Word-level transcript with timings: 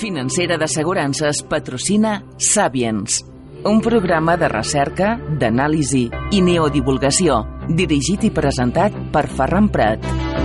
Financera 0.00 0.56
d'Assegurances 0.60 1.42
patrocina 1.50 2.20
Sapiens, 2.38 3.20
un 3.64 3.80
programa 3.84 4.36
de 4.40 4.48
recerca, 4.48 5.16
d'anàlisi 5.40 6.06
i 6.32 6.40
neodivulgació, 6.44 7.42
dirigit 7.68 8.24
i 8.24 8.32
presentat 8.32 8.96
per 9.12 9.26
Ferran 9.28 9.68
Prat. 9.68 10.39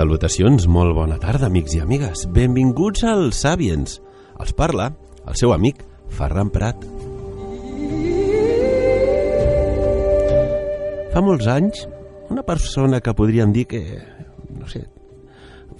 Salutacions, 0.00 0.64
molt 0.64 0.94
bona 0.96 1.18
tarda, 1.20 1.50
amics 1.50 1.74
i 1.76 1.80
amigues. 1.84 2.22
Benvinguts 2.32 3.02
als 3.04 3.42
Sàviens. 3.44 3.98
Els 4.40 4.54
parla 4.56 4.86
el 5.28 5.36
seu 5.36 5.52
amic 5.52 5.82
Ferran 6.16 6.48
Prat. 6.54 6.86
Fa 11.12 11.20
molts 11.20 11.50
anys, 11.52 11.82
una 12.32 12.46
persona 12.48 13.02
que 13.04 13.12
podríem 13.18 13.52
dir 13.52 13.66
que, 13.68 13.82
no 14.56 14.70
sé, 14.72 14.86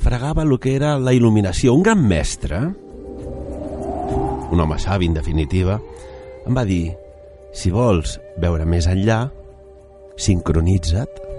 fregava 0.04 0.44
el 0.44 0.52
que 0.60 0.76
era 0.76 0.98
la 1.00 1.16
il·luminació, 1.16 1.72
un 1.72 1.86
gran 1.88 2.04
mestre, 2.04 2.60
un 4.50 4.60
home 4.66 4.76
savi, 4.84 5.08
en 5.08 5.16
definitiva, 5.16 5.80
em 6.44 6.60
va 6.60 6.68
dir, 6.68 6.92
si 7.56 7.72
vols 7.72 8.18
veure 8.36 8.68
més 8.68 8.84
enllà, 8.84 9.22
sincronitza't 10.20 11.29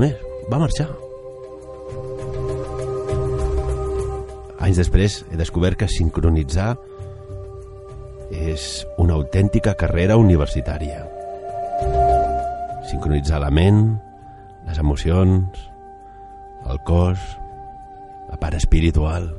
més. 0.00 0.16
Va 0.50 0.58
marxar. 0.58 0.88
Anys 4.60 4.80
després 4.80 5.20
he 5.30 5.38
descobert 5.40 5.78
que 5.80 5.88
sincronitzar 5.88 6.74
és 8.30 8.84
una 9.02 9.16
autèntica 9.16 9.74
carrera 9.74 10.18
universitària. 10.20 11.02
Sincronitzar 12.90 13.40
la 13.42 13.50
ment, 13.54 13.82
les 14.68 14.78
emocions, 14.78 15.62
el 16.70 16.82
cos, 16.86 17.22
la 18.30 18.38
part 18.38 18.58
espiritual. 18.58 19.30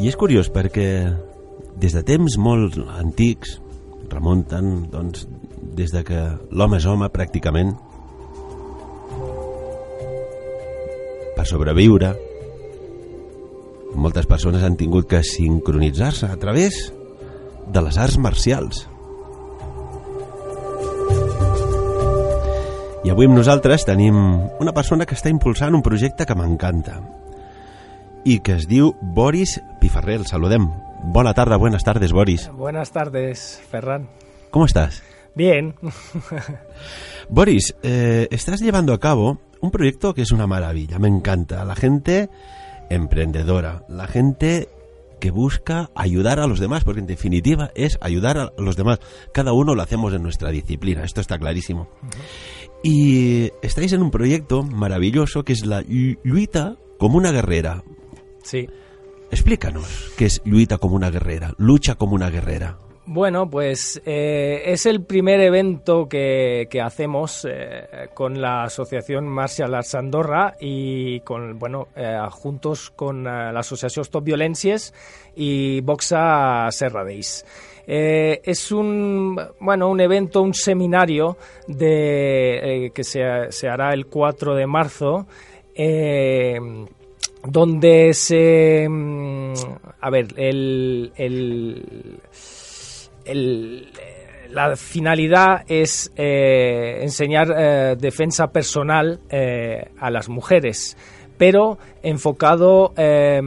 I 0.00 0.08
és 0.08 0.16
curiós 0.16 0.48
perquè 0.48 0.88
des 1.80 1.92
de 1.92 2.04
temps 2.06 2.38
molt 2.40 2.78
antics, 2.96 3.58
remunten 4.08 4.86
doncs, 4.92 5.26
des 5.60 5.92
de 5.94 6.02
que 6.04 6.20
l'home 6.50 6.80
és 6.80 6.86
home 6.86 7.08
pràcticament 7.12 7.74
per 11.36 11.46
sobreviure 11.48 12.14
moltes 13.94 14.28
persones 14.30 14.62
han 14.62 14.78
tingut 14.80 15.08
que 15.10 15.22
sincronitzar-se 15.26 16.30
a 16.30 16.38
través 16.40 16.92
de 17.70 17.82
les 17.84 17.98
arts 17.98 18.18
marcials 18.18 18.86
i 23.00 23.08
avui 23.08 23.26
amb 23.26 23.38
nosaltres 23.38 23.86
tenim 23.88 24.16
una 24.60 24.76
persona 24.76 25.06
que 25.08 25.16
està 25.16 25.32
impulsant 25.32 25.74
un 25.74 25.82
projecte 25.82 26.26
que 26.28 26.36
m'encanta 26.36 27.00
i 28.24 28.40
que 28.44 28.58
es 28.58 28.66
diu 28.68 28.92
Boris 29.00 29.58
Pifarré. 29.80 30.18
El 30.20 30.26
saludem. 30.26 30.68
Bona 31.02 31.32
tarda, 31.34 31.56
buenas 31.56 31.84
tardes, 31.84 32.12
Boris. 32.12 32.50
Buenas 32.52 32.90
tardes, 32.92 33.60
Ferran. 33.70 34.08
¿Cómo 34.50 34.66
estás? 34.66 35.02
Bien. 35.34 35.74
Boris, 37.28 37.74
eh, 37.82 38.28
estás 38.30 38.60
llevando 38.60 38.92
a 38.92 39.00
cabo 39.00 39.40
un 39.60 39.70
proyecto 39.70 40.14
que 40.14 40.22
es 40.22 40.32
una 40.32 40.46
maravilla, 40.46 40.98
me 40.98 41.08
encanta. 41.08 41.64
La 41.64 41.76
gente 41.76 42.28
emprendedora, 42.88 43.84
la 43.88 44.06
gente 44.06 44.68
que 45.20 45.30
busca 45.30 45.90
ayudar 45.94 46.40
a 46.40 46.46
los 46.46 46.58
demás, 46.58 46.82
porque 46.82 47.00
en 47.00 47.06
definitiva 47.06 47.70
es 47.74 47.98
ayudar 48.00 48.38
a 48.38 48.52
los 48.58 48.76
demás. 48.76 48.98
Cada 49.32 49.52
uno 49.52 49.74
lo 49.74 49.82
hacemos 49.82 50.12
en 50.14 50.22
nuestra 50.22 50.50
disciplina, 50.50 51.04
esto 51.04 51.20
está 51.20 51.38
clarísimo. 51.38 51.88
Y 52.82 53.50
estáis 53.62 53.92
en 53.92 54.02
un 54.02 54.10
proyecto 54.10 54.62
maravilloso 54.62 55.44
que 55.44 55.52
es 55.52 55.66
la 55.66 55.84
Luita 56.24 56.76
como 56.98 57.18
una 57.18 57.30
guerrera. 57.30 57.84
Sí. 58.42 58.66
Explícanos 59.30 60.10
qué 60.16 60.24
es 60.24 60.40
Luita 60.44 60.78
como 60.78 60.96
una 60.96 61.10
guerrera, 61.10 61.54
lucha 61.58 61.94
como 61.94 62.14
una 62.14 62.30
guerrera. 62.30 62.78
Bueno, 63.12 63.50
pues 63.50 64.00
eh, 64.06 64.62
es 64.66 64.86
el 64.86 65.02
primer 65.02 65.40
evento 65.40 66.08
que, 66.08 66.68
que 66.70 66.80
hacemos 66.80 67.44
eh, 67.44 68.08
con 68.14 68.40
la 68.40 68.62
Asociación 68.62 69.26
Marcial 69.26 69.74
Arts 69.74 69.96
Andorra 69.96 70.54
y 70.60 71.18
con, 71.22 71.58
bueno, 71.58 71.88
eh, 71.96 72.16
juntos 72.30 72.90
con 72.90 73.24
la 73.24 73.50
Asociación 73.58 74.04
Stop 74.04 74.22
Violencias 74.22 74.94
y 75.34 75.80
Boxa 75.80 76.68
Serra 76.70 77.02
Days. 77.02 77.44
Eh, 77.84 78.42
es 78.44 78.70
un, 78.70 79.36
bueno, 79.58 79.88
un 79.88 80.00
evento, 80.00 80.40
un 80.40 80.54
seminario 80.54 81.36
de, 81.66 82.92
que 82.94 83.02
se, 83.02 83.50
se 83.50 83.68
hará 83.68 83.92
el 83.92 84.06
4 84.06 84.54
de 84.54 84.66
marzo. 84.68 85.26
Donde 87.42 88.14
se... 88.14 88.86
mm, 88.88 89.54
A 90.00 90.10
ver, 90.10 90.28
el, 90.36 91.10
el, 91.16 92.20
el- 93.30 93.88
la 94.50 94.74
finalidad 94.76 95.62
es 95.68 96.12
eh, 96.16 96.98
enseñar 97.02 97.54
eh, 97.56 97.96
defensa 97.98 98.50
personal 98.50 99.20
eh, 99.30 99.90
a 99.98 100.10
las 100.10 100.28
mujeres, 100.28 100.96
pero 101.38 101.78
enfocado, 102.02 102.92
eh, 102.96 103.40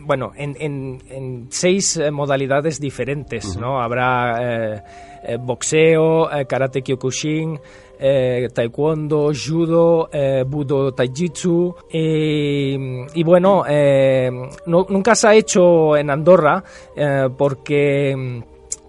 bueno, 0.00 0.32
en, 0.36 0.56
en- 0.58 0.98
en 1.08 1.46
seis 1.50 1.96
eh, 1.98 2.10
modalidades 2.10 2.80
diferentes, 2.80 3.56
¿no? 3.56 3.80
Habrá 3.80 4.36
eh, 4.76 4.82
eh, 5.22 5.36
boxeo, 5.40 6.30
eh, 6.32 6.46
karate 6.46 6.82
kyokushin, 6.82 7.58
eh, 8.00 8.48
taekwondo, 8.52 9.30
judo, 9.32 10.08
eh, 10.12 10.44
budo 10.46 10.92
taijitsu 10.94 11.74
y, 11.92 13.22
bueno, 13.24 13.64
eh, 13.68 14.30
no- 14.66 14.86
nunca 14.88 15.14
se 15.14 15.28
ha 15.28 15.34
hecho 15.34 15.96
en 15.96 16.10
Andorra 16.10 16.62
eh, 16.96 17.28
porque 17.36 18.42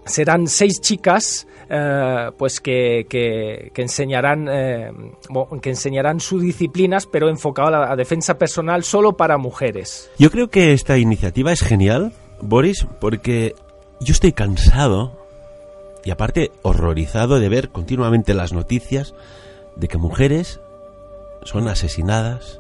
serán 0.10 0.48
seis 0.48 0.82
chicas 0.82 1.48
eh, 1.70 2.32
pues 2.38 2.60
que, 2.60 3.06
que- 3.10 3.72
que 3.74 3.82
enseñarán 3.84 4.48
eh, 4.50 4.92
que 5.62 5.70
enseñarán 5.70 6.20
sus 6.20 6.42
disciplinas 6.42 7.06
pero 7.06 7.30
enfocado 7.30 7.68
a 7.68 7.72
la 7.72 7.92
a 7.92 7.96
defensa 7.96 8.38
personal 8.38 8.84
solo 8.84 9.14
para 9.14 9.38
mujeres 9.38 10.10
Yo 10.18 10.32
creo 10.32 10.50
que 10.50 10.74
esta 10.74 10.98
iniciativa 10.98 11.52
es 11.52 11.62
genial, 11.62 12.12
Boris, 12.42 12.86
porque 13.00 13.54
yo 14.02 14.12
estoy 14.14 14.32
cansado 14.34 15.18
y 16.04 16.12
aparte 16.12 16.52
horrorizado 16.64 17.40
de 17.40 17.50
ver 17.50 17.70
continuamente 17.70 18.34
las 18.34 18.52
noticias 18.54 19.14
de 19.76 19.88
que 19.88 19.98
mujeres 19.98 20.60
son 21.44 21.68
asesinadas 21.68 22.60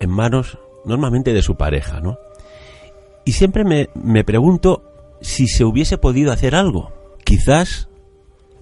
en 0.00 0.10
manos 0.10 0.58
normalmente 0.84 1.32
de 1.32 1.42
su 1.42 1.54
pareja, 1.56 2.00
¿no? 2.00 2.18
Y 3.24 3.32
siempre 3.32 3.64
me, 3.64 3.88
me 3.94 4.24
pregunto 4.24 4.82
si 5.22 5.46
se 5.46 5.64
hubiese 5.64 5.98
podido 5.98 6.32
hacer 6.32 6.54
algo. 6.54 6.92
Quizás 7.24 7.88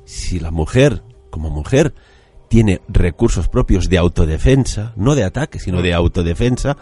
si 0.05 0.39
la 0.39 0.51
mujer, 0.51 1.03
como 1.31 1.51
mujer, 1.51 1.95
tiene 2.49 2.81
recursos 2.89 3.49
propios 3.49 3.89
de 3.89 3.99
autodefensa, 3.99 4.93
no 4.97 5.15
de 5.15 5.25
ataque, 5.25 5.59
sino 5.59 5.83
de 5.83 5.95
autodefensa, 5.95 6.77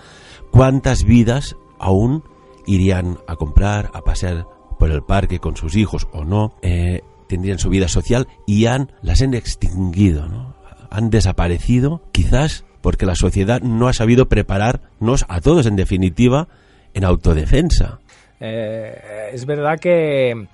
¿cuántas 0.51 1.05
vidas 1.05 1.57
aún 1.79 2.25
irían 2.67 3.19
a 3.27 3.37
comprar, 3.37 3.91
a 3.93 4.01
pasear 4.03 4.47
por 4.79 4.91
el 4.91 5.03
parque 5.03 5.41
con 5.41 5.57
sus 5.57 5.77
hijos 5.77 6.09
o 6.13 6.25
no? 6.25 6.57
Eh, 6.63 7.03
tendrían 7.29 7.59
su 7.59 7.69
vida 7.69 7.89
social 7.89 8.27
y 8.47 8.67
han, 8.67 8.93
las 9.03 9.21
han 9.21 9.35
extinguido, 9.35 10.27
¿no? 10.27 10.57
Han 10.91 11.11
desaparecido, 11.11 12.03
quizás 12.13 12.65
porque 12.81 13.05
la 13.05 13.15
sociedad 13.15 13.61
no 13.61 13.89
ha 13.89 13.93
sabido 13.93 14.29
prepararnos 14.29 15.27
a 15.29 15.43
todos, 15.43 15.67
en 15.67 15.77
definitiva, 15.77 16.49
en 16.95 17.05
autodefensa. 17.05 18.01
Eh, 18.41 19.31
es 19.33 19.45
verdad 19.47 19.79
que, 19.81 20.47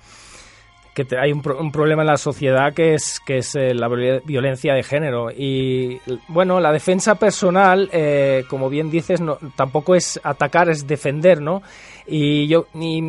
que 0.93 1.05
hay 1.17 1.31
un, 1.31 1.41
pro- 1.41 1.59
un 1.59 1.71
problema 1.71 2.01
en 2.03 2.07
la 2.07 2.17
sociedad 2.17 2.73
que 2.73 2.93
es, 2.95 3.19
que 3.25 3.37
es 3.39 3.53
eh, 3.55 3.73
la 3.73 3.87
viol- 3.87 4.21
violencia 4.25 4.73
de 4.73 4.83
género. 4.83 5.29
Y 5.31 5.99
bueno, 6.27 6.59
la 6.59 6.71
defensa 6.71 7.15
personal, 7.15 7.89
eh, 7.91 8.43
como 8.49 8.69
bien 8.69 8.89
dices, 8.89 9.21
tampoco 9.55 9.95
es 9.95 10.19
atacar, 10.23 10.69
es 10.69 10.87
defender, 10.87 11.41
¿no? 11.41 11.61
Y 12.07 12.47
yo. 12.47 12.67
y, 12.73 13.01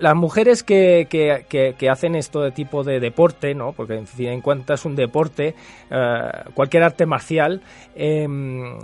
las 0.00 0.14
mujeres 0.14 0.62
que, 0.62 1.06
que, 1.10 1.88
hacen 1.90 2.14
esto 2.14 2.40
de 2.42 2.52
tipo 2.52 2.84
de 2.84 3.00
deporte, 3.00 3.54
¿no? 3.54 3.72
porque 3.72 3.94
en 3.94 4.06
fin 4.06 4.28
en 4.28 4.40
cuenta 4.40 4.74
es 4.74 4.84
un 4.84 4.94
deporte, 4.94 5.54
cualquier 6.54 6.84
arte 6.84 7.06
marcial, 7.06 7.60
em, 7.96 8.78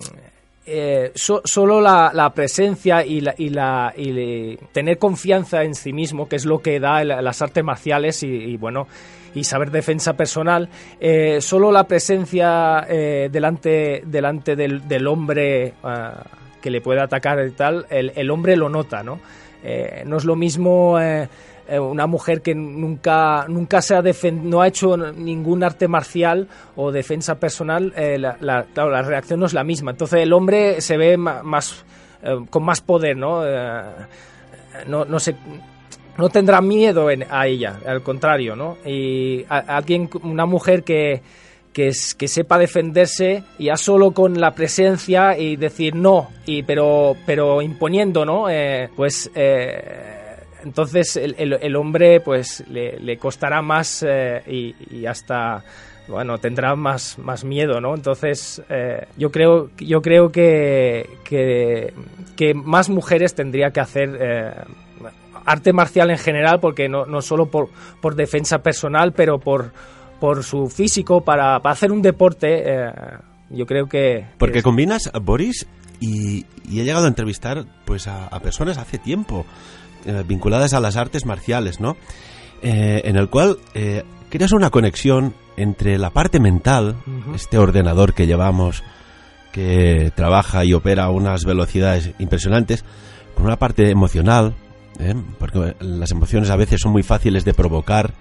eh, 0.67 1.13
solo 1.15 1.81
la, 1.81 2.33
presencia 2.35 3.05
y, 3.05 3.21
la, 3.21 3.35
y, 3.37 3.51
la, 3.51 3.93
y 3.97 4.57
tener 4.73 4.99
confianza 4.99 5.65
en 5.65 5.75
sí 5.75 5.93
mismo, 5.93 6.29
que 6.29 6.37
es 6.37 6.45
lo 6.45 6.61
que 6.61 6.81
da 6.81 7.03
las 7.05 7.43
artes 7.43 7.65
marciales 7.65 8.23
y, 8.23 8.57
bueno 8.57 8.87
y 9.33 9.45
saber 9.45 9.71
defensa 9.71 10.15
personal, 10.15 10.69
eh, 10.99 11.41
solo 11.41 11.71
la 11.71 11.85
presencia 11.85 12.85
delante, 12.89 14.03
delante 14.05 14.57
del, 14.57 14.89
del 14.89 15.07
hombre 15.07 15.75
que 16.61 16.71
le 16.71 16.81
puede 16.81 17.01
atacar 17.01 17.45
y 17.47 17.53
tal, 17.53 17.87
el, 17.91 18.13
el 18.17 18.31
hombre 18.31 18.57
lo 18.57 18.69
nota, 18.69 19.03
¿no? 19.03 19.21
Eh, 19.63 20.03
no 20.07 20.17
es 20.17 20.25
lo 20.25 20.37
mismo 20.37 20.99
eh, 20.99 21.29
eh, 21.69 21.79
una 21.79 22.07
mujer 22.07 22.41
que 22.41 22.55
nunca, 22.55 23.47
nunca 23.49 23.83
se 23.83 23.95
ha 23.95 24.03
no 24.33 24.63
ha 24.63 24.69
hecho 24.69 24.97
ningún 24.97 25.63
arte 25.63 25.87
marcial 25.87 26.49
o 26.77 26.91
defensa 26.91 27.39
personal, 27.39 27.93
la, 28.41 29.03
reacción 29.03 29.41
no 29.41 29.47
es 29.47 29.55
la 29.55 29.65
misma. 29.65 29.93
Entonces 29.93 30.21
el 30.21 30.33
hombre 30.33 30.81
se 30.81 30.97
ve 30.97 31.17
más, 31.17 31.85
con 32.51 32.65
más 32.65 32.81
poder, 32.81 33.17
¿no? 33.17 33.43
no, 34.87 35.05
no 35.05 35.19
no 36.19 36.29
tendrá 36.29 36.61
miedo 36.61 37.09
a 37.31 37.47
ella, 37.47 37.79
al 37.87 38.03
contrario, 38.03 38.55
¿no? 38.55 38.77
Y 38.85 39.47
alguien, 39.49 40.11
una 40.23 40.45
mujer 40.45 40.83
que, 40.85 41.23
que, 41.73 41.93
que, 42.19 42.29
sepa 42.29 42.59
defenderse 42.59 43.45
ya 43.59 43.77
solo 43.77 44.13
con 44.13 44.41
la 44.41 44.53
presencia 44.53 45.39
y 45.39 45.57
decir 45.57 45.95
no, 45.95 46.31
y, 46.47 46.63
pero, 46.63 47.17
pero 47.27 47.63
imponiendo, 47.63 48.25
¿no? 48.25 48.49
Eh, 48.51 48.89
pues 48.97 49.31
eh, 49.35 50.37
entonces 50.65 51.17
el, 51.17 51.35
el, 51.39 51.77
hombre 51.77 52.21
pues 52.21 52.65
le, 52.69 53.17
costará 53.19 53.63
más 53.63 54.05
eh, 54.07 54.75
y, 54.91 55.07
hasta 55.07 55.65
bueno 56.09 56.39
tendrá 56.39 56.75
más, 56.75 57.19
más 57.19 57.45
miedo, 57.45 57.81
¿no? 57.81 57.95
Entonces 57.95 58.61
yo 59.17 59.31
creo 59.31 59.71
yo 59.79 60.03
creo 60.03 60.33
que, 60.33 61.09
que, 61.25 61.95
que 62.37 62.53
más 62.53 62.89
mujeres 62.91 63.35
tendría 63.35 63.71
que 63.71 63.81
hacer 63.81 64.67
arte 65.47 65.73
marcial 65.73 66.11
en 66.11 66.19
general 66.19 66.61
porque 66.61 66.89
no, 66.89 67.07
no 67.07 67.23
solo 67.23 67.47
por, 67.47 67.71
por 68.01 68.17
defensa 68.17 68.59
personal 68.59 69.13
pero 69.13 69.39
por 69.39 69.73
por 70.21 70.45
su 70.45 70.69
físico, 70.69 71.23
para, 71.23 71.57
hacer 71.57 71.91
un 71.91 72.03
deporte, 72.03 72.63
eh, 72.65 72.93
yo 73.49 73.67
creo 73.67 73.87
que... 73.87 74.27
Porque 74.39 74.63
combinas, 74.63 75.11
Boris, 75.23 75.67
y, 75.99 76.45
he 76.69 76.85
llegado 76.85 77.07
a 77.07 77.09
entrevistar 77.09 77.65
pues 77.85 78.07
a, 78.07 78.29
personas 78.41 78.79
hace 78.79 78.99
tiempo 78.99 79.45
eh, 80.05 80.23
vinculadas 80.27 80.75
a 80.75 80.81
las 80.81 80.97
artes 80.97 81.27
marciales, 81.27 81.81
¿no? 81.81 81.97
Eh, 82.63 83.03
en 83.05 83.17
el 83.17 83.29
cual 83.31 83.59
creas 84.29 84.53
una 84.53 84.71
conexión 84.71 85.35
entre 85.57 85.99
la 85.99 86.11
parte 86.11 86.39
mental, 86.39 86.97
este 87.35 87.59
ordenador 87.59 88.13
que 88.13 88.27
llevamos, 88.27 88.83
que 89.53 90.13
trabaja 90.15 90.65
y 90.65 90.75
opera 90.75 91.05
a 91.05 91.11
unas 91.11 91.45
velocidades 91.45 92.13
impresionantes, 92.19 92.85
con 93.35 93.47
una 93.47 93.57
parte 93.57 93.91
emocional, 93.91 94.55
porque 95.39 95.75
las 95.81 96.11
emociones 96.11 96.51
a 96.51 96.57
veces 96.57 96.81
son 96.81 96.93
muy 96.93 97.03
fáciles 97.03 97.45
de 97.45 97.55
provocar, 97.55 98.13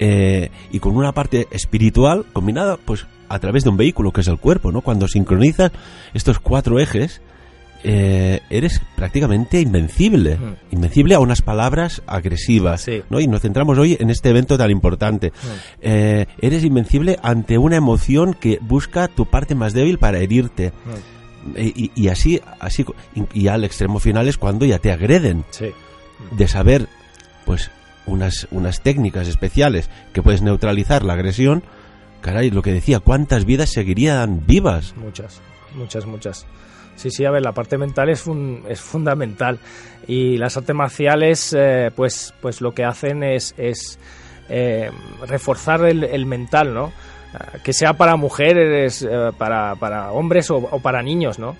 eh, 0.00 0.50
y 0.72 0.78
con 0.80 0.96
una 0.96 1.12
parte 1.12 1.46
espiritual 1.50 2.24
combinada 2.32 2.78
pues 2.78 3.06
a 3.28 3.38
través 3.38 3.64
de 3.64 3.70
un 3.70 3.76
vehículo 3.76 4.12
que 4.12 4.22
es 4.22 4.28
el 4.28 4.38
cuerpo, 4.38 4.72
¿no? 4.72 4.80
Cuando 4.80 5.06
sincronizas 5.06 5.70
estos 6.14 6.40
cuatro 6.40 6.80
ejes, 6.80 7.20
eh, 7.84 8.40
eres 8.48 8.80
prácticamente 8.96 9.60
invencible, 9.60 10.36
mm. 10.36 10.74
invencible 10.74 11.14
a 11.14 11.20
unas 11.20 11.42
palabras 11.42 12.02
agresivas, 12.06 12.86
¿no? 13.10 13.20
Y 13.20 13.28
nos 13.28 13.42
centramos 13.42 13.78
hoy 13.78 13.98
en 14.00 14.08
este 14.08 14.30
evento 14.30 14.56
tan 14.56 14.70
importante. 14.70 15.28
Mm. 15.28 15.46
Eh, 15.82 16.26
eres 16.40 16.64
invencible 16.64 17.18
ante 17.22 17.58
una 17.58 17.76
emoción 17.76 18.32
que 18.34 18.58
busca 18.62 19.06
tu 19.06 19.26
parte 19.26 19.54
más 19.54 19.74
débil 19.74 19.98
para 19.98 20.18
herirte. 20.18 20.72
Mm. 20.72 21.58
Y, 21.58 21.90
y, 21.94 22.08
así, 22.08 22.40
así, 22.58 22.84
y 23.32 23.48
al 23.48 23.64
extremo 23.64 23.98
final 23.98 24.28
es 24.28 24.38
cuando 24.38 24.64
ya 24.64 24.78
te 24.78 24.92
agreden. 24.92 25.44
De 26.32 26.48
saber, 26.48 26.86
pues, 27.46 27.70
unas, 28.06 28.48
unas 28.50 28.80
técnicas 28.80 29.28
especiales 29.28 29.90
que 30.12 30.22
puedes 30.22 30.42
neutralizar 30.42 31.04
la 31.04 31.14
agresión, 31.14 31.62
caray, 32.20 32.50
lo 32.50 32.62
que 32.62 32.72
decía, 32.72 33.00
¿cuántas 33.00 33.44
vidas 33.44 33.70
seguirían 33.70 34.46
vivas? 34.46 34.94
Muchas, 34.96 35.40
muchas, 35.74 36.06
muchas. 36.06 36.46
Sí, 36.96 37.10
sí, 37.10 37.24
a 37.24 37.30
ver, 37.30 37.42
la 37.42 37.52
parte 37.52 37.78
mental 37.78 38.10
es, 38.10 38.24
es 38.68 38.80
fundamental. 38.80 39.58
Y 40.06 40.36
las 40.36 40.56
artes 40.56 40.76
marciales, 40.76 41.54
eh, 41.58 41.90
pues, 41.94 42.34
pues 42.42 42.60
lo 42.60 42.72
que 42.72 42.84
hacen 42.84 43.22
es, 43.22 43.54
es 43.56 43.98
eh, 44.48 44.90
reforzar 45.26 45.84
el, 45.86 46.26
mental, 46.26 46.74
¿no? 46.74 46.88
Eh, 47.32 47.58
que 47.62 47.72
sea 47.72 47.94
para 47.94 48.16
mujeres, 48.16 49.06
para, 49.38 49.76
para 49.76 50.12
hombres 50.12 50.50
o, 50.50 50.56
o, 50.56 50.80
para 50.80 51.02
niños, 51.02 51.38
¿no? 51.38 51.56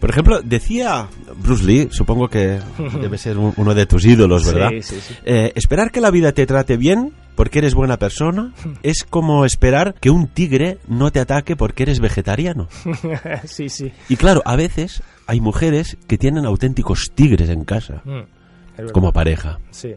Por 0.00 0.10
ejemplo, 0.10 0.40
decía 0.42 1.08
Bruce 1.36 1.64
Lee, 1.64 1.88
supongo 1.90 2.28
que 2.28 2.58
debe 3.00 3.18
ser 3.18 3.36
uno 3.36 3.74
de 3.74 3.86
tus 3.86 4.04
ídolos, 4.06 4.46
¿verdad? 4.46 4.70
Sí, 4.70 4.82
sí, 4.82 5.00
sí. 5.00 5.14
Eh, 5.24 5.52
esperar 5.54 5.90
que 5.90 6.00
la 6.00 6.10
vida 6.10 6.32
te 6.32 6.46
trate 6.46 6.76
bien 6.76 7.12
porque 7.36 7.60
eres 7.60 7.74
buena 7.74 7.98
persona 7.98 8.52
es 8.82 9.04
como 9.04 9.44
esperar 9.44 9.94
que 10.00 10.10
un 10.10 10.26
tigre 10.28 10.78
no 10.88 11.10
te 11.10 11.20
ataque 11.20 11.56
porque 11.56 11.84
eres 11.84 12.00
vegetariano. 12.00 12.68
sí, 13.44 13.68
sí. 13.68 13.92
Y 14.08 14.16
claro, 14.16 14.42
a 14.44 14.56
veces 14.56 15.02
hay 15.26 15.40
mujeres 15.40 15.96
que 16.06 16.18
tienen 16.18 16.46
auténticos 16.46 17.12
tigres 17.14 17.50
en 17.50 17.64
casa, 17.64 18.02
mm, 18.04 18.90
como 18.92 19.12
pareja. 19.12 19.58
Sí. 19.70 19.94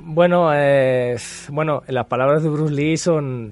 Bueno, 0.00 0.50
eh, 0.54 1.16
bueno, 1.50 1.82
las 1.88 2.06
palabras 2.06 2.42
de 2.42 2.48
Bruce 2.48 2.74
Lee 2.74 2.96
son 2.96 3.50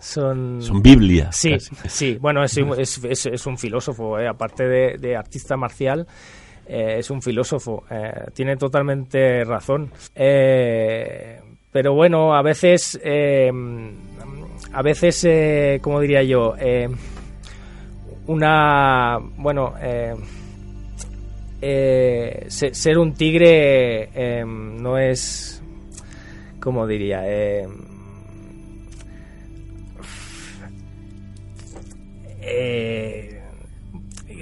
son... 0.00 0.62
Son 0.62 0.82
Biblia. 0.82 1.30
Sí, 1.32 1.56
sí. 1.86 2.18
Bueno, 2.20 2.44
es, 2.44 2.56
es, 2.56 3.26
es, 3.26 3.46
un 3.46 3.58
filósofo, 3.58 4.18
eh, 4.18 4.28
aparte 4.28 4.64
de, 4.64 5.16
artista 5.16 5.56
marcial. 5.56 6.06
Eh, 6.66 6.96
es 6.98 7.10
un 7.10 7.22
filósofo, 7.22 7.84
eh, 7.90 8.26
tiene 8.34 8.56
totalmente 8.56 9.44
razón. 9.44 9.90
pero 10.14 11.94
bueno, 11.94 12.34
a 12.34 12.42
veces, 12.42 13.00
a 14.72 14.82
veces, 14.82 15.80
como 15.80 16.00
diría 16.00 16.22
yo, 16.22 16.54
una, 18.26 19.18
bueno, 19.36 19.74
ser 21.60 22.98
un 22.98 23.14
tigre 23.14 24.44
no 24.44 24.98
es, 24.98 25.62
como 26.60 26.86
diría, 26.86 27.22
Eh, 27.24 27.66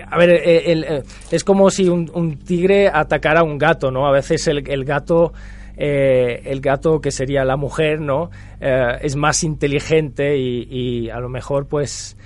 a 0.08 0.18
ver, 0.18 0.30
eh, 0.30 0.72
eh, 0.72 1.02
es 1.30 1.44
como 1.44 1.70
si 1.70 1.88
un, 1.88 2.38
tigre 2.38 2.88
atacara 2.88 3.40
a 3.40 3.44
un 3.44 3.58
gato, 3.58 3.90
¿no? 3.90 4.06
A 4.06 4.12
veces 4.12 4.46
el, 4.46 4.84
gato, 4.84 5.32
el 5.76 6.60
gato 6.60 7.00
que 7.00 7.10
sería 7.10 7.44
la 7.44 7.56
mujer, 7.56 8.00
¿no? 8.00 8.30
es 8.60 9.16
más 9.16 9.44
inteligente 9.44 10.38
y, 10.38 11.10
a 11.10 11.20
lo 11.20 11.28
mejor, 11.28 11.66
pues, 11.66 12.16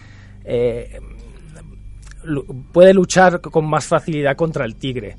puede 2.72 2.94
luchar 2.94 3.40
con 3.40 3.68
más 3.68 3.86
facilidad 3.86 4.36
contra 4.36 4.64
el 4.64 4.76
tigre. 4.76 5.16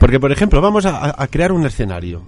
Porque, 0.00 0.20
por 0.20 0.32
ejemplo, 0.32 0.60
vamos 0.60 0.84
a 0.86 1.26
crear 1.28 1.52
un 1.52 1.66
escenario. 1.66 2.22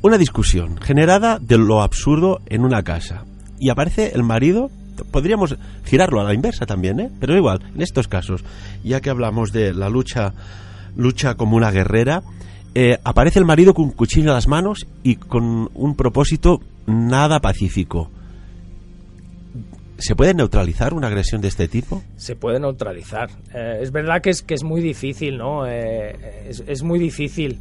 Una 0.00 0.16
discusión 0.16 0.80
generada 0.80 1.38
de 1.40 1.58
lo 1.58 1.82
absurdo 1.82 2.38
en 2.46 2.64
una 2.64 2.84
casa. 2.84 3.24
Y 3.58 3.70
aparece 3.70 4.12
el 4.14 4.22
marido 4.22 4.70
podríamos 5.10 5.56
girarlo 5.84 6.20
a 6.20 6.24
la 6.24 6.34
inversa 6.34 6.66
también, 6.66 7.00
¿eh? 7.00 7.10
Pero 7.20 7.36
igual, 7.36 7.60
en 7.74 7.82
estos 7.82 8.08
casos, 8.08 8.44
ya 8.84 9.00
que 9.00 9.10
hablamos 9.10 9.52
de 9.52 9.72
la 9.72 9.88
lucha, 9.88 10.32
lucha 10.96 11.34
como 11.34 11.56
una 11.56 11.70
guerrera, 11.70 12.22
eh, 12.74 12.98
aparece 13.02 13.38
el 13.38 13.44
marido 13.44 13.74
con 13.74 13.86
un 13.86 13.90
cuchillo 13.90 14.28
en 14.28 14.34
las 14.34 14.46
manos 14.46 14.86
y 15.02 15.16
con 15.16 15.68
un 15.74 15.96
propósito 15.96 16.60
nada 16.86 17.40
pacífico. 17.40 18.10
¿Se 19.98 20.14
puede 20.14 20.32
neutralizar 20.32 20.94
una 20.94 21.08
agresión 21.08 21.40
de 21.40 21.48
este 21.48 21.66
tipo? 21.66 22.04
Se 22.16 22.36
puede 22.36 22.60
neutralizar. 22.60 23.30
Eh, 23.52 23.80
es 23.82 23.90
verdad 23.90 24.22
que 24.22 24.30
es, 24.30 24.42
que 24.42 24.54
es 24.54 24.62
muy 24.62 24.80
difícil, 24.80 25.38
¿no? 25.38 25.66
Eh, 25.66 26.50
es, 26.68 26.82
muy 26.84 27.00
difícil. 27.00 27.58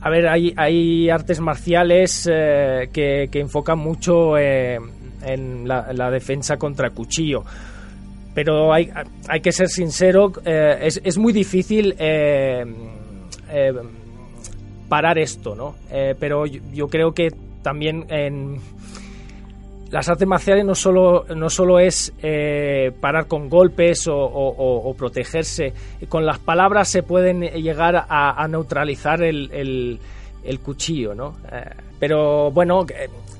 A 0.00 0.10
ver, 0.10 0.28
hay, 0.28 0.54
hay 0.56 1.10
artes 1.10 1.40
marciales 1.40 2.22
que, 2.24 3.28
que, 3.32 3.40
enfocan 3.40 3.80
mucho 3.80 4.38
en 5.22 5.66
la, 5.66 6.10
defensa 6.10 6.56
contra 6.56 6.90
cuchillo. 6.90 7.42
Pero 8.34 8.72
hay, 8.72 8.90
hay 9.28 9.40
que 9.40 9.52
ser 9.52 9.68
sincero, 9.68 10.32
eh, 10.44 10.78
es, 10.82 11.00
es, 11.02 11.18
muy 11.18 11.32
difícil 11.32 11.94
eh, 11.98 12.64
eh, 13.50 13.72
parar 14.88 15.18
esto, 15.18 15.54
¿no? 15.54 15.74
pero 16.18 16.46
yo, 16.46 16.86
creo 16.88 17.12
que 17.12 17.32
también 17.62 18.06
en, 18.08 18.58
las 19.90 20.08
artes 20.08 20.28
marciales 20.28 20.64
no 20.64 20.74
solo, 20.74 21.24
no 21.34 21.50
solo 21.50 21.78
es 21.78 22.12
parar 23.00 23.26
con 23.26 23.48
golpes 23.48 24.06
o, 24.08 24.94
protegerse. 24.96 25.72
Con 26.08 26.24
las 26.24 26.38
palabras 26.38 26.88
se 26.88 27.02
pueden 27.02 27.40
llegar 27.40 28.06
a, 28.08 28.46
neutralizar 28.48 29.22
el, 29.22 29.98
el, 30.44 30.60
cuchillo, 30.60 31.14
¿no? 31.14 31.36
Pero 31.98 32.50
bueno, 32.52 32.86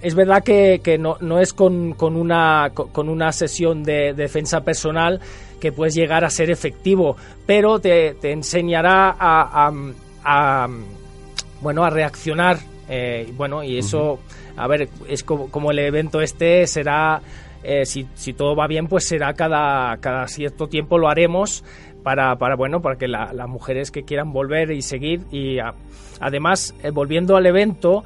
es 0.02 0.14
verdad 0.14 0.42
que, 0.42 0.80
que 0.82 0.98
no, 0.98 1.16
no, 1.20 1.40
es 1.40 1.52
con, 1.52 1.92
con, 1.94 2.16
una, 2.16 2.70
con 2.74 3.08
una 3.08 3.32
sesión 3.32 3.82
de 3.82 4.14
defensa 4.14 4.62
personal 4.62 5.20
que 5.60 5.72
puedes 5.72 5.94
llegar 5.94 6.24
a 6.24 6.30
ser 6.30 6.50
efectivo, 6.50 7.16
pero 7.46 7.80
te, 7.80 8.14
te 8.14 8.32
enseñará 8.32 9.16
a, 9.18 9.72
a, 10.24 10.68
bueno, 11.60 11.84
a 11.84 11.90
reaccionar. 11.90 12.58
Eh, 12.90 13.30
bueno, 13.36 13.62
y 13.62 13.78
eso 13.78 14.18
a 14.58 14.66
ver, 14.66 14.88
es 15.08 15.22
como, 15.22 15.70
el 15.70 15.78
evento 15.78 16.20
este 16.20 16.66
será, 16.66 17.22
eh, 17.62 17.86
si, 17.86 18.06
si, 18.14 18.32
todo 18.32 18.56
va 18.56 18.66
bien, 18.66 18.88
pues 18.88 19.06
será 19.06 19.32
cada, 19.34 19.96
cada 19.98 20.26
cierto 20.26 20.66
tiempo 20.66 20.98
lo 20.98 21.08
haremos 21.08 21.64
para, 22.02 22.36
para 22.36 22.56
bueno, 22.56 22.82
para 22.82 22.96
que 22.96 23.06
las 23.06 23.48
mujeres 23.48 23.90
que 23.90 24.02
quieran 24.02 24.32
volver 24.32 24.72
y 24.72 24.82
seguir 24.82 25.20
y 25.30 25.58
además, 26.20 26.74
eh, 26.82 26.90
volviendo 26.90 27.36
al 27.36 27.46
evento, 27.46 28.02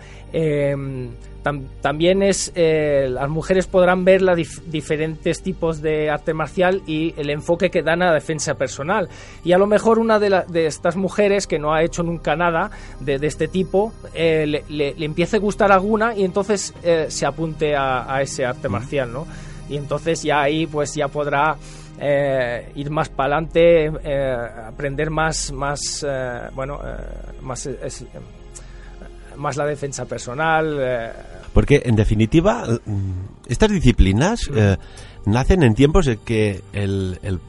eh, 1.44 1.60
también 1.80 2.22
es 2.22 2.52
eh, 2.54 3.08
las 3.10 3.28
mujeres 3.28 3.66
podrán 3.66 4.04
ver 4.04 4.22
los 4.22 4.36
diferentes 4.66 5.42
tipos 5.42 5.82
de 5.82 6.10
arte 6.10 6.34
marcial 6.34 6.82
y 6.86 7.14
el 7.16 7.30
enfoque 7.30 7.70
que 7.70 7.82
dan 7.82 8.02
a 8.02 8.06
la 8.06 8.14
defensa 8.14 8.54
personal. 8.54 9.08
Y 9.44 9.52
a 9.52 9.58
lo 9.58 9.66
mejor 9.66 9.98
una 9.98 10.18
de, 10.18 10.44
de 10.48 10.66
estas 10.66 10.96
mujeres 10.96 11.46
que 11.46 11.58
no 11.58 11.72
ha 11.74 11.82
hecho 11.82 12.02
nunca 12.02 12.36
nada 12.36 12.70
de, 13.00 13.22
este 13.22 13.48
tipo 13.48 13.92
eh, 14.14 14.46
le, 14.46 14.64
le, 14.68 15.04
empiece 15.04 15.36
a 15.36 15.40
gustar 15.40 15.72
alguna 15.72 16.14
y 16.16 16.24
entonces 16.24 16.74
eh, 16.82 17.06
se 17.08 17.26
apunte 17.26 17.74
a, 17.76 18.20
ese 18.20 18.44
arte 18.44 18.68
marcial, 18.68 19.12
¿no? 19.12 19.26
Y 19.68 19.76
entonces 19.76 20.22
ya 20.22 20.42
ahí 20.42 20.66
pues 20.66 20.94
ya 20.94 21.08
podrá 21.08 21.56
ir 22.74 22.90
más 22.90 23.08
para 23.08 23.36
adelante, 23.36 23.92
aprender 24.66 25.10
más, 25.10 25.52
más 25.52 26.04
bueno, 26.54 26.80
más 27.42 27.68
más 29.36 29.56
la 29.56 29.66
defensa 29.66 30.04
personal. 30.04 30.78
Eh. 30.80 31.12
Porque, 31.52 31.82
en 31.84 31.96
definitiva, 31.96 32.64
mm, 32.84 33.48
estas 33.48 33.70
disciplinas 33.70 34.48
mm. 34.50 34.58
eh, 34.58 34.76
nacen 35.26 35.62
en 35.62 35.74
tiempos 35.74 36.06
en 36.06 36.18
que 36.18 36.62
el, 36.72 37.18
el, 37.22 37.40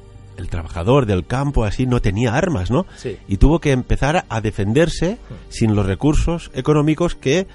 trabajador 0.50 1.06
del 1.06 1.26
campo 1.26 1.64
así 1.64 1.86
no 1.86 2.02
tenía 2.02 2.36
armas, 2.36 2.70
¿no? 2.70 2.86
Y 3.30 3.38
tuvo 3.38 3.60
que 3.60 3.72
empezar 3.72 4.26
a 4.28 4.42
defenderse 4.42 5.14
mm. 5.14 5.34
sin 5.50 5.76
los 5.76 5.86
recursos 5.86 6.52
económicos 6.54 7.16
que 7.16 7.48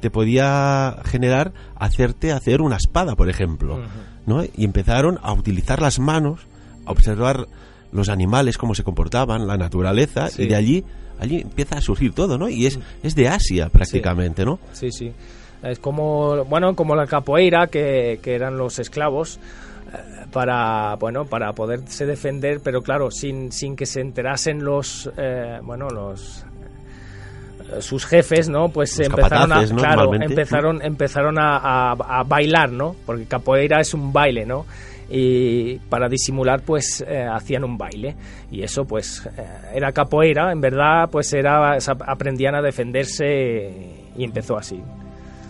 te 0.00 0.10
podía 0.10 0.98
generar 1.04 1.52
hacerte 1.74 2.32
hacer 2.32 2.60
una 2.62 2.76
espada, 2.76 3.16
por 3.16 3.28
ejemplo, 3.28 3.80
¿no? 4.26 4.44
Y 4.44 4.64
empezaron 4.64 5.18
a 5.22 5.32
utilizar 5.32 5.82
las 5.82 5.98
manos, 5.98 6.46
a 6.84 6.92
observar 6.92 7.48
los 7.92 8.08
animales, 8.08 8.58
cómo 8.58 8.74
se 8.74 8.82
comportaban, 8.82 9.46
la 9.46 9.56
naturaleza, 9.56 10.28
y 10.36 10.46
de 10.46 10.56
allí 10.56 10.84
allí 11.18 11.40
empieza 11.40 11.78
a 11.78 11.80
surgir 11.80 12.12
todo, 12.12 12.38
¿no? 12.38 12.48
Y 12.48 12.66
es, 12.66 12.78
es 13.02 13.14
de 13.14 13.28
Asia 13.28 13.68
prácticamente, 13.68 14.44
¿no? 14.44 14.58
Sí, 14.72 14.90
sí. 14.90 15.12
Es 15.62 15.78
como, 15.78 16.44
bueno, 16.44 16.76
como 16.76 16.94
la 16.94 17.06
capoeira, 17.06 17.68
que, 17.68 18.20
que 18.22 18.34
eran 18.34 18.58
los 18.58 18.78
esclavos 18.78 19.40
eh, 19.92 20.26
para 20.32 20.96
bueno 20.96 21.26
para 21.26 21.52
poderse 21.52 22.06
defender 22.06 22.60
pero 22.60 22.82
claro 22.82 23.10
sin, 23.12 23.52
sin 23.52 23.76
que 23.76 23.86
se 23.86 24.00
enterasen 24.00 24.64
los 24.64 25.08
eh, 25.16 25.60
bueno 25.62 25.88
los 25.88 26.44
eh, 27.72 27.80
sus 27.80 28.04
jefes 28.04 28.48
no 28.48 28.68
pues 28.70 28.98
empezaron 28.98 29.52
a 29.52 29.64
claro 29.64 30.12
empezaron 30.12 30.82
empezaron 30.82 31.38
a, 31.38 31.92
a, 31.92 32.22
bailar 32.24 32.72
no 32.72 32.96
porque 33.06 33.26
capoeira 33.26 33.80
es 33.80 33.94
un 33.94 34.12
baile 34.12 34.44
no 34.44 34.66
y 35.08 35.78
para 35.88 36.08
disimular 36.08 36.62
pues 36.62 37.04
eh, 37.06 37.26
hacían 37.30 37.64
un 37.64 37.78
baile 37.78 38.16
y 38.50 38.62
eso 38.62 38.84
pues 38.84 39.24
eh, 39.36 39.46
era 39.74 39.92
capoeira 39.92 40.50
en 40.50 40.60
verdad 40.60 41.08
pues 41.10 41.32
era 41.32 41.78
aprendían 42.06 42.56
a 42.56 42.62
defenderse 42.62 43.72
y 44.16 44.24
empezó 44.24 44.56
así 44.56 44.80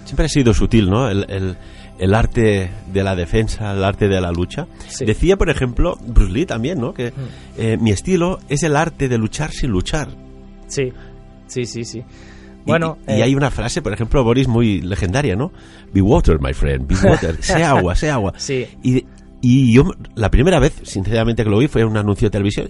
siempre 0.05 0.27
ha 0.27 0.29
sido 0.29 0.53
sutil 0.53 0.91
no 0.91 1.09
el, 1.09 1.57
el, 1.99 2.15
arte 2.15 2.71
de 2.93 3.03
la 3.03 3.17
defensa 3.17 3.73
el 3.73 3.83
arte 3.83 4.09
de 4.09 4.21
la 4.21 4.31
lucha 4.31 4.67
decía 5.01 5.37
por 5.37 5.49
ejemplo 5.49 5.97
Bruce 6.07 6.33
Lee 6.33 6.47
también 6.47 6.79
no 6.79 6.93
que 6.93 7.11
mm. 7.11 7.15
eh, 7.57 7.77
mi 7.81 7.93
estilo 7.93 8.41
es 8.51 8.63
el 8.63 8.77
arte 8.77 9.09
de 9.09 9.17
luchar 9.17 9.53
sin 9.53 9.71
luchar 9.71 10.09
sí 10.67 10.93
sí 11.47 11.65
sí 11.65 11.85
sí 11.85 12.05
bueno, 12.67 12.99
y, 13.07 13.23
hay 13.23 13.35
una 13.37 13.53
frase, 13.53 13.81
por 13.81 13.93
ejemplo, 13.93 14.25
Boris, 14.25 14.49
muy 14.49 14.81
legendaria, 14.81 15.37
¿no? 15.37 15.53
Be 15.95 16.03
water, 16.03 16.41
my 16.41 16.53
friend, 16.53 16.89
be 16.89 16.97
water. 17.09 17.37
sé 17.41 17.63
agua, 17.63 17.95
sé 17.95 18.11
agua. 18.11 18.33
Sí. 18.39 18.67
Y, 18.83 19.07
y 19.41 19.75
yo, 19.75 19.85
la 20.15 20.31
primera 20.31 20.59
vez, 20.59 20.81
sinceramente, 20.83 21.45
que 21.45 21.51
lo 21.51 21.59
vi 21.59 21.69
fue 21.69 21.83
en 21.83 21.89
un 21.89 21.97
anuncio 21.97 22.27
de 22.27 22.31
televisión 22.31 22.69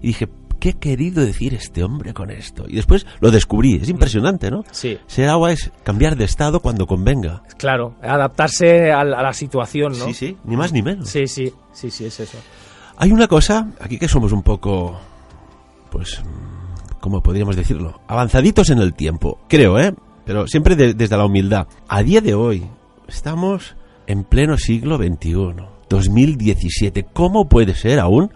y 0.00 0.08
dije, 0.08 0.28
¿qué 0.58 0.70
ha 0.70 0.72
querido 0.72 1.24
decir 1.24 1.54
este 1.54 1.84
hombre 1.84 2.14
con 2.14 2.30
esto? 2.30 2.64
Y 2.68 2.76
después 2.76 3.06
lo 3.20 3.30
descubrí, 3.30 3.74
es 3.74 3.88
impresionante, 3.88 4.50
¿no? 4.50 4.64
Sí. 4.70 4.98
Ser 5.06 5.28
agua 5.28 5.52
es 5.52 5.70
cambiar 5.84 6.16
de 6.16 6.24
estado 6.24 6.60
cuando 6.60 6.86
convenga. 6.86 7.42
Claro, 7.58 7.94
adaptarse 8.02 8.92
a 8.92 9.04
la, 9.04 9.32
situación, 9.32 9.92
¿no? 9.98 10.06
Sí, 10.06 10.14
sí, 10.14 10.36
ni 10.44 10.56
más 10.56 10.72
ni 10.72 10.82
menos. 10.82 11.08
Sí, 11.08 11.26
sí, 11.26 11.52
sí, 11.72 11.90
sí, 11.90 12.06
es 12.06 12.20
eso. 12.20 12.38
Hay 12.96 13.12
una 13.12 13.28
cosa, 13.28 13.68
aquí 13.80 13.98
que 13.98 14.08
somos 14.08 14.32
un 14.32 14.42
poco, 14.42 14.98
pues, 15.90 16.22
¿cómo 17.00 17.22
podríamos 17.22 17.56
decirlo? 17.56 18.00
Avanzaditos 18.08 18.70
en 18.70 18.78
el 18.78 18.94
tiempo, 18.94 19.38
creo, 19.48 19.78
¿eh? 19.78 19.94
Pero 20.24 20.46
siempre 20.46 20.74
desde 20.74 21.16
la 21.16 21.26
humildad. 21.26 21.68
A 21.88 22.02
día 22.02 22.20
de 22.20 22.34
hoy, 22.34 22.66
estamos 23.06 23.76
en 24.06 24.24
pleno 24.24 24.56
siglo 24.56 24.96
XXI 24.96 25.75
2017. 25.88 27.04
¿Cómo 27.12 27.48
puede 27.48 27.74
ser 27.74 28.00
aún 28.00 28.32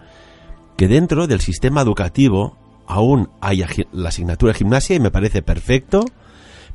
que 0.77 0.87
dentro 0.87 1.27
del 1.27 1.41
sistema 1.41 1.81
educativo 1.81 2.57
aún 2.87 3.29
haya 3.41 3.67
la 3.91 4.09
asignatura 4.09 4.53
de 4.53 4.59
gimnasia 4.59 4.95
y 4.95 4.99
me 4.99 5.11
parece 5.11 5.41
perfecto, 5.41 6.05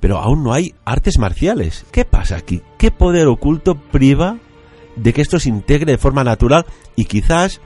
pero 0.01 0.19
aún 0.19 0.43
no 0.43 0.53
hay 0.53 0.75
artes 0.85 1.19
marciales? 1.19 1.85
¿Qué 1.91 2.05
pasa 2.05 2.37
aquí? 2.37 2.63
¿Qué 2.79 2.91
poder 2.91 3.27
oculto 3.27 3.75
priva 3.75 4.39
de 4.97 5.13
que 5.13 5.23
esto 5.23 5.39
se 5.39 5.49
integre 5.49 5.93
de 5.93 5.99
forma 5.99 6.25
natural 6.25 6.65
y 6.95 7.05
quizás 7.05 7.61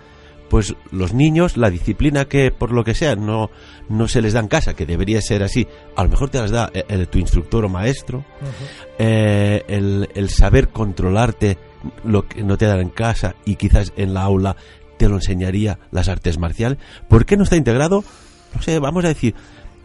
pues 0.50 0.74
los 0.90 1.14
niños, 1.14 1.56
la 1.56 1.70
disciplina 1.70 2.24
que 2.24 2.50
por 2.50 2.72
lo 2.72 2.82
que 2.82 2.94
sea 2.94 3.14
no, 3.14 3.50
no 3.88 4.08
se 4.08 4.20
les 4.20 4.32
da 4.32 4.40
en 4.40 4.48
casa, 4.48 4.74
que 4.74 4.84
debería 4.84 5.22
ser 5.22 5.44
así, 5.44 5.68
a 5.94 6.02
lo 6.02 6.10
mejor 6.10 6.28
te 6.28 6.40
las 6.40 6.50
da 6.50 6.70
el, 6.88 7.06
tu 7.06 7.18
instructor 7.18 7.64
o 7.64 7.68
maestro, 7.68 8.24
eh, 8.98 9.62
el, 9.68 10.08
el, 10.12 10.28
saber 10.28 10.70
controlarte 10.70 11.56
lo 12.04 12.26
que 12.26 12.42
no 12.42 12.56
te 12.56 12.66
dan 12.66 12.80
en 12.80 12.90
casa 12.90 13.34
y 13.44 13.56
quizás 13.56 13.92
en 13.96 14.14
la 14.14 14.22
aula 14.22 14.56
te 14.96 15.08
lo 15.08 15.16
enseñaría 15.16 15.78
las 15.90 16.08
artes 16.08 16.38
marciales. 16.38 16.78
¿Por 17.08 17.24
qué 17.24 17.36
no 17.36 17.44
está 17.44 17.56
integrado? 17.56 18.04
No 18.54 18.62
sé, 18.62 18.78
vamos 18.78 19.04
a 19.04 19.08
decir, 19.08 19.34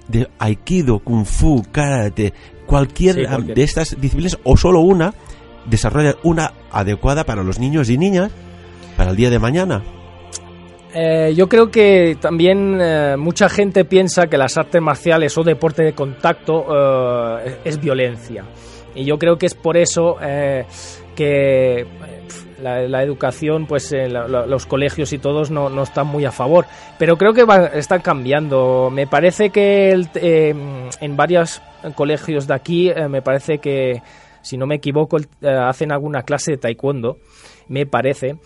de 0.07 0.27
aikido, 0.39 0.99
kung 0.99 1.25
fu, 1.25 1.63
karate, 1.71 2.33
cualquier 2.65 3.27
de 3.43 3.63
estas 3.63 3.99
disciplinas 3.99 4.37
o 4.43 4.57
solo 4.57 4.81
una, 4.81 5.13
desarrolla 5.65 6.15
una 6.23 6.53
adecuada 6.71 7.23
para 7.23 7.43
los 7.43 7.59
niños 7.59 7.89
y 7.89 7.97
niñas 7.97 8.31
para 8.97 9.11
el 9.11 9.15
día 9.15 9.29
de 9.29 9.39
mañana. 9.39 9.83
Eh, 10.93 11.33
yo 11.35 11.49
creo 11.49 11.69
que 11.69 12.17
también 12.21 12.79
eh, 12.79 13.15
mucha 13.17 13.49
gente 13.49 13.83
piensa 13.83 14.27
que 14.27 14.37
las 14.37 14.57
artes 14.57 14.81
marciales 14.81 15.37
o 15.37 15.43
deporte 15.43 15.83
de 15.83 15.93
contacto 15.93 16.65
eh, 16.69 17.57
es 17.65 17.81
violencia. 17.81 18.45
Y 18.95 19.03
yo 19.03 19.17
creo 19.17 19.37
que 19.37 19.45
es 19.45 19.55
por 19.55 19.75
eso 19.75 20.15
que 21.15 21.85
la, 22.61 23.03
educación, 23.03 23.65
pues 23.65 23.93
los 24.09 24.65
colegios 24.65 25.13
y 25.13 25.17
todos 25.17 25.51
no, 25.51 25.81
están 25.81 26.07
muy 26.07 26.25
a 26.25 26.31
favor. 26.31 26.65
Pero 26.99 27.17
creo 27.17 27.33
que 27.33 27.45
están 27.73 28.01
cambiando. 28.01 28.89
Me 28.91 29.07
parece 29.07 29.49
que 29.49 29.91
en 29.91 31.17
varios 31.17 31.61
colegios 31.95 32.47
de 32.47 32.53
aquí, 32.53 32.91
me 33.09 33.21
parece 33.21 33.59
que, 33.59 34.01
si 34.41 34.57
no 34.57 34.67
me 34.67 34.75
equivoco, 34.75 35.17
hacen 35.41 35.91
alguna 35.91 36.23
clase 36.23 36.51
de 36.51 36.57
taekwondo, 36.57 37.17
me 37.67 37.85
parece. 37.85 38.37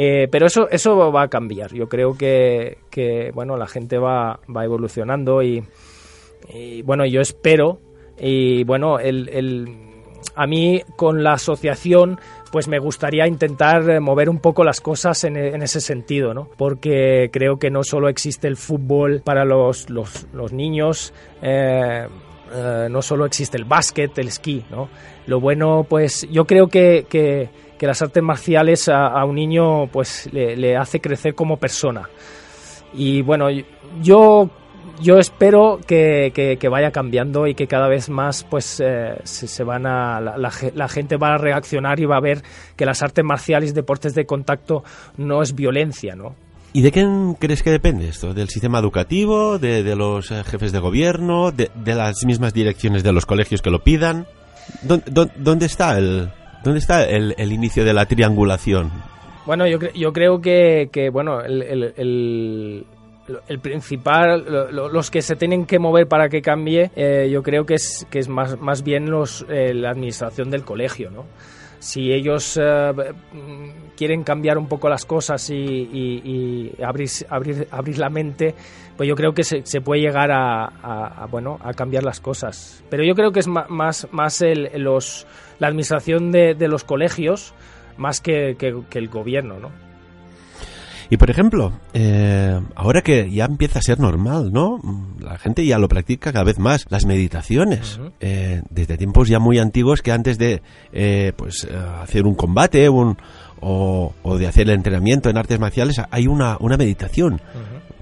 Eh, 0.00 0.28
pero 0.30 0.46
eso, 0.46 0.68
eso 0.70 1.10
va 1.10 1.22
a 1.22 1.28
cambiar. 1.28 1.74
Yo 1.74 1.88
creo 1.88 2.16
que, 2.16 2.78
que 2.90 3.32
bueno, 3.34 3.56
la 3.56 3.66
gente 3.66 3.98
va, 3.98 4.38
va 4.54 4.64
evolucionando 4.64 5.42
y, 5.42 5.64
bueno, 6.84 7.04
yo 7.04 7.20
espero 7.20 7.80
y 8.16 8.62
bueno, 8.62 9.00
el, 9.00 9.28
el, 9.28 9.87
a 10.34 10.46
mí 10.46 10.82
con 10.96 11.22
la 11.22 11.34
asociación 11.34 12.20
pues 12.50 12.66
me 12.66 12.78
gustaría 12.78 13.26
intentar 13.26 14.00
mover 14.00 14.30
un 14.30 14.38
poco 14.38 14.64
las 14.64 14.80
cosas 14.80 15.22
en, 15.24 15.36
en, 15.36 15.62
ese 15.62 15.80
sentido, 15.80 16.32
¿no? 16.32 16.48
Porque 16.56 17.28
creo 17.30 17.58
que 17.58 17.70
no 17.70 17.84
solo 17.84 18.08
existe 18.08 18.48
el 18.48 18.56
fútbol 18.56 19.20
para 19.22 19.44
los, 19.44 19.90
los, 19.90 20.52
niños, 20.52 21.12
eh, 21.42 22.08
eh, 22.54 22.88
no 22.90 23.02
solo 23.02 23.26
existe 23.26 23.58
el 23.58 23.64
básquet, 23.64 24.16
el 24.18 24.28
esquí, 24.28 24.64
¿no? 24.70 24.88
Lo 25.26 25.40
bueno, 25.40 25.84
pues 25.86 26.26
yo 26.30 26.46
creo 26.46 26.68
que, 26.68 27.04
que 27.06 27.50
que 27.78 27.86
las 27.86 28.02
artes 28.02 28.22
marciales 28.22 28.88
a, 28.88 29.24
un 29.24 29.36
niño 29.36 29.86
pues 29.86 30.28
le, 30.32 30.76
hace 30.76 31.00
crecer 31.00 31.34
como 31.34 31.56
persona. 31.56 32.10
Y 32.92 33.22
bueno, 33.22 33.46
yo 34.02 34.50
yo 35.00 35.18
espero 35.18 35.80
que, 35.86 36.32
que, 36.34 36.68
vaya 36.68 36.90
cambiando 36.90 37.46
y 37.46 37.54
que 37.54 37.66
cada 37.66 37.88
vez 37.88 38.08
más 38.08 38.44
pues 38.44 38.80
eh, 38.84 39.16
se, 39.24 39.64
van 39.64 39.86
a 39.86 40.20
la, 40.20 40.36
la, 40.36 40.88
gente 40.88 41.16
va 41.16 41.34
a 41.34 41.38
reaccionar 41.38 42.00
y 42.00 42.04
va 42.04 42.16
a 42.16 42.20
ver 42.20 42.42
que 42.76 42.84
las 42.84 43.02
artes 43.02 43.24
marciales 43.24 43.70
y 43.70 43.72
deportes 43.72 44.14
de 44.14 44.26
contacto 44.26 44.82
no 45.16 45.42
es 45.42 45.54
violencia, 45.54 46.14
¿no? 46.14 46.34
¿Y 46.72 46.82
de 46.82 46.92
quién 46.92 47.34
crees 47.34 47.62
que 47.62 47.70
depende 47.70 48.08
esto? 48.08 48.34
¿Del 48.34 48.48
sistema 48.48 48.78
educativo? 48.78 49.58
¿De, 49.58 49.82
de 49.82 49.96
los 49.96 50.30
eh, 50.30 50.42
jefes 50.44 50.70
de 50.70 50.78
gobierno? 50.78 51.50
De, 51.50 51.70
de, 51.74 51.94
las 51.94 52.24
mismas 52.24 52.52
direcciones 52.52 53.02
de 53.02 53.12
los 53.12 53.24
colegios 53.24 53.62
que 53.62 53.70
lo 53.70 53.82
pidan? 53.82 54.26
¿Dónde, 54.82 55.32
dónde 55.36 55.66
está 55.66 55.96
el, 55.96 56.28
dónde 56.62 56.78
está 56.78 57.04
el, 57.04 57.34
el, 57.38 57.52
inicio 57.52 57.84
de 57.84 57.94
la 57.94 58.04
triangulación? 58.04 58.92
Bueno, 59.46 59.66
yo, 59.66 59.78
yo 59.94 60.12
creo 60.12 60.42
que, 60.42 60.90
que 60.92 61.08
bueno, 61.08 61.40
el, 61.40 61.62
el 61.62 61.94
el 61.96 62.86
principal, 63.60 64.68
los 64.72 65.10
que 65.10 65.22
se 65.22 65.36
tienen 65.36 65.66
que 65.66 65.78
mover 65.78 66.06
para 66.06 66.28
que 66.28 66.42
cambie, 66.42 66.90
eh, 66.96 67.28
yo 67.30 67.42
creo 67.42 67.64
que 67.64 67.74
es, 67.74 68.06
que 68.10 68.18
es 68.18 68.28
más, 68.28 68.58
más 68.60 68.82
bien 68.82 69.10
los, 69.10 69.44
eh, 69.48 69.74
la 69.74 69.90
administración 69.90 70.50
del 70.50 70.64
colegio, 70.64 71.10
¿no? 71.10 71.26
Si 71.80 72.12
ellos 72.12 72.58
eh, 72.60 72.92
quieren 73.96 74.24
cambiar 74.24 74.58
un 74.58 74.66
poco 74.66 74.88
las 74.88 75.04
cosas 75.04 75.48
y, 75.50 76.72
abrir, 76.82 77.08
abrir, 77.28 77.68
abrir 77.70 77.98
la 77.98 78.10
mente, 78.10 78.54
pues 78.96 79.08
yo 79.08 79.14
creo 79.14 79.32
que 79.32 79.44
se, 79.44 79.64
se 79.64 79.80
puede 79.80 80.00
llegar 80.00 80.30
a, 80.32 81.26
bueno, 81.30 81.58
a 81.62 81.72
cambiar 81.74 82.02
las 82.02 82.20
cosas. 82.20 82.82
Pero 82.90 83.04
yo 83.04 83.14
creo 83.14 83.30
que 83.30 83.38
es 83.38 83.46
más, 83.46 84.08
más 84.10 84.42
el, 84.42 84.70
los, 84.82 85.26
la 85.60 85.68
administración 85.68 86.32
de, 86.32 86.54
de 86.54 86.66
los 86.66 86.82
colegios 86.82 87.54
más 87.96 88.20
que, 88.20 88.56
que, 88.58 88.82
que 88.90 88.98
el 88.98 89.08
gobierno, 89.08 89.60
¿no? 89.60 89.87
Y 91.10 91.16
por 91.16 91.30
ejemplo, 91.30 91.72
eh, 91.94 92.60
ahora 92.74 93.00
que 93.00 93.30
ya 93.30 93.46
empieza 93.46 93.78
a 93.78 93.82
ser 93.82 93.98
normal, 93.98 94.52
¿no? 94.52 94.78
La 95.18 95.38
gente 95.38 95.64
ya 95.64 95.78
lo 95.78 95.88
practica 95.88 96.32
cada 96.32 96.44
vez 96.44 96.58
más. 96.58 96.84
Las 96.90 97.06
meditaciones, 97.06 97.98
eh, 98.20 98.62
desde 98.68 98.98
tiempos 98.98 99.28
ya 99.28 99.38
muy 99.38 99.58
antiguos 99.58 100.02
que 100.02 100.12
antes 100.12 100.36
de 100.36 100.60
eh, 100.92 101.32
pues 101.34 101.66
hacer 102.02 102.26
un 102.26 102.34
combate 102.34 102.88
un, 102.90 103.16
o, 103.60 104.12
de 104.38 104.46
hacer 104.46 104.68
el 104.68 104.74
entrenamiento 104.74 105.30
en 105.30 105.38
artes 105.38 105.58
marciales 105.58 106.00
hay 106.10 106.26
una, 106.26 106.58
una 106.60 106.76
meditación 106.76 107.40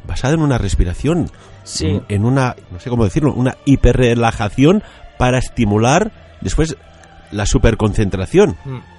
basada 0.06 0.34
en 0.34 0.40
una 0.40 0.58
respiración, 0.58 1.30
sí. 1.64 2.00
en 2.08 2.24
una, 2.24 2.56
no 2.70 2.80
sé 2.80 2.90
cómo 2.90 3.04
decirlo, 3.04 3.32
una 3.34 3.56
hiperrelajación 3.64 4.82
para 5.18 5.38
estimular 5.38 6.12
después 6.40 6.76
la 7.30 7.46
superconcentración. 7.46 8.56
Mm. 8.64 8.95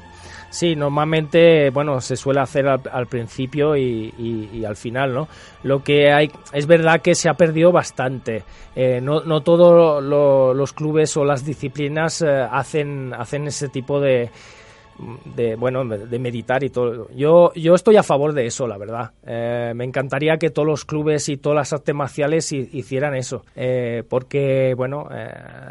Sí, 0.58 0.76
normalmente, 0.76 1.70
bueno, 1.70 2.02
se 2.02 2.16
suele 2.16 2.40
hacer 2.40 2.68
al, 2.68 3.06
principio 3.06 3.78
y, 3.78 4.66
al 4.68 4.76
final, 4.76 5.14
¿no? 5.14 5.28
Lo 5.62 5.84
que 5.84 6.12
hay, 6.12 6.32
es 6.52 6.66
verdad 6.66 7.00
que 7.00 7.14
se 7.14 7.30
ha 7.30 7.36
perdido 7.36 7.72
bastante. 7.72 8.42
Eh, 8.76 9.00
no, 9.00 9.22
no 9.22 9.42
todos 9.42 10.04
los 10.04 10.74
clubes 10.74 11.16
o 11.16 11.26
las 11.26 11.46
disciplinas 11.46 12.24
eh, 12.24 12.28
hacen, 12.28 13.14
hacen 13.14 13.46
ese 13.46 13.70
tipo 13.70 14.00
de, 14.00 14.32
de 15.36 15.56
bueno 15.56 15.86
de 15.86 16.18
meditar 16.18 16.64
y 16.64 16.72
todo 16.72 17.08
yo 17.16 17.54
yo 17.54 17.76
estoy 17.76 17.98
a 17.98 18.02
favor 18.02 18.34
de 18.34 18.48
eso 18.48 18.66
la 18.66 18.80
verdad 18.80 19.12
eh, 19.28 19.74
me 19.76 19.84
encantaría 19.84 20.38
que 20.38 20.50
todos 20.50 20.68
los 20.68 20.86
clubes 20.86 21.30
y 21.30 21.38
todas 21.38 21.56
las 21.56 21.72
artes 21.74 21.94
marciales 21.94 22.52
hicieran 22.52 23.14
eso 23.14 23.46
porque 24.10 24.74
bueno 24.76 25.08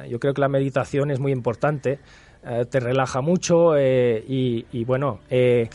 yo 0.08 0.20
creo 0.20 0.32
que 0.32 0.40
la 0.40 0.48
meditación 0.48 1.10
es 1.10 1.18
muy 1.18 1.32
importante 1.32 1.94
eh, 1.94 2.25
te 2.70 2.80
relaja 2.80 3.20
mucho 3.20 3.76
eh, 3.76 4.24
y, 4.28 4.84
bueno, 4.84 5.20
eh, 5.28 5.68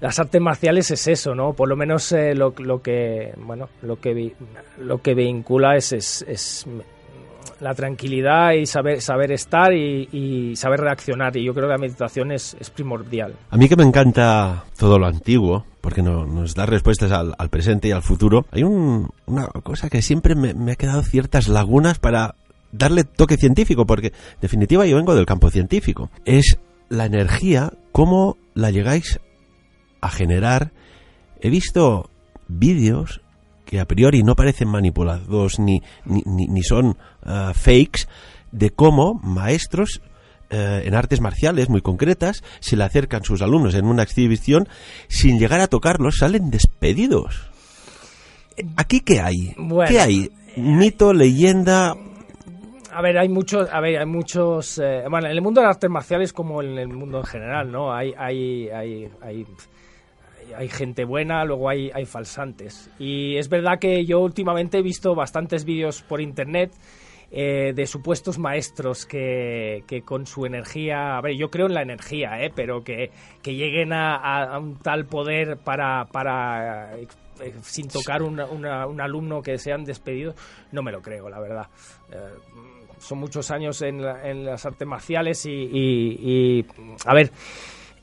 las 0.00 0.18
artes 0.18 0.40
marciales 0.40 0.90
es 0.90 1.06
eso, 1.06 1.34
¿no? 1.34 1.52
Por 1.52 1.68
lo 1.68 1.76
menos 1.76 2.12
lo, 2.12 2.54
lo, 2.58 2.82
que, 2.82 3.32
bueno, 3.36 3.68
lo 3.82 4.00
que, 4.00 4.34
lo 4.78 5.02
que 5.02 5.14
vincula 5.14 5.76
es, 5.76 5.92
es, 5.92 6.66
la 7.60 7.74
tranquilidad 7.74 8.52
y 8.52 8.66
saber, 8.66 9.00
saber 9.00 9.32
estar 9.32 9.72
y, 9.72 10.54
saber 10.56 10.80
reaccionar. 10.80 11.36
Y 11.36 11.44
yo 11.44 11.54
creo 11.54 11.66
que 11.66 11.72
la 11.72 11.78
meditación 11.78 12.32
es, 12.32 12.56
primordial. 12.74 13.34
A 13.50 13.56
mí 13.56 13.68
que 13.68 13.76
me 13.76 13.84
encanta 13.84 14.64
todo 14.78 14.98
lo 14.98 15.06
antiguo, 15.06 15.64
porque 15.80 16.02
no, 16.02 16.26
nos 16.26 16.54
da 16.54 16.66
respuestas 16.66 17.12
al, 17.12 17.50
presente 17.50 17.88
y 17.88 17.92
al 17.92 18.02
futuro, 18.02 18.46
hay 18.50 18.62
una 18.62 19.46
cosa 19.62 19.88
que 19.88 20.02
siempre 20.02 20.34
me, 20.34 20.54
me 20.54 20.72
ha 20.72 20.76
quedado 20.76 21.02
ciertas 21.02 21.48
lagunas 21.48 21.98
para 21.98 22.34
darle 22.76 23.04
toque 23.04 23.36
científico, 23.36 23.86
porque 23.86 24.08
en 24.08 24.40
definitiva 24.40 24.86
yo 24.86 24.96
vengo 24.96 25.14
del 25.14 25.26
campo 25.26 25.50
científico. 25.50 26.10
Es 26.24 26.58
la 26.88 27.06
energía, 27.06 27.72
cómo 27.92 28.36
la 28.54 28.70
llegáis 28.70 29.20
a 30.00 30.10
generar. 30.10 30.72
He 31.40 31.50
visto 31.50 32.10
vídeos 32.48 33.20
que 33.64 33.80
a 33.80 33.86
priori 33.86 34.22
no 34.22 34.34
parecen 34.34 34.68
manipulados 34.68 35.58
ni, 35.58 35.82
ni, 36.04 36.22
ni, 36.24 36.62
son 36.62 36.98
uh, 37.24 37.54
fakes, 37.54 38.06
de 38.52 38.70
cómo 38.70 39.14
maestros 39.22 40.00
uh, 40.52 40.84
en 40.84 40.94
artes 40.94 41.20
marciales 41.20 41.68
muy 41.68 41.80
concretas 41.80 42.42
se 42.60 42.76
le 42.76 42.84
acercan 42.84 43.24
sus 43.24 43.40
alumnos 43.40 43.74
en 43.74 43.86
una 43.86 44.02
exhibición 44.02 44.68
sin 45.08 45.38
llegar 45.38 45.60
a 45.60 45.68
tocarlos, 45.68 46.18
salen 46.18 46.50
despedidos. 46.50 47.50
¿Aquí 48.76 49.00
qué 49.00 49.20
hay? 49.20 49.56
¿Qué 49.88 49.98
hay? 49.98 50.30
¿Mito, 50.56 51.12
leyenda? 51.12 51.96
A 52.94 53.02
ver, 53.02 53.18
hay 53.18 53.28
muchos, 53.28 53.68
a 53.70 53.80
ver, 53.80 53.98
hay 53.98 54.06
muchos, 54.06 54.80
bueno, 55.10 55.26
en 55.26 55.32
el 55.32 55.42
mundo 55.42 55.60
de 55.60 55.66
las 55.66 55.76
artes 55.76 55.90
marciales 55.90 56.32
como 56.32 56.62
en 56.62 56.78
el 56.78 56.88
mundo 56.88 57.18
en 57.18 57.24
general, 57.24 57.72
¿no? 57.72 57.92
Hay, 57.92 58.12
hay, 58.16 58.68
hay, 58.68 59.08
hay, 59.20 59.44
hay 60.56 60.68
gente 60.68 61.04
buena, 61.04 61.44
luego 61.44 61.68
hay, 61.68 62.06
falsantes. 62.06 62.90
Y 62.98 63.36
es 63.36 63.48
verdad 63.48 63.78
que 63.78 64.04
yo 64.04 64.20
últimamente 64.20 64.78
he 64.78 64.82
visto 64.82 65.14
bastantes 65.14 65.64
vídeos 65.64 66.02
por 66.02 66.20
internet 66.20 66.72
eh, 67.30 67.72
de 67.74 67.86
supuestos 67.86 68.38
maestros 68.38 69.06
que, 69.06 69.82
que, 69.86 70.02
con 70.02 70.26
su 70.26 70.46
energía, 70.46 71.16
a 71.16 71.20
ver, 71.20 71.36
yo 71.36 71.50
creo 71.50 71.66
en 71.66 71.74
la 71.74 71.82
energía, 71.82 72.40
¿eh? 72.40 72.52
pero 72.54 72.84
que, 72.84 73.10
que 73.42 73.54
lleguen 73.54 73.92
a, 73.92 74.58
un 74.58 74.76
tal 74.78 75.06
poder 75.06 75.56
para, 75.56 76.06
para 76.12 76.92
eh, 77.40 77.54
sin 77.62 77.88
tocar 77.88 78.22
un 78.22 79.00
alumno 79.00 79.42
que 79.42 79.58
sean 79.58 79.84
despedidos, 79.84 80.34
no 80.72 80.82
me 80.82 80.92
lo 80.92 81.02
creo, 81.02 81.28
la 81.28 81.40
verdad 81.40 81.68
son 83.04 83.18
muchos 83.18 83.50
años 83.50 83.82
en, 83.82 84.02
las 84.44 84.64
artes 84.64 84.86
marciales 84.88 85.44
y, 85.46 86.64
a 87.04 87.14
ver, 87.14 87.30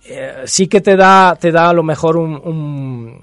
eh, 0.06 0.44
sí 0.46 0.67
que 0.67 0.82
te 0.82 0.96
da, 0.96 1.36
te 1.39 1.52
da 1.52 1.70
a 1.70 1.74
lo 1.74 1.84
mejor 1.84 2.17
un, 2.17 3.20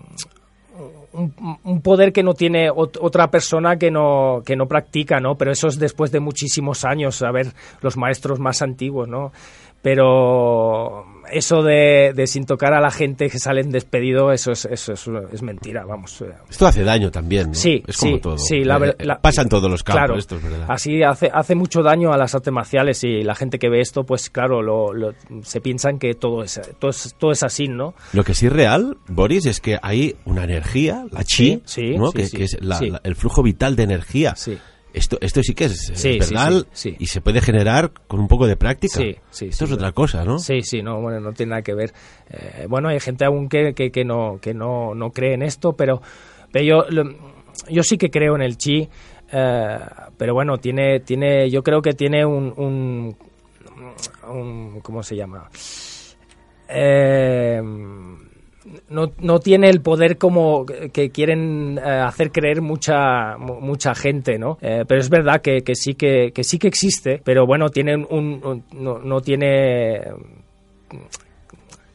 un, 1.12 1.80
poder 1.82 2.12
que 2.12 2.22
no 2.22 2.34
tiene 2.34 2.70
otra 2.70 3.30
persona 3.30 3.76
que 3.76 3.90
no, 3.90 4.42
que 4.44 4.56
no 4.56 4.66
practica, 4.66 5.20
¿no? 5.20 5.36
Pero 5.36 5.52
eso 5.52 5.68
es 5.68 5.78
después 5.78 6.12
de 6.12 6.20
muchísimos 6.20 6.84
años, 6.84 7.22
a 7.22 7.30
ver, 7.30 7.52
los 7.80 7.96
maestros 7.96 8.38
más 8.38 8.62
antiguos, 8.62 9.08
¿no? 9.08 9.32
Pero 9.82 11.06
eso 11.32 11.62
de, 11.62 12.24
sin 12.26 12.44
tocar 12.44 12.74
a 12.74 12.80
la 12.80 12.90
gente 12.90 13.28
que 13.28 13.38
salen 13.38 13.70
despedido, 13.70 14.32
eso 14.32 14.52
es, 14.52 14.64
eso 14.64 14.92
es, 14.92 15.42
mentira, 15.42 15.84
vamos. 15.84 16.22
Esto 16.48 16.66
hace 16.66 16.84
daño 16.84 17.10
también, 17.10 17.48
¿no? 17.48 17.54
Sí, 17.54 17.82
es 17.86 17.96
como 17.96 18.18
todo. 18.18 18.38
Sí, 18.38 18.64
la, 18.64 18.76
eh, 18.78 19.16
pasa 19.20 19.42
en 19.42 19.48
todos 19.48 19.70
los 19.70 19.82
campos, 19.82 20.00
claro, 20.00 20.18
esto 20.18 20.36
es 20.36 20.42
verdad. 20.42 20.66
Así 20.68 21.02
hace, 21.02 21.30
hace 21.32 21.54
mucho 21.54 21.82
daño 21.82 22.12
a 22.12 22.16
las 22.16 22.34
artes 22.34 22.52
marciales 22.52 23.02
y 23.04 23.22
la 23.22 23.34
gente 23.34 23.58
que 23.58 23.68
ve 23.68 23.80
esto, 23.80 24.04
pues 24.04 24.30
claro, 24.30 24.62
lo, 24.62 25.12
se 25.42 25.60
piensan 25.60 25.98
que 25.98 26.14
todo 26.14 26.42
es, 26.42 26.60
todo 26.78 26.90
es, 26.90 27.14
todo 27.18 27.32
es 27.32 27.42
así, 27.42 27.68
¿no? 27.68 27.94
Lo 28.12 28.24
que 28.24 28.34
sí 28.34 28.46
es 28.46 28.52
real, 28.52 28.96
Boris, 29.08 29.46
es 29.46 29.60
que 29.60 29.78
hay 29.80 30.16
una 30.24 30.44
energía, 30.44 31.04
la 31.10 31.24
chi, 31.24 31.62
¿no? 31.96 32.12
que, 32.12 32.22
es 32.22 32.58
el 32.60 33.16
flujo 33.16 33.42
vital 33.42 33.76
de 33.76 33.82
energía. 33.84 34.34
Sí 34.36 34.58
esto, 34.98 35.18
esto 35.20 35.42
sí 35.42 35.54
que 35.54 35.66
es, 35.66 35.92
verdad 36.18 36.66
y 36.98 37.06
se 37.06 37.20
puede 37.20 37.40
generar 37.40 37.90
con 38.06 38.20
un 38.20 38.28
poco 38.28 38.46
de 38.46 38.56
práctica. 38.56 39.02
esto 39.02 39.64
es 39.64 39.72
otra 39.72 39.92
cosa, 39.92 40.24
¿no? 40.24 40.38
Sí, 40.38 40.62
sí, 40.62 40.82
no, 40.82 41.00
bueno, 41.00 41.20
no 41.20 41.32
tiene 41.32 41.50
nada 41.50 41.62
que 41.62 41.74
ver. 41.74 41.92
Eh, 42.30 42.66
bueno, 42.68 42.88
hay 42.88 43.00
gente 43.00 43.24
aún 43.24 43.48
que, 43.48 43.72
que, 43.74 44.04
no, 44.04 44.38
que 44.40 44.54
no, 44.54 44.94
no 44.94 45.10
cree 45.10 45.34
en 45.34 45.42
esto, 45.42 45.72
pero, 45.72 46.02
pero 46.52 46.64
yo, 46.64 47.02
yo 47.70 47.82
sí 47.82 47.96
que 47.96 48.10
creo 48.10 48.34
en 48.34 48.42
el 48.42 48.56
chi. 48.56 48.88
Eh, 49.30 49.78
pero 50.16 50.34
bueno, 50.34 50.58
tiene, 50.58 51.00
tiene, 51.00 51.50
yo 51.50 51.62
creo 51.62 51.80
que 51.82 51.92
tiene 51.92 52.24
un, 52.24 52.52
un, 52.56 53.16
un 54.28 54.80
¿cómo 54.80 55.02
se 55.02 55.16
llama? 55.16 55.48
Eh, 56.68 57.60
no, 58.88 59.12
no 59.20 59.40
tiene 59.40 59.68
el 59.70 59.80
poder 59.80 60.18
como 60.18 60.66
que 60.66 61.10
quieren 61.10 61.78
eh, 61.78 61.88
hacer 61.88 62.30
creer 62.30 62.60
mucha 62.60 63.36
mucha 63.38 63.94
gente, 63.94 64.38
¿no? 64.38 64.58
Eh, 64.60 64.84
pero 64.86 65.00
es 65.00 65.08
verdad 65.08 65.40
que, 65.40 65.62
que, 65.62 65.74
sí 65.74 65.94
que, 65.94 66.32
que 66.32 66.44
sí 66.44 66.58
que 66.58 66.68
existe, 66.68 67.20
pero 67.22 67.46
bueno, 67.46 67.68
tiene 67.70 67.96
un, 67.96 68.62
no, 68.72 68.98
no, 68.98 69.20
tiene 69.20 70.02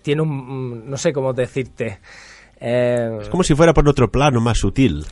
tiene 0.01 0.21
un 0.21 0.89
no 0.89 0.97
sé 0.97 1.13
cómo 1.13 1.33
decirte. 1.33 1.99
Eh, 2.59 3.17
es 3.21 3.29
como 3.29 3.43
si 3.43 3.55
fuera 3.55 3.73
por 3.73 3.87
otro 3.87 4.09
plano 4.09 4.39
más 4.39 4.57
sutil. 4.57 5.05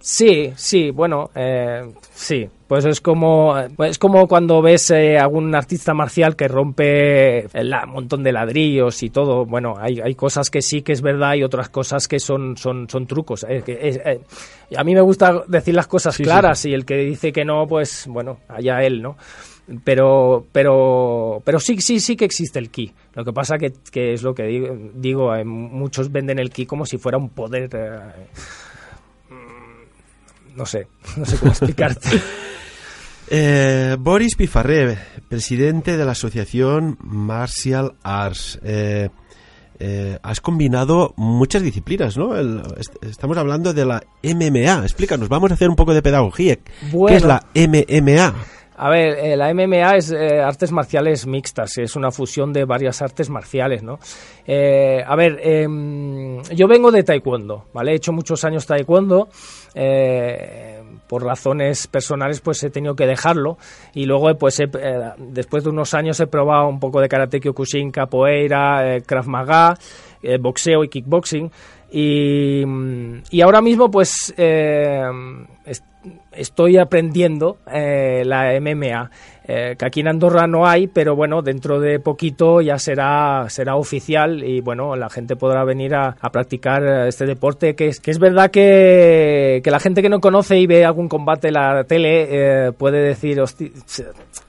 Sí, 0.00 0.52
sí, 0.56 0.90
bueno, 0.90 1.30
eh, 1.34 1.92
sí. 2.12 2.48
Pues 2.68 2.84
es 2.84 3.00
como, 3.00 3.56
es 3.58 3.98
como 3.98 4.26
cuando 4.26 4.60
ves 4.60 4.90
eh, 4.90 5.18
algún 5.18 5.54
artista 5.54 5.94
marcial 5.94 6.34
que 6.34 6.48
rompe 6.48 7.46
un 7.54 7.92
montón 7.92 8.24
de 8.24 8.32
ladrillos 8.32 9.02
y 9.04 9.10
todo. 9.10 9.46
Bueno, 9.46 9.74
hay, 9.78 10.00
hay 10.00 10.14
cosas 10.16 10.50
que 10.50 10.62
sí 10.62 10.82
que 10.82 10.92
es 10.92 11.00
verdad 11.00 11.34
y 11.34 11.44
otras 11.44 11.68
cosas 11.68 12.08
que 12.08 12.18
son, 12.18 12.56
son, 12.56 12.88
son 12.90 13.06
trucos. 13.06 13.46
Eh, 13.48 14.20
a 14.76 14.82
mí 14.82 14.94
me 14.94 15.00
gusta 15.00 15.44
decir 15.46 15.74
las 15.74 15.86
cosas 15.86 16.16
claras 16.16 16.64
y 16.64 16.74
el 16.74 16.84
que 16.84 16.96
dice 16.96 17.32
que 17.32 17.44
no, 17.44 17.66
pues 17.68 18.06
bueno, 18.08 18.40
allá 18.48 18.82
él, 18.82 19.00
¿no? 19.00 19.16
pero 19.82 20.46
pero 20.52 21.42
pero 21.44 21.58
sí 21.58 21.80
sí 21.80 21.98
sí 21.98 22.14
que 22.14 22.24
existe 22.24 22.60
el 22.60 22.70
ki 22.70 22.94
lo 23.14 23.24
que 23.24 23.32
pasa 23.32 23.58
que, 23.58 23.72
que 23.90 24.12
es 24.12 24.22
lo 24.22 24.32
que 24.32 24.44
digo, 24.44 24.76
digo 24.94 25.44
muchos 25.44 26.12
venden 26.12 26.38
el 26.38 26.50
ki 26.50 26.66
como 26.66 26.86
si 26.86 26.98
fuera 26.98 27.18
un 27.18 27.30
poder 27.30 27.68
no 30.56 30.64
sé, 30.64 30.88
no 31.16 31.24
sé 31.24 31.38
cómo 31.38 31.52
explicarte. 31.52 32.08
Eh, 33.28 33.96
Boris 33.98 34.36
Pifarré, 34.36 34.98
presidente 35.28 35.96
de 35.96 36.04
la 36.04 36.12
asociación 36.12 36.96
Martial 37.00 37.94
Arts. 38.02 38.60
Eh, 38.62 39.08
eh, 39.78 40.18
has 40.22 40.40
combinado 40.40 41.12
muchas 41.16 41.62
disciplinas, 41.62 42.16
¿no? 42.16 42.34
estamos 43.02 43.36
hablando 43.36 43.74
de 43.74 43.84
la 43.84 44.02
MMA. 44.22 44.84
Explícanos, 44.84 45.28
vamos 45.28 45.50
a 45.50 45.54
hacer 45.54 45.68
un 45.68 45.76
poco 45.76 45.92
de 45.92 46.02
pedagogía. 46.02 46.56
¿Qué 46.56 47.16
es 47.16 47.24
la 47.24 47.42
MMA? 47.54 48.34
A 48.78 48.90
ver, 48.90 49.36
la 49.38 49.52
MMA 49.52 49.96
es 49.96 50.12
artes 50.12 50.70
marciales 50.70 51.26
mixtas, 51.26 51.78
es 51.78 51.96
una 51.96 52.10
fusión 52.10 52.52
de 52.52 52.64
varias 52.64 53.00
artes 53.02 53.30
marciales, 53.30 53.82
¿no? 53.82 53.98
a 54.46 55.16
ver, 55.16 55.40
em, 55.42 56.42
yo 56.54 56.68
vengo 56.68 56.92
de 56.92 57.02
taekwondo, 57.02 57.66
¿vale? 57.72 57.92
He 57.92 57.96
hecho 57.96 58.12
muchos 58.12 58.44
años 58.44 58.66
taekwondo 58.66 59.28
eh, 59.78 60.75
por 61.06 61.24
razones 61.24 61.86
personales 61.86 62.40
pues 62.40 62.62
he 62.62 62.70
tenido 62.70 62.94
que 62.94 63.06
dejarlo. 63.06 63.58
Y 63.94 64.06
luego 64.06 64.34
pues 64.38 64.60
eh, 64.60 64.68
después 65.18 65.64
de 65.64 65.70
unos 65.70 65.94
años 65.94 66.20
he 66.20 66.26
probado 66.26 66.68
un 66.68 66.80
poco 66.80 67.00
de 67.00 67.08
karate 67.08 67.40
kyokushin, 67.40 67.90
capoeira, 67.90 68.96
eh, 68.96 69.02
krav 69.02 69.26
maga, 69.26 69.76
eh, 70.22 70.38
boxeo 70.38 70.84
y 70.84 70.88
kickboxing. 70.88 71.50
Y, 71.90 72.64
y 73.30 73.40
ahora 73.40 73.60
mismo 73.60 73.90
pues 73.90 74.34
estoy 76.36 76.78
aprendiendo 76.78 77.58
la 77.66 78.58
MMA 78.60 79.10
eh, 79.48 79.76
que 79.78 79.86
aquí 79.86 80.00
en 80.00 80.08
Andorra 80.08 80.48
no 80.48 80.66
hay, 80.66 80.88
pero 80.88 81.14
bueno, 81.14 81.40
dentro 81.40 81.78
de 81.78 82.00
poquito 82.00 82.60
ya 82.60 82.78
será, 82.78 83.46
será 83.48 83.76
oficial 83.76 84.42
y 84.42 84.60
bueno, 84.60 84.96
la 84.96 85.08
gente 85.08 85.36
podrá 85.36 85.62
venir 85.62 85.94
a, 85.94 86.16
practicar 86.32 86.82
eh, 86.82 87.08
este 87.08 87.26
deporte, 87.26 87.76
que 87.76 87.86
es, 87.86 88.00
que 88.00 88.10
es 88.10 88.18
verdad 88.18 88.50
que, 88.50 89.60
que, 89.62 89.70
la 89.70 89.78
gente 89.78 90.02
que 90.02 90.08
no 90.08 90.18
conoce 90.18 90.58
y 90.58 90.66
ve 90.66 90.84
algún 90.84 91.08
combate 91.08 91.48
en 91.48 91.54
la 91.54 91.84
tele 91.84 92.26
eh, 92.28 92.72
puede 92.72 93.00
decir, 93.00 93.40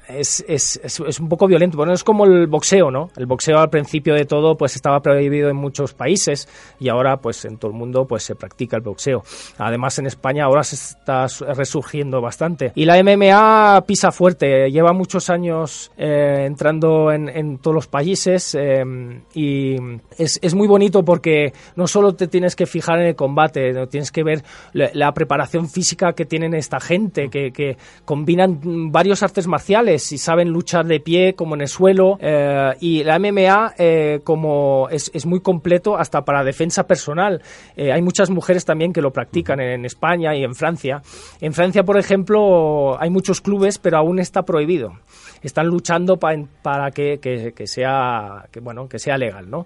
es, 0.08 0.43
es, 0.47 0.80
es, 0.84 1.19
un 1.19 1.30
poco 1.30 1.47
violento. 1.47 1.78
Bueno, 1.78 1.93
es 1.93 2.04
como 2.04 2.26
el 2.26 2.47
boxeo, 2.47 2.89
¿no? 2.89 3.10
El 3.17 3.26
boxeo 3.26 3.60
al 3.60 3.69
principio 3.69 4.13
de 4.15 4.26
todo 4.26 4.56
pues 4.58 4.76
estaba 4.76 5.02
prohibido 5.02 5.50
en 5.50 5.58
muchos 5.58 5.93
países 5.93 6.47
y 6.80 6.89
ahora 6.89 7.17
pues 7.17 7.43
en 7.45 7.58
todo 7.58 7.71
el 7.71 7.78
mundo 7.78 8.06
pues 8.08 8.23
se 8.23 8.36
practica 8.36 8.78
el 8.78 8.84
boxeo. 8.84 9.23
Además 9.58 10.00
en 10.00 10.08
España 10.08 10.45
ahora 10.45 10.63
se 10.63 10.76
está 10.76 11.28
resurgiendo 11.78 12.22
bastante. 12.22 12.72
Y 12.76 12.86
la 12.86 13.02
MMA 13.04 13.84
pisa 13.86 14.12
fuerte, 14.12 14.72
lleva 14.72 14.94
muchos 14.94 15.30
años 15.30 15.92
eh, 15.98 16.44
entrando 16.46 17.12
en, 17.12 17.30
en, 17.30 17.58
todos 17.60 17.76
los 17.76 17.88
países 17.88 18.56
eh, 18.60 18.84
y 19.34 19.76
es, 20.18 20.40
es, 20.42 20.56
muy 20.56 20.68
bonito 20.68 21.04
porque 21.04 21.54
no 21.76 21.88
solo 21.88 22.16
te 22.16 22.28
tienes 22.28 22.56
que 22.56 22.66
fijar 22.66 23.00
en 23.00 23.08
el 23.08 23.16
combate, 23.16 23.88
tienes 23.88 24.12
que 24.12 24.24
ver 24.24 24.44
la, 24.74 25.13
preparación 25.13 25.70
física 25.70 26.13
que 26.13 26.26
tienen 26.26 26.54
esta 26.54 26.80
gente, 26.80 27.30
que, 27.30 27.52
que 27.52 27.78
combinan 28.06 28.60
varios 28.92 29.24
artes 29.24 29.48
marciales 29.48 30.12
y 30.12 30.18
saben 30.18 30.50
luchar 30.50 30.86
de 30.86 31.00
pie 31.00 31.34
como 31.34 31.56
en 31.56 31.62
el 31.62 31.68
suelo 31.68 32.18
eh, 32.22 32.74
y 32.80 33.04
la 33.04 33.20
MMA 33.20 33.74
eh, 33.78 34.20
como 34.24 34.88
es, 34.90 35.10
es, 35.13 35.26
muy 35.26 35.42
completo 35.42 35.98
hasta 35.98 36.24
para 36.24 36.44
defensa 36.44 36.86
personal. 36.86 37.42
Eh, 37.76 37.92
hay 37.92 38.02
muchas 38.02 38.30
mujeres 38.30 38.66
también 38.66 38.94
que 38.94 39.02
lo 39.02 39.12
practican 39.12 39.60
en, 39.60 39.86
España 39.86 40.36
y 40.36 40.44
en 40.44 40.56
Francia. 40.56 41.02
En 41.42 41.54
Francia, 41.54 41.66
por 41.86 41.97
ejemplo, 41.97 42.99
hay 42.99 43.10
muchos 43.10 43.41
clubes, 43.41 43.77
pero 43.77 43.97
aún 43.97 44.19
está 44.19 44.43
prohibido 44.43 44.93
están 45.41 45.67
luchando 45.67 46.17
para 46.17 46.91
que, 46.91 47.19
que, 47.19 47.53
que, 47.53 47.67
sea 47.67 48.45
que 48.51 48.60
bueno 48.60 48.88
que 48.88 48.99
sea 48.99 49.17
legal 49.17 49.49
no 49.49 49.65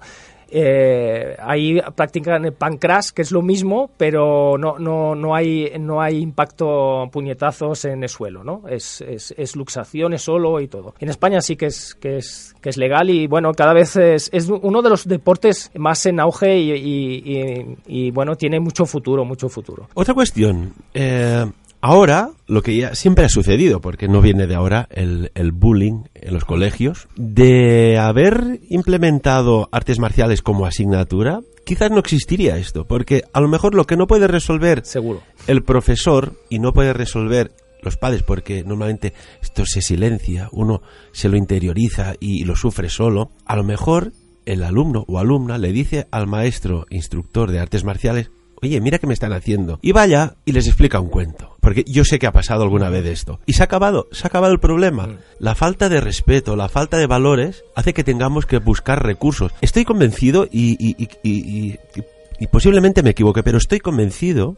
eh, 0.54 1.38
ahí 1.40 1.82
practican 1.96 2.44
el 2.44 2.52
pancras, 2.52 3.14
que 3.14 3.22
es 3.22 3.32
lo 3.32 3.42
mismo, 3.42 3.90
pero 3.96 4.58
no, 4.58 4.78
no, 4.78 5.16
no, 5.16 5.34
hay, 5.34 5.72
no 5.80 6.02
hay 6.02 6.18
impacto 6.18 7.08
puñetazos 7.10 7.86
en 7.86 8.04
el 8.04 8.10
suelo, 8.10 8.44
¿no? 8.44 8.64
Es, 8.68 9.00
es, 9.00 9.34
es 9.38 9.56
luxación, 9.56 10.14
es 10.14 10.24
solo 10.24 10.60
y 10.60 10.68
todo. 10.68 10.94
En 11.00 11.08
España 11.08 11.40
sí 11.40 11.56
que 11.56 11.68
es, 11.68 11.96
que 11.96 12.18
es, 12.18 12.54
que 12.60 12.70
es 12.70 12.76
legal 12.76 13.10
y, 13.10 13.28
bueno, 13.28 13.54
cada 13.54 13.74
vez 13.74 13.96
es, 13.96 14.30
es 14.34 14.50
uno 14.50 14.82
de 14.82 14.90
los 14.90 15.08
deportes 15.08 15.72
más 15.76 16.06
en 16.06 16.20
auge 16.20 16.60
y, 16.60 16.72
y, 16.74 17.78
y, 17.88 18.12
bueno, 18.12 18.36
tiene 18.36 18.60
mucho 18.60 18.86
futuro, 18.86 19.24
mucho 19.24 19.48
futuro. 19.48 19.88
Otra 19.94 20.14
cuestión. 20.14 20.74
Eh, 20.94 21.46
Ahora, 21.82 22.30
lo 22.48 22.62
que 22.62 22.78
ya 22.78 22.94
siempre 22.94 23.26
ha 23.26 23.30
sucedido, 23.30 23.82
porque 23.82 24.08
no 24.08 24.22
viene 24.22 24.46
de 24.46 24.54
ahora, 24.54 24.88
el, 24.92 25.52
bullying 25.52 26.04
en 26.14 26.34
los 26.34 26.46
colegios, 26.46 27.08
de 27.16 27.98
haber 27.98 28.60
implementado 28.70 29.68
artes 29.72 29.98
marciales 29.98 30.44
como 30.44 30.68
asignatura, 30.68 31.42
quizás 31.66 31.90
no 31.90 31.98
existiría 31.98 32.58
esto, 32.58 32.86
porque 32.86 33.24
a 33.34 33.42
lo 33.42 33.48
mejor 33.48 33.74
lo 33.74 33.86
que 33.86 33.98
no 33.98 34.06
puede 34.06 34.28
resolver 34.28 34.86
Seguro. 34.86 35.24
el 35.48 35.64
profesor 35.64 36.34
y 36.50 36.60
no 36.60 36.72
puede 36.72 36.94
resolver 36.94 37.52
los 37.82 37.98
padres, 37.98 38.22
porque 38.22 38.64
normalmente 38.64 39.14
esto 39.42 39.66
se 39.66 39.82
silencia, 39.82 40.50
uno 40.52 40.84
se 41.14 41.30
lo 41.30 41.38
interioriza 41.38 42.14
y 42.20 42.44
lo 42.44 42.56
sufre 42.56 42.90
solo, 42.90 43.32
a 43.48 43.56
lo 43.56 43.64
mejor 43.64 44.12
el 44.46 44.64
alumno 44.64 45.04
o 45.08 45.18
alumna 45.18 45.58
le 45.58 45.72
dice 45.72 46.08
al 46.12 46.28
maestro 46.28 46.86
instructor 46.92 47.50
de 47.50 47.60
artes 47.60 47.84
marciales, 47.84 48.30
oye, 48.62 48.80
mira 48.82 49.00
qué 49.00 49.08
me 49.08 49.14
están 49.14 49.34
haciendo. 49.34 49.80
Y 49.82 49.92
vaya 49.92 50.36
y 50.46 50.52
les 50.52 50.68
explica 50.68 51.00
un 51.00 51.10
cuento. 51.10 51.58
Porque 51.60 51.84
yo 51.88 52.04
sé 52.06 52.20
que 52.20 52.28
ha 52.28 52.32
pasado 52.32 52.64
alguna 52.64 52.90
vez 52.90 53.06
esto. 53.06 53.40
Y 53.46 53.54
se 53.54 53.64
ha 53.64 53.66
acabado, 53.66 54.08
se 54.12 54.26
ha 54.26 54.28
acabado 54.28 54.54
el 54.54 54.60
problema. 54.60 55.08
Mm. 55.08 55.18
La 55.40 55.56
falta 55.56 55.90
de 55.90 56.02
respeto, 56.02 56.56
la 56.56 56.70
falta 56.70 56.98
de 56.98 57.08
valores 57.08 57.64
hace 57.76 57.94
que 57.94 58.04
tengamos 58.04 58.46
que 58.46 58.60
buscar 58.60 59.04
recursos. 59.04 59.52
Estoy 59.62 59.86
convencido 59.86 60.48
y, 60.52 60.78
y, 60.80 61.08
y, 61.24 61.78
y 62.40 62.48
posiblemente 62.48 63.04
me 63.04 63.12
equivoque, 63.12 63.44
pero 63.44 63.58
estoy 63.58 63.80
convencido 63.80 64.58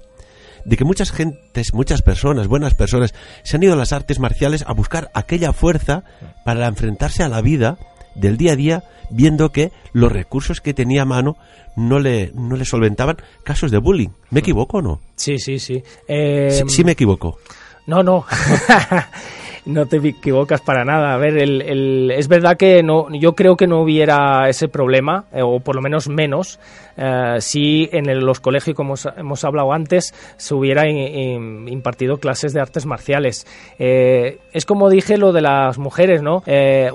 de 0.65 0.77
que 0.77 0.85
muchas 0.85 1.11
gentes, 1.11 1.73
muchas 1.73 2.01
personas, 2.01 2.47
buenas 2.47 2.73
personas, 2.73 3.13
se 3.43 3.57
han 3.57 3.63
ido 3.63 3.73
a 3.73 3.77
las 3.77 3.91
artes 3.91 4.19
marciales 4.19 4.63
a 4.67 4.73
buscar 4.73 5.11
aquella 5.13 5.53
fuerza 5.53 6.03
para 6.45 6.67
enfrentarse 6.67 7.23
a 7.23 7.29
la 7.29 7.41
vida 7.41 7.77
del 8.15 8.37
día 8.37 8.53
a 8.53 8.55
día, 8.55 8.83
viendo 9.09 9.51
que 9.51 9.71
los 9.91 10.11
recursos 10.11 10.61
que 10.61 10.73
tenía 10.73 11.03
a 11.03 11.05
mano 11.05 11.37
no 11.75 11.99
le, 11.99 12.31
no 12.33 12.55
le 12.55 12.65
solventaban 12.65 13.17
casos 13.43 13.71
de 13.71 13.77
bullying. 13.77 14.09
¿Me 14.29 14.41
equivoco 14.41 14.77
o 14.77 14.81
no? 14.81 15.01
Sí, 15.15 15.39
sí, 15.39 15.59
sí. 15.59 15.83
sí, 16.07 16.63
sí 16.67 16.83
me 16.83 16.93
equivoco. 16.93 17.37
No, 17.85 18.01
no. 18.01 18.25
no 19.65 19.85
te 19.85 19.97
equivocas 19.97 20.61
para 20.61 20.83
nada. 20.83 21.13
A 21.13 21.17
ver, 21.17 21.37
el, 21.37 22.11
es 22.11 22.27
verdad 22.27 22.57
que 22.57 22.83
no, 22.83 23.07
yo 23.13 23.33
creo 23.33 23.55
que 23.55 23.67
no 23.67 23.81
hubiera 23.81 24.49
ese 24.49 24.67
problema, 24.67 25.25
eh, 25.33 25.41
o 25.41 25.59
por 25.59 25.75
lo 25.75 25.81
menos 25.81 26.09
menos, 26.09 26.59
eh, 26.97 27.37
si 27.39 27.89
en 27.91 28.25
los 28.25 28.39
colegios, 28.39 28.75
como 28.75 28.95
hemos 29.17 29.43
hablado 29.43 29.73
antes, 29.73 30.13
se 30.37 30.53
hubiera 30.53 30.87
impartido 30.87 32.17
clases 32.17 32.53
de 32.53 32.61
artes 32.61 32.85
marciales. 32.85 33.47
Eh, 33.79 34.39
es 34.51 34.65
como 34.65 34.89
dije 34.89 35.17
lo 35.17 35.31
de 35.31 35.41
las 35.41 35.77
mujeres, 35.77 36.21
¿no? 36.21 36.43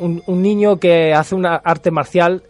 Un, 0.01 0.23
niño 0.39 0.77
que 0.77 1.13
hace 1.15 1.35
una 1.35 1.57
arte 1.57 1.91
marcial 1.91 2.43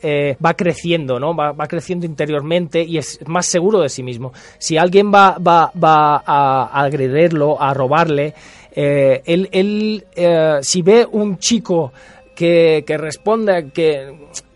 va 0.44 0.54
creciendo, 0.54 1.18
¿no? 1.18 1.34
Va, 1.34 1.54
creciendo 1.66 2.04
interiormente 2.04 2.82
y 2.82 2.98
es 2.98 3.18
más 3.26 3.46
seguro 3.46 3.80
de 3.80 3.88
sí 3.88 4.02
mismo. 4.02 4.32
Si 4.58 4.76
alguien 4.76 5.12
va, 5.12 5.38
va, 5.38 5.72
va 5.72 6.22
a 6.26 6.82
agredirlo, 6.82 7.60
a 7.60 7.72
robarle, 7.72 8.34
eh, 8.80 9.22
él, 9.24 9.48
él 9.50 10.04
eh, 10.14 10.58
si 10.62 10.82
ve 10.82 11.04
un 11.10 11.38
chico 11.38 11.92
que, 12.36 12.84
que 12.86 12.96
responde, 12.96 13.72
que, 13.74 14.14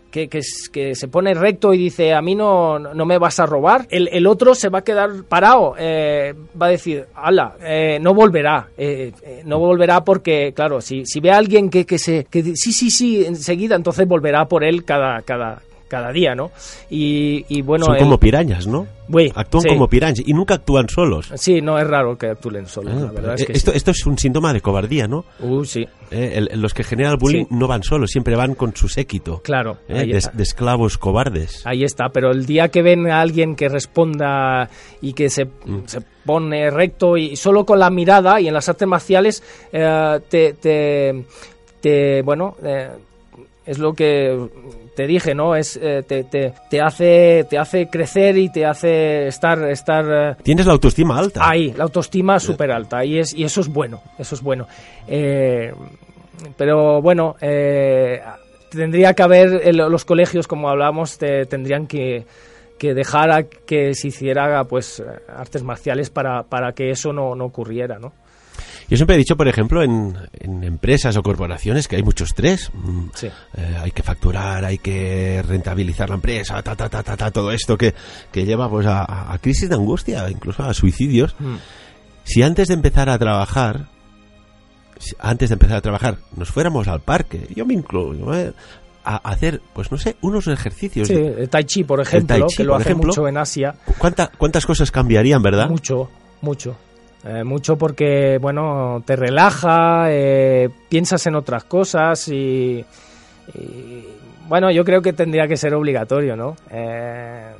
que, 0.09 0.29
que, 0.29 0.95
se 0.95 1.07
pone 1.09 1.33
recto 1.33 1.73
y 1.73 1.77
dice 1.77 2.13
a 2.13 2.21
mí 2.21 2.33
no, 2.33 2.79
no 2.79 3.05
me 3.05 3.17
vas 3.17 3.41
a 3.41 3.45
robar, 3.45 3.85
el, 3.89 4.07
el 4.13 4.25
otro 4.25 4.55
se 4.55 4.69
va 4.69 4.79
a 4.79 4.83
quedar 4.85 5.25
parado, 5.27 5.75
eh, 5.77 6.33
va 6.59 6.67
a 6.67 6.69
decir, 6.69 7.05
ala, 7.13 7.57
no 7.99 8.13
volverá, 8.13 8.69
no 9.43 9.59
volverá 9.59 10.05
porque, 10.05 10.53
claro, 10.55 10.79
si, 10.79 11.05
si 11.05 11.19
ve 11.19 11.31
a 11.31 11.37
alguien 11.37 11.69
que, 11.69 11.85
que 11.85 11.97
se, 11.97 12.23
que 12.23 12.43
sí, 12.55 12.71
sí, 12.71 12.91
sí, 12.91 13.25
enseguida, 13.25 13.75
entonces 13.75 14.07
volverá 14.07 14.45
por 14.45 14.63
él 14.63 14.85
cada, 14.85 15.21
cada, 15.23 15.61
cada 15.93 16.11
día, 16.11 16.33
¿no? 16.33 16.49
Y, 16.89 17.45
y 17.49 17.61
bueno... 17.61 17.85
Son 17.85 17.93
el- 17.95 18.01
como 18.01 18.17
pirañas, 18.19 18.65
¿no? 18.65 18.87
Uy, 19.09 19.31
Actúan 19.35 19.61
sí. 19.63 19.69
como 19.69 19.87
pirañas 19.89 20.21
y 20.25 20.33
nunca 20.33 20.55
actúan 20.55 20.87
solos. 20.89 21.29
Sí, 21.35 21.61
no 21.61 21.77
es 21.77 21.85
raro 21.85 22.17
que 22.17 22.27
actúen 22.27 22.65
solos, 22.65 22.93
Ah, 22.97 22.99
la 23.05 23.11
verdad 23.11 23.31
eh, 23.33 23.35
es 23.41 23.45
que 23.45 23.53
esto, 23.53 23.71
sí. 23.71 23.77
esto 23.77 23.91
es 23.91 24.05
un 24.07 24.17
síntoma 24.17 24.53
de 24.53 24.61
cobardía, 24.61 25.07
¿no? 25.07 25.25
Uh, 25.39 25.63
sí, 25.65 25.85
Eh, 26.09 26.47
el- 26.49 26.61
los 26.61 26.73
que 26.73 26.83
generan 26.83 27.11
el 27.13 27.17
bullying 27.19 27.43
Sí. 27.45 27.55
no 27.55 27.67
van 27.67 27.83
solos, 27.83 28.09
siempre 28.09 28.35
van 28.35 28.55
con 28.55 28.75
su 28.75 28.87
séquito. 28.89 29.41
claro. 29.43 29.77
eh, 29.87 30.19
de, 30.33 30.41
esclavos 30.43 30.97
cobardes. 30.97 31.61
Ahí 31.65 31.83
está, 31.83 32.09
pero 32.09 32.31
el 32.31 32.45
día 32.47 32.69
que 32.69 32.81
ven 32.81 33.07
a 33.11 33.21
alguien 33.21 33.55
que 33.55 33.69
responda 33.69 34.69
y 35.01 35.13
que 35.13 35.29
se, 35.29 35.45
Mm. 35.45 35.83
se 35.85 36.01
pone 36.25 36.69
recto 36.71 37.15
y 37.17 37.35
solo 37.35 37.65
con 37.65 37.77
la 37.79 37.89
mirada 37.89 38.39
y 38.41 38.47
en 38.47 38.53
las 38.53 38.67
artes 38.69 38.87
marciales 38.87 39.43
eh, 39.71 40.19
te, 40.29 40.53
te, 40.53 41.25
te- 41.81 42.21
bueno, 42.23 42.55
es 43.65 43.77
lo 43.79 43.93
que 43.93 44.37
te 44.95 45.07
dije, 45.07 45.33
¿no? 45.33 45.55
Es 45.55 45.77
eh, 45.81 46.03
te, 46.07 46.23
te, 46.23 46.53
te 46.69 46.81
hace 46.81 47.45
te 47.49 47.57
hace 47.57 47.87
crecer 47.87 48.37
y 48.37 48.49
te 48.49 48.65
hace 48.65 49.27
estar 49.27 49.61
estar 49.69 50.05
eh, 50.09 50.35
Tienes 50.43 50.65
la 50.65 50.73
autoestima 50.73 51.17
alta. 51.17 51.47
Ahí, 51.49 51.73
la 51.73 51.83
autoestima 51.85 52.39
súper 52.39 52.71
alta 52.71 53.03
y, 53.03 53.19
es, 53.19 53.33
y 53.33 53.43
eso 53.43 53.61
es 53.61 53.67
bueno, 53.67 54.01
eso 54.19 54.35
es 54.35 54.41
bueno. 54.41 54.67
Eh, 55.07 55.73
pero 56.57 57.01
bueno, 57.01 57.35
eh, 57.41 58.21
tendría 58.69 59.13
que 59.13 59.23
haber, 59.23 59.73
lo- 59.75 59.89
los 59.89 60.05
colegios, 60.05 60.47
como 60.47 60.69
hablábamos, 60.69 61.17
te- 61.17 61.45
tendrían 61.45 61.87
que, 61.87 62.25
que 62.77 62.93
dejar 62.93 63.31
a 63.31 63.43
que 63.43 63.93
se 63.95 64.07
hiciera 64.09 64.63
pues 64.65 64.99
eh, 64.99 65.03
artes 65.35 65.63
marciales 65.63 66.09
para, 66.09 66.43
para 66.43 66.73
que 66.73 66.89
eso 66.89 67.13
no, 67.13 67.35
no 67.35 67.45
ocurriera, 67.45 67.97
¿no? 67.99 68.13
Yo 68.93 68.97
siempre 68.97 69.15
he 69.15 69.17
dicho, 69.17 69.35
por 69.35 69.47
ejemplo, 69.47 69.81
en, 69.81 70.15
en 70.33 70.63
empresas 70.63 71.17
o 71.17 71.23
corporaciones 71.23 71.87
que 71.87 71.95
hay 71.95 72.03
mucho 72.03 72.25
estrés. 72.25 72.69
Mm, 72.75 73.05
Sí. 73.15 73.25
eh, 73.57 73.77
hay 73.81 73.89
que 73.89 74.03
facturar, 74.03 74.63
hay 74.63 74.77
que 74.77 75.41
rentabilizar 75.47 76.09
la 76.09 76.15
empresa, 76.15 76.61
ta, 76.61 76.75
ta, 76.75 76.87
ta, 76.89 77.01
ta, 77.01 77.17
ta, 77.17 77.31
todo 77.31 77.51
esto 77.51 77.75
que, 77.75 77.95
que 78.31 78.45
lleva 78.45 78.69
pues 78.69 78.85
a, 78.85 79.33
a- 79.33 79.37
crisis 79.39 79.67
de 79.67 79.73
angustia, 79.73 80.29
incluso 80.29 80.61
a 80.61 80.75
suicidios. 80.75 81.35
Mm. 81.39 81.55
Si 82.23 82.43
antes 82.43 82.67
de 82.67 82.75
empezar 82.75 83.09
a 83.09 83.17
trabajar, 83.17 83.87
si 84.99 85.15
antes 85.19 85.49
de 85.49 85.53
empezar 85.53 85.77
a 85.77 85.81
trabajar, 85.81 86.17
nos 86.37 86.49
fuéramos 86.51 86.87
al 86.87 87.01
parque, 87.01 87.47
yo 87.55 87.65
me 87.65 87.73
incluyo, 87.73 88.31
¿eh? 88.35 88.53
a 89.05 89.15
hacer, 89.17 89.59
pues 89.73 89.91
no 89.91 89.97
sé, 89.97 90.17
unos 90.21 90.45
ejercicios. 90.45 91.07
Sí, 91.07 91.15
el 91.15 91.49
Tai 91.49 91.63
Chi, 91.63 91.83
por 91.83 91.99
ejemplo, 91.99 92.37
Tai 92.37 92.47
Chi, 92.47 92.57
que 92.57 92.63
lo 92.63 92.75
hace 92.75 92.89
ejemplo. 92.89 93.07
mucho 93.07 93.27
en 93.27 93.37
Asia. 93.37 93.73
¿Cuánta- 93.97 94.31
¿Cuántas 94.37 94.67
cosas 94.67 94.91
cambiarían, 94.91 95.41
verdad? 95.41 95.67
Mucho, 95.67 96.09
mucho. 96.41 96.77
Eh, 97.25 97.43
mucho 97.43 97.77
porque, 97.77 98.37
bueno, 98.41 99.01
te 99.05 99.15
relaja, 99.15 100.07
eh, 100.09 100.69
piensas 100.89 101.25
en 101.25 101.35
otras 101.35 101.63
cosas 101.63 102.27
y, 102.27 102.83
y, 103.53 104.03
bueno, 104.47 104.69
yo 104.71 104.83
creo 104.83 105.01
que 105.01 105.13
tendría 105.13 105.47
que 105.47 105.55
ser 105.55 105.73
obligatorio, 105.73 106.35
¿no? 106.35 106.55
Eh, 106.69 107.51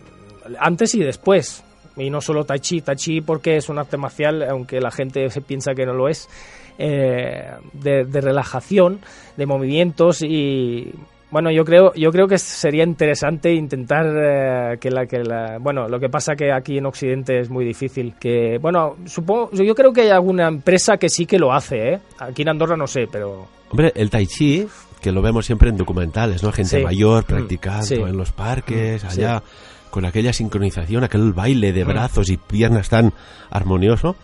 antes 0.59 0.95
y 0.95 0.99
después. 0.99 1.63
Y 1.95 2.09
no 2.09 2.19
solo 2.19 2.43
Tai 2.43 2.59
Chi, 2.59 2.81
Tai 2.81 2.95
Chi 2.95 3.21
porque 3.21 3.55
es 3.55 3.69
un 3.69 3.77
arte 3.79 3.97
marcial, 3.97 4.43
aunque 4.49 4.81
la 4.81 4.91
gente 4.91 5.29
se 5.29 5.41
piensa 5.41 5.73
que 5.73 5.85
no 5.85 5.93
lo 5.93 6.09
es, 6.09 6.27
de, 6.75 7.59
de 8.05 8.21
relajación, 8.21 8.99
de 9.37 9.45
movimientos 9.45 10.23
y 10.23 10.91
bueno, 11.33 11.51
yo 11.51 11.65
creo, 11.65 11.91
yo 11.95 12.11
creo 12.11 12.27
que 12.27 12.37
sería 12.37 12.83
interesante 12.83 13.51
intentar 13.53 14.05
eh, 14.05 14.77
que 14.79 14.89
la 14.91 15.05
que 15.07 15.23
la, 15.23 15.57
bueno, 15.59 15.89
lo 15.89 15.99
que 15.99 16.07
pasa 16.07 16.35
que 16.35 16.51
aquí 16.53 16.77
en 16.77 16.85
Occidente 16.85 17.39
es 17.39 17.49
muy 17.49 17.65
difícil. 17.65 18.13
Que 18.19 18.57
bueno, 18.61 18.95
supongo, 19.05 19.49
yo 19.51 19.73
creo 19.75 19.91
que 19.91 20.01
hay 20.01 20.09
alguna 20.11 20.47
empresa 20.47 20.97
que 20.97 21.09
sí 21.09 21.25
que 21.25 21.39
lo 21.39 21.51
hace, 21.51 21.93
¿eh? 21.93 21.99
Aquí 22.19 22.43
en 22.43 22.49
Andorra 22.49 22.77
no 22.77 22.87
sé, 22.87 23.07
pero 23.11 23.47
Hombre, 23.71 23.91
el 23.95 24.09
tai 24.11 24.27
chi, 24.27 24.67
que 25.01 25.11
lo 25.11 25.21
vemos 25.23 25.45
siempre 25.47 25.69
en 25.69 25.77
documentales, 25.77 26.43
¿no? 26.43 26.51
Gente 26.51 26.77
Sí. 26.77 26.83
mayor 26.83 27.23
Mm, 27.23 27.27
practicando 27.27 27.83
sí. 27.83 27.95
en 27.95 28.15
los 28.15 28.31
parques, 28.31 29.03
Mm, 29.03 29.07
allá, 29.07 29.43
con 29.89 30.05
aquella 30.05 30.31
sincronización, 30.31 31.03
aquel 31.03 31.33
baile 31.33 31.73
de 31.73 31.83
Mm. 31.83 31.87
brazos 31.87 32.29
y 32.29 32.37
piernas 32.37 32.89
tan 32.89 33.11
armonioso. 33.49 34.15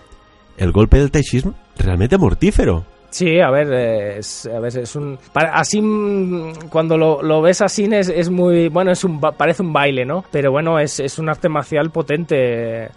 El 0.57 0.71
golpe 0.71 0.99
del 0.99 1.09
tai 1.09 1.23
chi 1.23 1.37
es 1.37 1.45
realmente 1.77 2.17
mortífero. 2.19 2.85
Sí, 3.11 3.39
a 3.39 3.49
ver, 3.49 3.73
es, 4.19 4.45
a 4.45 4.59
ver, 4.59 4.77
es 4.77 4.95
un... 4.95 5.17
así, 5.33 5.81
mm, 5.81 6.53
cuando 6.69 6.95
lo, 6.95 7.23
lo 7.23 7.41
ves 7.41 7.61
así 7.61 7.85
es, 7.91 8.07
es 8.09 8.29
muy... 8.29 8.69
Bueno, 8.69 8.91
es 8.91 9.03
un, 9.03 9.19
parece 9.19 9.63
un 9.63 9.73
baile, 9.73 10.05
¿no? 10.05 10.23
Pero 10.31 10.51
bueno, 10.51 10.77
es, 10.79 10.99
es 10.99 11.17
un 11.17 11.27
arte 11.27 11.49
marcial 11.49 11.89
potente. 11.89 12.89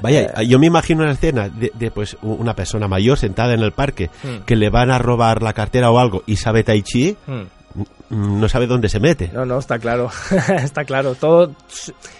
Vaya, 0.00 0.32
Eh. 0.36 0.46
yo 0.46 0.60
me 0.60 0.66
imagino 0.66 1.02
una 1.02 1.10
escena 1.12 1.48
de, 1.48 1.72
de, 1.74 1.90
pues 1.90 2.16
una 2.22 2.54
persona 2.54 2.86
mayor 2.86 3.18
sentada 3.18 3.52
en 3.54 3.60
el 3.60 3.72
parque 3.72 4.10
Mm. 4.22 4.44
que 4.46 4.54
le 4.54 4.70
van 4.70 4.90
a 4.92 4.98
robar 4.98 5.42
la 5.42 5.52
cartera 5.52 5.90
o 5.90 5.98
algo 5.98 6.22
y 6.26 6.36
sabe 6.36 6.62
tai 6.62 6.82
chi, 6.82 7.16
mm, 7.26 7.42
no 8.40 8.48
sabe 8.48 8.66
dónde 8.68 8.88
se 8.88 9.00
mete. 9.00 9.28
No, 9.32 9.44
no, 9.44 9.58
está 9.58 9.78
claro, 9.80 10.08
está 10.62 10.84
claro. 10.84 11.14
Todo, 11.16 11.50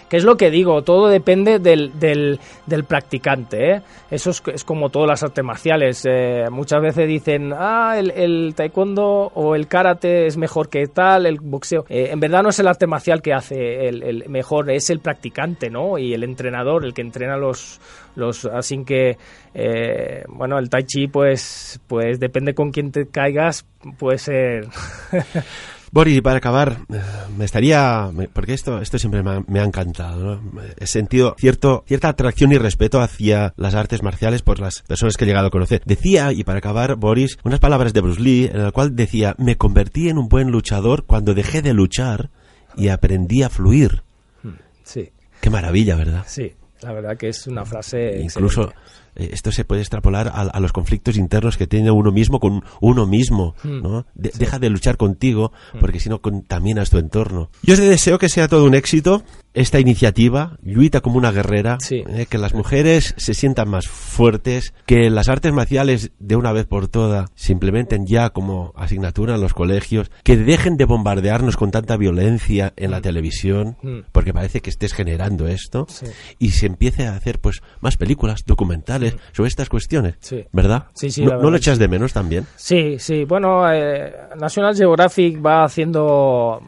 que 0.09 0.17
es 0.17 0.23
lo 0.23 0.37
que 0.37 0.49
digo, 0.49 0.81
todo 0.81 1.07
depende 1.07 1.59
del, 1.59 1.91
del, 1.99 2.83
practicante, 2.85 3.75
¿eh? 3.75 3.81
Eso 4.09 4.31
es, 4.31 4.41
es 4.53 4.63
como 4.63 4.89
todas 4.89 5.07
las 5.07 5.23
artes 5.23 5.43
marciales. 5.43 6.03
eh, 6.09 6.45
muchas 6.49 6.81
veces 6.81 7.07
dicen, 7.07 7.53
ah, 7.55 7.95
el, 7.97 8.11
el 8.11 8.53
taekwondo 8.55 9.31
o 9.35 9.55
el 9.55 9.67
karate 9.67 10.25
es 10.25 10.35
mejor 10.35 10.69
que 10.69 10.87
tal, 10.87 11.27
el 11.27 11.39
boxeo. 11.39 11.85
Eh, 11.89 12.09
en 12.11 12.19
verdad 12.19 12.41
no 12.41 12.49
es 12.49 12.59
el 12.59 12.67
arte 12.67 12.87
marcial 12.87 13.21
que 13.21 13.33
hace 13.33 13.87
el, 13.87 14.01
el 14.01 14.29
mejor, 14.29 14.71
es 14.71 14.89
el 14.89 14.99
practicante, 14.99 15.69
¿no? 15.69 15.99
Y 15.99 16.13
el 16.13 16.23
entrenador, 16.23 16.85
el 16.85 16.93
que 16.93 17.01
entrena 17.01 17.37
los... 17.37 17.79
los 18.15 18.45
así 18.45 18.83
que, 18.83 19.17
eh, 19.53 20.23
bueno, 20.27 20.57
el 20.57 20.69
tai 20.69 20.83
chi, 20.85 21.07
pues, 21.07 21.79
pues 21.87 22.19
depende 22.19 22.53
con 22.55 22.71
quién 22.71 22.91
te 22.91 23.07
caigas, 23.07 23.65
puede 23.99 24.17
ser... 24.17 24.67
Boris, 25.91 26.17
y 26.17 26.21
para 26.21 26.37
acabar, 26.37 26.77
eh, 26.93 27.01
me 27.37 27.45
estaría. 27.45 28.09
Porque 28.33 28.53
esto, 28.53 28.81
esto 28.81 28.99
siempre 28.99 29.23
me 29.23 29.31
ha, 29.31 29.43
me 29.47 29.59
ha 29.59 29.63
encantado. 29.63 30.35
¿no? 30.35 30.61
He 30.77 30.87
sentido 30.87 31.35
cierto, 31.37 31.83
cierta 31.87 32.09
atracción 32.09 32.51
y 32.51 32.57
respeto 32.57 33.01
hacia 33.01 33.53
las 33.57 33.75
artes 33.75 34.03
marciales 34.03 34.41
por 34.41 34.59
las 34.59 34.81
personas 34.83 35.17
que 35.17 35.25
he 35.25 35.27
llegado 35.27 35.47
a 35.47 35.51
conocer. 35.51 35.81
Decía, 35.85 36.31
y 36.31 36.43
para 36.43 36.59
acabar, 36.59 36.95
Boris, 36.95 37.37
unas 37.43 37.59
palabras 37.59 37.93
de 37.93 38.01
Bruce 38.01 38.21
Lee, 38.21 38.49
en 38.53 38.61
el 38.61 38.71
cual 38.71 38.95
decía: 38.95 39.35
Me 39.37 39.57
convertí 39.57 40.09
en 40.09 40.17
un 40.17 40.29
buen 40.29 40.49
luchador 40.51 41.05
cuando 41.05 41.33
dejé 41.33 41.61
de 41.61 41.73
luchar 41.73 42.29
y 42.75 42.89
aprendí 42.89 43.43
a 43.43 43.49
fluir. 43.49 44.03
Sí. 44.83 45.11
Qué 45.41 45.49
maravilla, 45.49 45.95
¿verdad? 45.95 46.23
Sí, 46.27 46.53
la 46.81 46.91
verdad 46.93 47.17
que 47.17 47.29
es 47.29 47.47
una 47.47 47.65
frase. 47.65 48.19
Incluso 48.21 48.61
excelente. 48.61 48.79
Eh, 49.19 49.29
esto 49.33 49.51
se 49.51 49.65
puede 49.65 49.81
extrapolar 49.81 50.27
a, 50.29 50.41
a 50.41 50.59
los 50.59 50.71
conflictos 50.73 51.17
internos 51.17 51.57
que 51.57 51.67
tiene 51.67 51.91
uno 51.91 52.11
mismo 52.11 52.39
con 52.39 52.63
uno 52.81 53.05
mismo, 53.05 53.55
Mm. 53.63 53.81
¿no? 53.81 54.05
De- 54.15 54.31
Deja 54.37 54.57
de 54.59 54.69
luchar 54.69 54.97
contigo 54.97 55.51
porque 55.79 55.99
si 55.99 56.09
no 56.09 56.21
contaminas 56.21 56.89
tu 56.89 56.97
entorno. 56.97 57.49
Yo 57.63 57.73
os 57.73 57.79
deseo 57.79 58.17
que 58.17 58.29
sea 58.29 58.47
todo 58.47 58.65
un 58.65 58.73
éxito 58.75 59.23
esta 59.53 59.79
iniciativa, 59.79 60.57
Lluita 60.63 61.01
como 61.01 61.17
una 61.17 61.31
guerrera, 61.31 61.77
Sí. 61.81 62.03
eh, 62.07 62.27
que 62.29 62.37
las 62.37 62.53
mujeres 62.53 63.13
se 63.17 63.33
sientan 63.33 63.67
más 63.69 63.87
fuertes, 63.87 64.73
que 64.85 65.09
las 65.09 65.27
artes 65.27 65.51
marciales 65.53 66.11
de 66.19 66.35
una 66.35 66.51
vez 66.51 66.65
por 66.67 66.87
todas 66.87 67.29
se 67.35 67.51
implementen 67.51 68.05
ya 68.05 68.29
como 68.29 68.73
asignatura 68.75 69.35
en 69.35 69.41
los 69.41 69.53
colegios, 69.53 70.11
que 70.23 70.37
dejen 70.37 70.77
de 70.77 70.85
bombardearnos 70.85 71.57
con 71.57 71.71
tanta 71.71 71.97
violencia 71.97 72.73
en 72.77 72.91
la 72.91 73.01
televisión, 73.01 73.77
Mm. 73.81 73.99
porque 74.11 74.33
parece 74.33 74.61
que 74.61 74.69
estés 74.69 74.93
generando 74.93 75.47
esto, 75.47 75.87
Sí. 75.89 76.05
y 76.37 76.51
se 76.51 76.67
empiece 76.67 77.07
a 77.07 77.15
hacer 77.15 77.39
pues 77.39 77.61
más 77.81 77.97
películas, 77.97 78.43
documentales 78.45 79.08
sobre 79.31 79.47
estas 79.49 79.69
cuestiones, 79.69 80.15
Sí. 80.19 80.43
¿verdad? 80.51 80.85
Sí, 80.93 81.11
sí, 81.11 81.23
¿No, 81.25 81.37
¿no 81.41 81.49
lo 81.51 81.57
echas 81.57 81.79
de 81.79 81.87
menos 81.87 82.13
también? 82.13 82.45
Sí, 82.55 82.97
sí. 82.99 83.23
Bueno, 83.25 83.71
eh, 83.71 84.13
National 84.39 84.75
Geographic 84.75 85.43
va 85.45 85.63
haciendo 85.63 86.61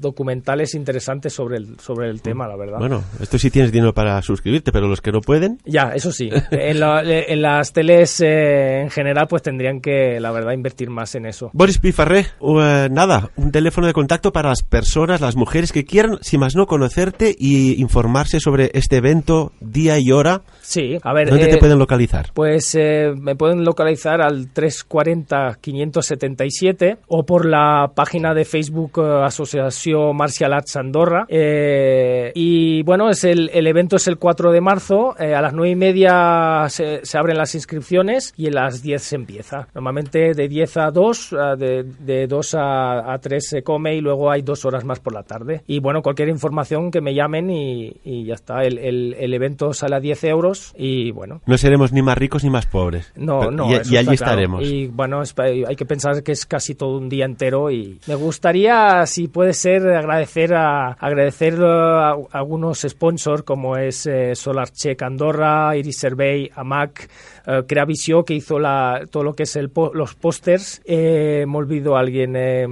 documentales 0.00 0.74
interesantes 0.74 1.32
sobre 1.32 1.56
el, 1.56 1.78
sobre 1.80 2.08
el 2.08 2.22
tema, 2.22 2.46
la 2.46 2.56
verdad. 2.56 2.78
Bueno, 2.78 3.02
esto 3.20 3.36
sí 3.38 3.50
tienes 3.50 3.72
dinero 3.72 3.92
para 3.92 4.20
suscribirte, 4.22 4.70
pero 4.70 4.86
los 4.86 5.00
que 5.00 5.10
no 5.10 5.20
pueden, 5.20 5.58
Ya, 5.64 5.90
eso 5.94 6.12
sí. 6.12 6.30
en, 6.52 6.78
la- 6.80 7.02
en 7.02 7.42
las 7.42 7.72
teles 7.72 8.20
eh, 8.20 8.80
en 8.82 8.90
general, 8.90 9.26
pues 9.28 9.42
tendrían 9.42 9.80
que, 9.80 10.20
la 10.20 10.30
verdad, 10.30 10.52
invertir 10.52 10.88
más 10.90 11.14
en 11.16 11.26
eso. 11.26 11.50
Boris 11.52 11.78
Pifarré, 11.78 12.26
uh, 12.40 12.88
nada, 12.90 13.30
un 13.36 13.50
teléfono 13.50 13.86
de 13.88 13.92
contacto 13.92 14.32
para 14.32 14.50
las 14.50 14.62
personas, 14.62 15.20
las 15.20 15.34
mujeres 15.36 15.72
que 15.72 15.84
quieran, 15.84 16.18
si 16.20 16.38
más 16.38 16.54
no, 16.54 16.66
conocerte 16.66 17.34
y 17.36 17.80
informarse 17.80 18.38
sobre 18.38 18.70
este 18.74 18.96
evento, 18.98 19.52
día 19.60 19.98
y 19.98 20.12
hora. 20.12 20.42
Sí, 20.60 20.96
a 21.02 21.12
ver. 21.12 21.28
¿Dónde 21.30 21.46
eh, 21.46 21.48
te 21.48 21.56
pueden 21.58 21.77
localizar? 21.78 22.26
Pues 22.34 22.74
eh, 22.74 23.12
me 23.16 23.36
pueden 23.36 23.64
localizar 23.64 24.20
al 24.20 24.52
340-577 24.52 26.98
o 27.08 27.24
por 27.24 27.46
la 27.46 27.92
página 27.94 28.34
de 28.34 28.44
Facebook 28.44 28.92
eh, 28.98 29.22
Asociación 29.24 30.16
Martial 30.16 30.52
Arts 30.52 30.76
Andorra. 30.76 31.26
Eh, 31.28 32.32
y 32.34 32.82
bueno, 32.82 33.10
es 33.10 33.24
el, 33.24 33.50
el 33.52 33.66
evento 33.66 33.96
es 33.96 34.06
el 34.08 34.18
4 34.18 34.52
de 34.52 34.60
marzo. 34.60 35.14
a 35.18 35.40
las 35.40 35.52
9 35.52 35.70
y 35.70 35.76
media 35.76 36.66
se, 36.68 37.04
se 37.04 37.18
abren 37.18 37.36
las 37.36 37.54
inscripciones 37.54 38.32
y 38.36 38.48
a 38.48 38.50
las 38.50 38.82
10 38.82 39.02
se 39.02 39.16
empieza. 39.16 39.68
Normalmente 39.74 40.34
de 40.34 40.48
10 40.48 40.76
a 40.78 40.90
2, 40.90 41.32
eh, 41.32 41.36
de, 41.58 41.84
de 42.00 42.26
2 42.26 42.54
a, 42.54 43.12
a 43.12 43.18
3 43.18 43.48
se 43.48 43.62
come 43.62 43.94
y 43.96 44.00
luego 44.00 44.30
hay 44.30 44.42
dos 44.42 44.64
horas 44.64 44.84
más 44.84 45.00
por 45.00 45.12
la 45.14 45.22
tarde. 45.22 45.62
Y 45.66 45.80
bueno, 45.80 46.02
cualquier 46.02 46.28
información 46.28 46.90
que 46.90 47.00
me 47.00 47.14
llamen 47.14 47.50
y, 47.50 47.92
y 48.04 48.24
ya 48.24 48.34
está. 48.34 48.62
El, 48.62 48.78
el- 48.78 49.14
el 49.18 49.34
evento 49.34 49.72
sale 49.72 49.96
a 49.96 50.00
10 50.00 50.24
euros 50.24 50.72
y 50.76 51.10
bueno, 51.10 51.40
No 51.46 51.57
seremos 51.58 51.92
ni 51.92 52.02
más 52.02 52.16
ricos 52.16 52.44
ni 52.44 52.50
más 52.50 52.66
pobres. 52.66 53.12
no, 53.16 53.40
Pero- 53.40 53.50
no. 53.50 53.70
Y, 53.70 53.74
allí 53.74 53.90
claro. 53.90 54.12
estaremos. 54.12 54.64
Y 54.64 54.86
bueno, 54.86 55.22
es 55.22 55.34
hay 55.38 55.76
que 55.76 55.84
pensar 55.84 56.22
que 56.22 56.32
es 56.32 56.46
casi 56.46 56.74
todo 56.74 56.96
un 56.96 57.08
día 57.08 57.24
entero 57.24 57.70
y 57.70 58.00
me 58.06 58.14
gustaría, 58.14 59.04
si 59.06 59.28
puede 59.28 59.52
ser, 59.52 59.86
agradecer 59.88 60.54
a 60.54 60.92
agradecer 60.92 61.58
a, 61.62 62.16
algunos 62.32 62.80
sponsors 62.80 63.42
como 63.42 63.76
es 63.76 64.06
eh, 64.06 64.34
SolarCheck 64.34 65.02
Andorra, 65.02 65.76
Iris 65.76 65.98
Survey, 65.98 66.50
AMAC, 66.54 67.08
eh, 67.48 67.62
Creavisio 67.66 68.24
que 68.24 68.34
hizo 68.34 68.58
la, 68.58 69.06
todo 69.10 69.24
lo 69.24 69.34
que 69.34 69.44
es 69.44 69.56
el 69.56 69.72
los 69.94 70.14
pósters, 70.14 70.82
eh, 70.84 71.46
me 71.48 71.56
olvido 71.56 71.96
a 71.96 72.00
alguien, 72.00 72.36
eh, 72.36 72.66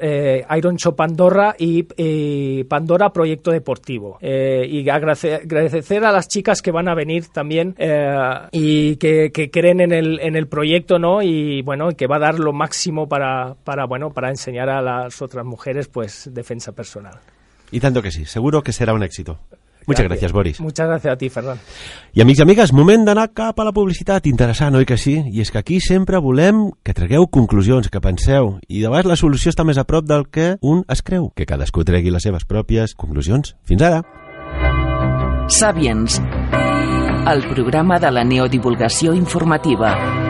eh, 0.00 0.46
Iron 0.56 0.76
Shop 0.76 0.98
Andorra 1.00 1.54
y, 1.58 2.64
Pandora 2.64 3.12
Proyecto 3.12 3.50
Deportivo. 3.50 4.18
Eh, 4.20 4.66
y 4.68 4.88
agradecer, 4.88 6.04
a 6.04 6.12
las 6.12 6.28
chicas 6.28 6.62
que 6.62 6.70
van 6.70 6.88
a 6.88 6.94
venir 6.94 7.26
también 7.28 7.74
y 8.52 8.96
que, 8.96 9.30
que, 9.32 9.50
creen 9.50 9.80
en 9.80 9.92
el, 9.92 10.18
en 10.20 10.36
el 10.36 10.46
proyecto, 10.46 10.98
¿no? 10.98 11.20
Y 11.20 11.60
bueno, 11.62 11.90
que 11.90 12.06
va 12.06 12.16
a 12.16 12.20
dar 12.20 12.38
lo 12.38 12.54
máximo 12.54 13.08
para, 13.08 13.54
para, 13.64 13.84
bueno, 13.84 14.10
para 14.10 14.30
enseñar 14.30 14.70
a 14.70 14.80
las 14.80 15.20
otras 15.20 15.44
mujeres, 15.44 15.88
pues, 15.88 16.30
defensa 16.32 16.72
personal. 16.72 17.18
Y 17.70 17.80
tanto 17.80 18.00
que 18.00 18.10
sí, 18.10 18.24
seguro 18.24 18.62
que 18.62 18.72
será 18.72 18.94
un 18.94 19.02
éxito. 19.02 19.38
Muchas 19.86 20.06
gràcies, 20.06 20.32
Boris. 20.32 20.60
Muchas 20.60 20.88
gracias 20.88 21.12
a 21.12 21.16
ti, 21.16 21.28
Ferran. 21.28 21.58
I 22.14 22.22
amics 22.22 22.40
i 22.40 22.42
amigues, 22.42 22.72
moment 22.72 23.06
d'anar 23.06 23.28
cap 23.34 23.58
a 23.58 23.66
la 23.66 23.72
publicitat. 23.72 24.26
Interessant, 24.30 24.76
oi 24.78 24.86
que 24.88 24.98
sí? 25.00 25.16
I 25.32 25.42
és 25.42 25.50
que 25.50 25.58
aquí 25.58 25.80
sempre 25.80 26.20
volem 26.22 26.70
que 26.82 26.94
tregueu 26.94 27.26
conclusions, 27.28 27.90
que 27.90 28.00
penseu. 28.00 28.58
I 28.68 28.82
de 28.82 28.88
vegades 28.88 29.10
la 29.10 29.18
solució 29.20 29.50
està 29.50 29.66
més 29.66 29.80
a 29.80 29.86
prop 29.88 30.06
del 30.06 30.28
que 30.30 30.56
un 30.60 30.84
es 30.88 31.02
creu. 31.02 31.30
Que 31.34 31.46
cadascú 31.46 31.84
tregui 31.84 32.14
les 32.14 32.22
seves 32.22 32.46
pròpies 32.46 32.94
conclusions. 32.94 33.56
Fins 33.64 33.82
ara. 33.82 34.02
Sapiens, 35.52 36.20
el 37.28 37.48
programa 37.50 37.98
de 37.98 38.10
la 38.10 38.24
neodivulgació 38.24 39.14
informativa. 39.14 40.21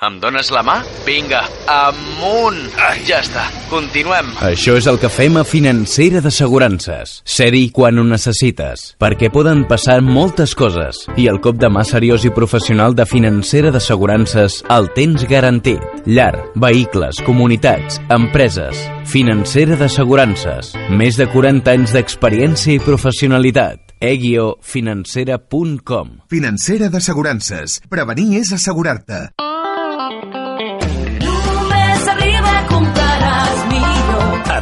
Em 0.00 0.14
dones 0.16 0.48
la 0.48 0.62
mà? 0.64 0.78
Vinga, 1.04 1.42
amunt! 1.68 2.56
Ah, 2.80 2.96
ja 3.04 3.18
està, 3.20 3.42
continuem. 3.68 4.30
Això 4.46 4.72
és 4.80 4.86
el 4.88 4.96
que 4.96 5.10
fem 5.12 5.36
a 5.36 5.44
Financera 5.44 6.22
d'Assegurances. 6.24 7.20
Ser-hi 7.28 7.68
quan 7.76 8.00
ho 8.00 8.04
necessites, 8.08 8.96
perquè 8.96 9.28
poden 9.28 9.68
passar 9.68 10.00
moltes 10.00 10.56
coses 10.56 11.04
i 11.20 11.28
el 11.28 11.36
cop 11.44 11.60
de 11.60 11.68
mà 11.68 11.84
seriós 11.84 12.24
i 12.24 12.32
professional 12.32 12.96
de 12.96 13.04
Financera 13.04 13.68
d'Assegurances 13.74 14.64
el 14.72 14.88
tens 14.96 15.28
garantit. 15.28 15.84
Llar, 16.08 16.48
vehicles, 16.56 17.20
comunitats, 17.28 18.00
empreses. 18.08 18.80
Financera 19.04 19.76
d'Assegurances. 19.76 20.72
Més 20.88 21.20
de 21.20 21.28
40 21.28 21.76
anys 21.76 21.92
d'experiència 21.92 22.72
i 22.72 22.80
professionalitat 22.88 23.84
eguiofinancera.com 24.00 26.24
Financera 26.32 26.88
d'Assegurances. 26.88 27.84
Prevenir 27.92 28.40
és 28.40 28.56
assegurar-te. 28.56 29.36
A 29.36 29.59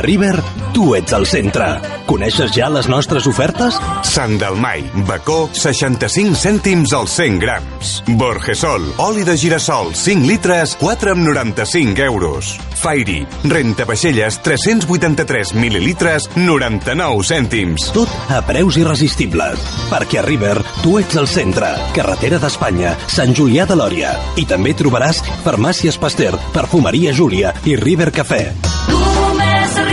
River, 0.08 0.42
tu 0.72 0.94
ets 0.96 1.12
el 1.12 1.26
centre. 1.28 1.66
Coneixes 2.08 2.54
ja 2.56 2.70
les 2.72 2.86
nostres 2.88 3.26
ofertes? 3.28 3.76
Sant 4.08 4.38
Dalmai, 4.40 4.80
bacó, 5.04 5.50
65 5.52 6.38
cèntims 6.40 6.94
als 6.96 7.12
100 7.18 7.36
grams. 7.42 7.90
Borgesol, 8.16 8.86
oli 9.04 9.26
de 9.28 9.34
girassol, 9.36 9.92
5 9.92 10.24
litres, 10.24 10.72
4 10.80 11.12
amb 11.12 11.26
95 11.28 12.06
euros. 12.06 12.54
Fairy, 12.78 13.18
renta 13.52 13.84
vaixelles, 13.84 14.40
383 14.48 15.52
mil·lilitres, 15.60 16.30
99 16.40 17.28
cèntims. 17.28 17.90
Tot 17.92 18.32
a 18.32 18.40
preus 18.48 18.80
irresistibles. 18.80 19.60
Perquè 19.92 20.22
a 20.22 20.24
River, 20.24 20.56
tu 20.80 20.96
ets 21.02 21.20
el 21.20 21.28
centre. 21.28 21.74
Carretera 21.92 22.40
d'Espanya, 22.40 22.96
Sant 23.12 23.36
Julià 23.36 23.68
de 23.68 23.76
Lòria. 23.76 24.16
I 24.40 24.48
també 24.48 24.72
trobaràs 24.72 25.20
Farmàcies 25.44 26.00
Pasteur, 26.00 26.40
Perfumeria 26.56 27.12
Júlia 27.12 27.52
i 27.68 27.76
River 27.76 28.08
Cafè. 28.22 28.46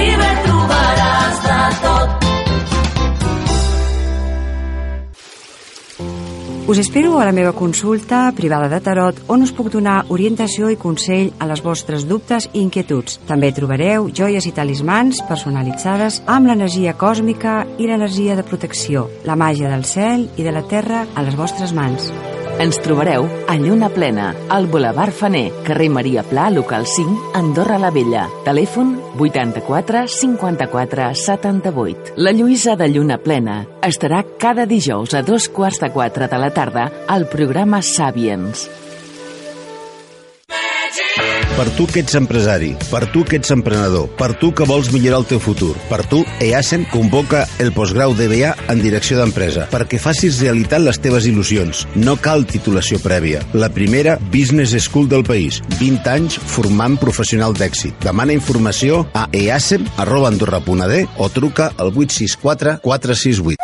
River 0.05 0.33
trobaràs 0.45 1.39
de 1.45 1.61
tot. 1.81 2.09
Us 6.65 6.79
espero 6.81 7.19
a 7.19 7.25
la 7.25 7.31
meva 7.31 7.53
consulta 7.53 8.31
privada 8.37 8.69
de 8.69 8.79
tarot 8.81 9.19
on 9.29 9.45
us 9.45 9.53
puc 9.53 9.69
donar 9.73 10.03
orientació 10.13 10.69
i 10.73 10.77
consell 10.81 11.31
a 11.41 11.45
les 11.49 11.61
vostres 11.65 12.05
dubtes 12.09 12.49
i 12.53 12.61
inquietuds. 12.61 13.19
També 13.29 13.51
trobareu 13.53 14.09
joies 14.21 14.45
i 14.45 14.53
talismans 14.53 15.21
personalitzades 15.29 16.21
amb 16.25 16.49
l'energia 16.49 16.93
còsmica 16.97 17.63
i 17.77 17.89
l'energia 17.89 18.37
de 18.37 18.45
protecció, 18.45 19.07
la 19.25 19.37
màgia 19.37 19.73
del 19.73 19.85
cel 19.89 20.29
i 20.37 20.45
de 20.45 20.53
la 20.53 20.65
terra 20.69 21.05
a 21.15 21.25
les 21.25 21.37
vostres 21.37 21.73
mans. 21.73 22.11
Ens 22.55 22.77
trobareu 22.79 23.25
a 23.51 23.57
Lluna 23.59 23.89
Plena, 23.91 24.29
al 24.47 24.67
Boulevard 24.71 25.11
Faner, 25.11 25.51
carrer 25.65 25.89
Maria 25.89 26.23
Pla, 26.23 26.49
local 26.49 26.85
5, 26.87 27.33
Andorra 27.35 27.75
la 27.77 27.91
Vella. 27.91 28.29
Telèfon 28.45 28.93
84 29.19 30.05
54 30.07 31.09
78. 31.19 32.15
La 32.15 32.31
Lluïsa 32.31 32.77
de 32.79 32.87
Lluna 32.87 33.19
Plena 33.19 33.59
estarà 33.83 34.23
cada 34.39 34.63
dijous 34.65 35.13
a 35.13 35.21
dos 35.21 35.49
quarts 35.51 35.83
de 35.83 35.91
quatre 35.91 36.31
de 36.31 36.39
la 36.39 36.53
tarda 36.55 36.87
al 37.11 37.27
programa 37.27 37.83
Sapiens. 37.83 38.69
Per 41.55 41.69
tu 41.77 41.85
que 41.87 42.01
ets 42.03 42.17
empresari, 42.19 42.73
per 42.91 43.05
tu 43.13 43.21
que 43.23 43.37
ets 43.39 43.53
emprenedor, 43.55 44.09
per 44.19 44.33
tu 44.41 44.49
que 44.51 44.65
vols 44.67 44.89
millorar 44.91 45.21
el 45.21 45.27
teu 45.29 45.39
futur, 45.39 45.71
per 45.87 46.01
tu 46.11 46.17
EASEN 46.43 46.83
convoca 46.91 47.45
el 47.63 47.71
postgrau 47.71 48.11
DBA 48.11 48.49
en 48.73 48.81
direcció 48.83 49.15
d'empresa 49.21 49.69
perquè 49.71 49.95
facis 50.03 50.41
realitat 50.43 50.83
les 50.83 50.99
teves 50.99 51.23
il·lusions. 51.31 51.85
No 51.95 52.17
cal 52.19 52.43
titulació 52.43 52.99
prèvia. 52.99 53.39
La 53.55 53.69
primera 53.71 54.17
Business 54.33 54.75
School 54.83 55.07
del 55.07 55.23
país. 55.23 55.61
20 55.79 56.11
anys 56.11 56.35
formant 56.35 56.99
professional 56.99 57.55
d'èxit. 57.55 57.95
Demana 58.03 58.35
informació 58.35 59.05
a 59.15 59.29
easem.andorra.d 59.31 61.05
o 61.15 61.29
truca 61.31 61.69
al 61.77 61.95
864 61.95 62.81
468. 62.83 63.55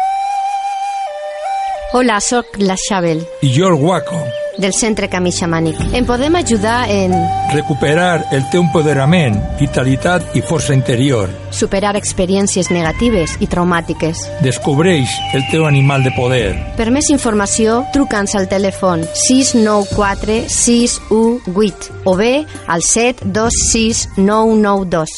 Hola, 1.91 2.21
sóc 2.23 2.55
la 2.55 2.79
Xabel. 2.79 3.25
I 3.43 3.51
jo 3.51 3.67
el 3.67 3.75
Guaco. 3.75 4.23
Del 4.61 4.75
Centre 4.77 5.09
Camí 5.09 5.31
Xamànic. 5.33 5.79
Em 5.97 6.05
podem 6.05 6.35
ajudar 6.37 6.85
en... 6.93 7.15
Recuperar 7.51 8.27
el 8.31 8.45
teu 8.53 8.61
empoderament, 8.61 9.39
vitalitat 9.59 10.35
i 10.37 10.43
força 10.45 10.75
interior. 10.77 11.31
Superar 11.51 11.95
experiències 11.97 12.69
negatives 12.71 13.33
i 13.41 13.49
traumàtiques. 13.49 14.21
Descobreix 14.45 15.17
el 15.33 15.43
teu 15.49 15.65
animal 15.65 16.05
de 16.05 16.13
poder. 16.15 16.53
Per 16.77 16.91
més 16.93 17.09
informació, 17.09 17.81
truca'ns 17.95 18.37
al 18.37 18.47
telèfon 18.51 19.03
694 19.25 20.45
618 20.53 22.05
o 22.05 22.15
bé 22.21 22.33
al 22.67 22.85
726 22.85 24.07
992. 24.21 25.17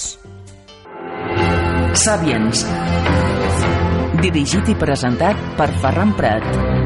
Sapiens. 1.99 2.63
Dirigit 4.23 4.71
i 4.71 4.79
presentat 4.79 5.37
per 5.59 5.69
Ferran 5.83 6.15
Prat. 6.17 6.82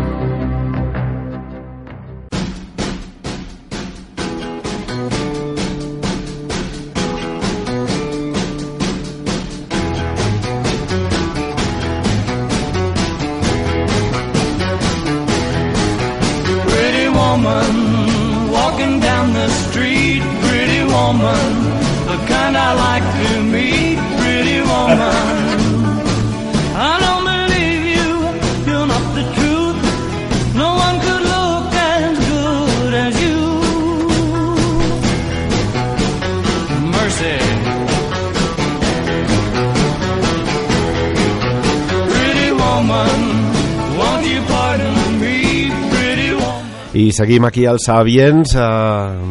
Seguim 47.17 47.47
aquí 47.47 47.65
als 47.65 47.87
Sabiens 47.89 48.53
eh, 48.53 48.63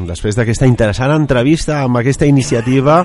després 0.09 0.35
d'aquesta 0.35 0.67
interessant 0.67 1.13
entrevista 1.15 1.85
amb 1.85 2.01
aquesta 2.01 2.27
iniciativa 2.27 3.05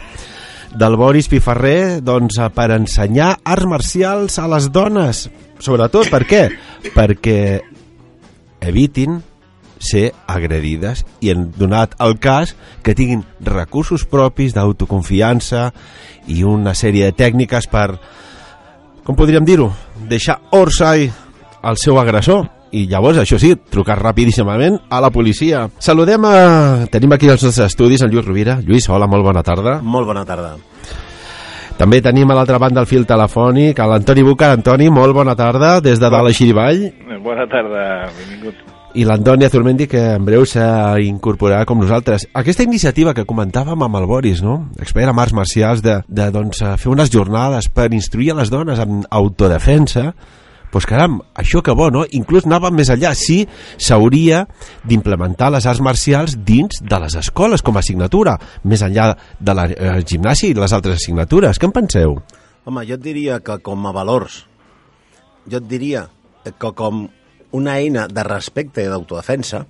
del 0.73 0.95
Boris 0.97 1.27
Piferrer 1.29 2.01
doncs, 2.01 2.39
eh, 2.39 2.47
per 2.49 2.71
ensenyar 2.73 3.35
arts 3.45 3.67
marcials 3.69 4.39
a 4.41 4.47
les 4.49 4.71
dones. 4.73 5.27
Sobretot, 5.61 6.09
per 6.09 6.23
què? 6.25 6.47
Perquè 6.95 7.41
evitin 8.65 9.19
ser 9.81 10.11
agredides 10.29 11.03
i 11.21 11.29
han 11.33 11.49
donat 11.57 11.93
el 12.01 12.17
cas 12.21 12.55
que 12.81 12.95
tinguin 12.97 13.21
recursos 13.45 14.05
propis 14.09 14.55
d'autoconfiança 14.57 15.67
i 16.29 16.41
una 16.45 16.73
sèrie 16.77 17.09
de 17.09 17.17
tècniques 17.17 17.69
per, 17.69 17.87
com 19.05 19.17
podríem 19.17 19.45
dir-ho, 19.45 19.69
deixar 20.09 20.39
orsai 20.57 21.09
al 21.61 21.77
seu 21.81 22.01
agressor 22.01 22.60
i 22.71 22.85
llavors, 22.87 23.19
això 23.21 23.39
sí, 23.39 23.53
trucar 23.71 23.97
rapidíssimament 23.99 24.77
a 24.89 25.01
la 25.03 25.11
policia. 25.11 25.65
Saludem 25.79 26.25
a... 26.27 26.35
Tenim 26.91 27.11
aquí 27.15 27.29
els 27.29 27.43
nostres 27.43 27.71
estudis, 27.73 28.03
en 28.03 28.11
Lluís 28.11 28.25
Rovira. 28.25 28.59
Lluís, 28.63 28.87
hola, 28.89 29.09
molt 29.11 29.27
bona 29.27 29.43
tarda. 29.43 29.79
Molt 29.83 30.07
bona 30.07 30.23
tarda. 30.27 30.55
També 31.81 31.97
tenim 32.03 32.29
a 32.29 32.35
l'altra 32.37 32.59
banda 32.61 32.83
el 32.83 32.87
fil 32.89 33.07
telefònic 33.09 33.79
a 33.79 33.87
l'Antoni 33.89 34.23
Bucar. 34.23 34.51
Antoni, 34.55 34.91
molt 34.93 35.15
bona 35.17 35.35
tarda, 35.35 35.79
des 35.81 35.99
de 35.99 36.11
dalt 36.13 36.29
a 36.29 36.35
Xirivall. 36.35 36.83
Bona 37.23 37.47
tarda, 37.49 37.85
benvingut. 38.19 38.59
I 38.93 39.05
l'Antoni 39.07 39.47
Azurmendi, 39.47 39.87
que 39.87 40.01
en 40.17 40.25
breu 40.27 40.43
s'incorporarà 40.45 41.63
com 41.65 41.79
nosaltres. 41.79 42.27
Aquesta 42.37 42.67
iniciativa 42.67 43.15
que 43.15 43.25
comentàvem 43.25 43.87
amb 43.87 43.97
el 43.97 44.05
Boris, 44.05 44.43
no? 44.43 44.57
expert 44.83 45.09
en 45.09 45.21
arts 45.23 45.33
marcials, 45.33 45.81
de, 45.81 46.01
de 46.07 46.27
doncs, 46.35 46.59
fer 46.77 46.91
unes 46.91 47.09
jornades 47.09 47.71
per 47.71 47.87
instruir 47.95 48.33
a 48.33 48.41
les 48.41 48.51
dones 48.51 48.79
en 48.83 49.05
autodefensa, 49.09 50.11
doncs 50.71 50.87
caram, 50.87 51.19
això 51.35 51.61
que 51.63 51.75
bo, 51.75 51.89
no? 51.91 52.05
Inclús 52.15 52.45
anava 52.47 52.71
més 52.71 52.89
enllà. 52.93 53.11
Sí, 53.17 53.41
s'hauria 53.77 54.45
d'implementar 54.87 55.51
les 55.51 55.67
arts 55.67 55.81
marcials 55.83 56.37
dins 56.47 56.81
de 56.81 57.01
les 57.03 57.17
escoles 57.19 57.63
com 57.65 57.75
a 57.75 57.83
assignatura, 57.83 58.37
més 58.63 58.83
enllà 58.85 59.11
de 59.39 59.57
la 59.57 59.67
eh, 59.67 59.97
gimnàsia 60.07 60.51
i 60.51 60.55
les 60.57 60.73
altres 60.73 61.01
assignatures. 61.01 61.59
Què 61.59 61.67
en 61.67 61.75
penseu? 61.75 62.15
Home, 62.65 62.85
jo 62.87 62.95
et 62.95 63.03
diria 63.03 63.41
que 63.43 63.57
com 63.65 63.87
a 63.89 63.93
valors, 63.95 64.45
jo 65.49 65.59
et 65.59 65.67
diria 65.67 66.05
que 66.45 66.71
com 66.77 67.07
una 67.57 67.77
eina 67.77 68.07
de 68.07 68.23
respecte 68.23 68.83
i 68.83 68.89
d'autodefensa 68.89 69.65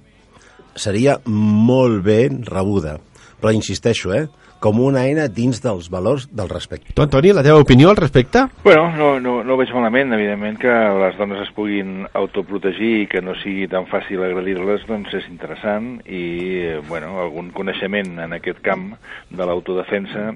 seria 0.78 1.18
molt 1.26 2.04
ben 2.06 2.44
rebuda. 2.46 3.00
Però 3.42 3.52
insisteixo, 3.56 4.14
eh? 4.14 4.28
Com 4.62 4.78
una 4.80 5.08
eina 5.10 5.26
dins 5.28 5.60
dels 5.64 5.90
valors 5.90 6.28
del 6.30 6.50
respecte. 6.52 6.94
Tu, 6.94 7.02
Antoni, 7.02 7.34
la 7.34 7.44
teva 7.46 7.64
opinió 7.64 7.90
al 7.90 7.98
respecte? 7.98 8.46
Bueno, 8.64 8.92
no, 8.96 9.08
no, 9.20 9.34
no 9.44 9.56
ho 9.56 9.60
veig 9.60 9.74
malament, 9.74 10.14
evidentment 10.14 10.60
que 10.62 10.76
les 11.02 11.18
dones 11.18 11.42
es 11.42 11.50
puguin 11.58 12.06
autoprotegir 12.14 12.92
i 13.02 13.08
que 13.10 13.24
no 13.26 13.34
sigui 13.42 13.66
tan 13.72 13.90
fàcil 13.90 14.22
agredir-les, 14.28 14.86
doncs 14.90 15.16
és 15.18 15.26
interessant 15.32 15.96
i, 16.06 16.26
eh, 16.62 16.78
bueno, 16.88 17.16
algun 17.24 17.50
coneixement 17.58 18.20
en 18.22 18.38
aquest 18.38 18.62
camp 18.66 18.92
de 19.34 19.50
l'autodefensa, 19.50 20.30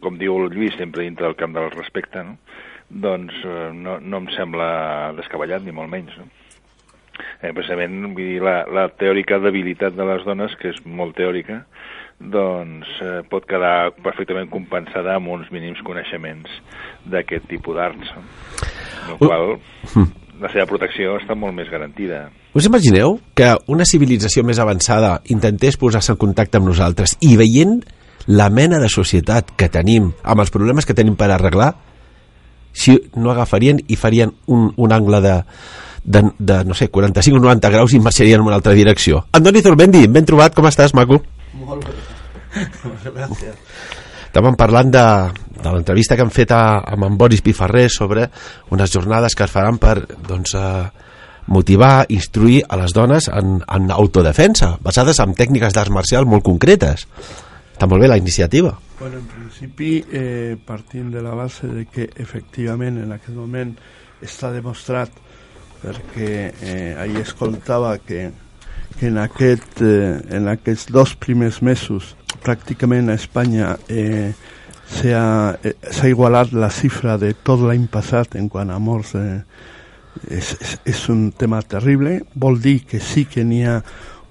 com 0.00 0.16
diu 0.16 0.40
el 0.40 0.48
Lluís, 0.54 0.78
sempre 0.80 1.04
dintre 1.04 1.28
del 1.28 1.36
camp 1.36 1.52
del 1.56 1.68
respecte, 1.76 2.24
no? 2.24 2.38
doncs 2.88 3.34
eh, 3.44 3.70
no, 3.74 3.98
no 4.00 4.22
em 4.22 4.32
sembla 4.36 5.12
descabellat, 5.18 5.64
ni 5.66 5.74
molt 5.76 5.92
menys, 5.92 6.16
no? 6.16 6.30
Eh, 7.40 7.52
precisament, 7.52 8.00
vull 8.14 8.24
dir, 8.24 8.40
la, 8.44 8.62
la 8.72 8.88
teòrica 8.92 9.38
debilitat 9.42 9.96
de 9.96 10.06
les 10.08 10.24
dones, 10.24 10.54
que 10.60 10.72
és 10.72 10.80
molt 10.84 11.16
teòrica, 11.18 11.64
doncs 12.20 12.88
eh, 13.04 13.22
pot 13.28 13.44
quedar 13.48 13.92
perfectament 14.02 14.48
compensada 14.52 15.16
amb 15.16 15.28
uns 15.34 15.50
mínims 15.52 15.82
coneixements 15.84 16.50
d'aquest 17.12 17.48
tipus 17.50 17.76
d'arts. 17.76 18.14
En 19.06 19.12
el 19.14 19.18
qual 19.20 19.56
la 20.42 20.50
seva 20.52 20.66
protecció 20.68 21.16
està 21.20 21.36
molt 21.38 21.54
més 21.56 21.68
garantida. 21.72 22.26
Us 22.56 22.68
imagineu 22.68 23.18
que 23.36 23.52
una 23.72 23.86
civilització 23.88 24.44
més 24.44 24.60
avançada 24.62 25.20
intentés 25.32 25.78
posar-se 25.80 26.14
en 26.14 26.20
contacte 26.20 26.60
amb 26.60 26.68
nosaltres 26.68 27.16
i 27.20 27.36
veient 27.36 27.80
la 28.26 28.48
mena 28.50 28.80
de 28.82 28.88
societat 28.90 29.52
que 29.56 29.70
tenim, 29.70 30.10
amb 30.24 30.42
els 30.42 30.50
problemes 30.50 30.86
que 30.86 30.96
tenim 30.98 31.14
per 31.16 31.30
arreglar, 31.30 31.74
si 32.76 32.96
no 33.16 33.30
agafarien 33.32 33.78
i 33.88 33.96
farien 33.96 34.34
un, 34.52 34.72
un 34.76 34.92
angle 34.92 35.20
de, 35.24 35.36
de, 36.04 36.22
de, 36.38 36.58
no 36.64 36.74
sé, 36.74 36.90
45 36.92 37.38
o 37.38 37.44
90 37.44 37.70
graus 37.72 37.94
i 37.94 38.00
marxarien 38.02 38.42
en 38.42 38.50
una 38.50 38.58
altra 38.58 38.74
direcció. 38.76 39.24
Andoni 39.32 39.62
Zorbendi, 39.64 40.04
ben 40.12 40.26
trobat, 40.28 40.56
com 40.56 40.68
estàs, 40.68 40.92
maco? 40.96 41.22
Molt 41.62 41.86
bé. 41.86 41.96
Gràcies. 43.06 43.56
Estàvem 44.26 44.56
parlant 44.58 44.90
de, 44.92 45.06
de 45.62 45.72
l'entrevista 45.72 46.16
que 46.16 46.24
han 46.26 46.32
fet 46.34 46.52
a, 46.52 46.82
amb 46.92 47.06
en 47.06 47.16
Boris 47.16 47.40
Piferrer 47.44 47.86
sobre 47.92 48.26
unes 48.74 48.92
jornades 48.92 49.36
que 49.36 49.46
es 49.46 49.52
faran 49.52 49.78
per 49.80 49.94
doncs, 50.28 50.52
eh, 50.58 51.06
motivar, 51.46 52.06
instruir 52.12 52.62
a 52.68 52.76
les 52.76 52.92
dones 52.92 53.30
en, 53.32 53.60
en 53.62 53.90
autodefensa, 53.94 54.74
basades 54.82 55.22
en 55.22 55.32
tècniques 55.38 55.72
d'arts 55.72 55.94
marcials 55.94 56.28
molt 56.28 56.44
concretes. 56.44 57.06
Està 57.72 57.88
molt 57.88 58.02
bé 58.02 58.10
la 58.10 58.18
iniciativa. 58.20 58.74
Bueno, 58.98 59.20
en 59.20 59.26
principi, 59.28 59.98
eh, 60.12 60.56
partint 60.66 61.10
de 61.12 61.22
la 61.22 61.34
base 61.36 61.68
de 61.68 61.84
que 61.92 62.08
efectivament 62.16 63.02
en 63.02 63.12
aquest 63.16 63.36
moment 63.36 63.74
està 64.24 64.50
demostrat 64.52 65.12
perquè 65.82 66.30
eh, 66.48 66.94
ahir 66.98 67.20
escoltava 67.20 67.98
que, 68.00 68.30
en, 69.00 69.18
aquest, 69.18 69.80
eh, 69.82 70.20
en 70.36 70.48
aquests 70.48 70.90
dos 70.92 71.14
primers 71.20 71.60
mesos 71.62 72.14
pràcticament 72.44 73.10
a 73.10 73.16
Espanya 73.18 73.74
eh, 73.88 74.32
s'ha 74.86 75.56
eh, 75.62 76.08
igualat 76.08 76.52
la 76.54 76.70
xifra 76.70 77.16
de 77.18 77.32
tot 77.34 77.64
l'any 77.66 77.88
passat 77.92 78.36
en 78.38 78.48
quant 78.48 78.70
a 78.70 78.78
morts 78.78 79.14
eh, 79.18 79.42
un 81.12 81.32
tema 81.36 81.60
terrible. 81.62 82.22
Vol 82.34 82.60
que 82.88 83.00
sí 83.00 83.26
que 83.26 83.44
n'hi 83.44 83.64
ha 83.66 83.82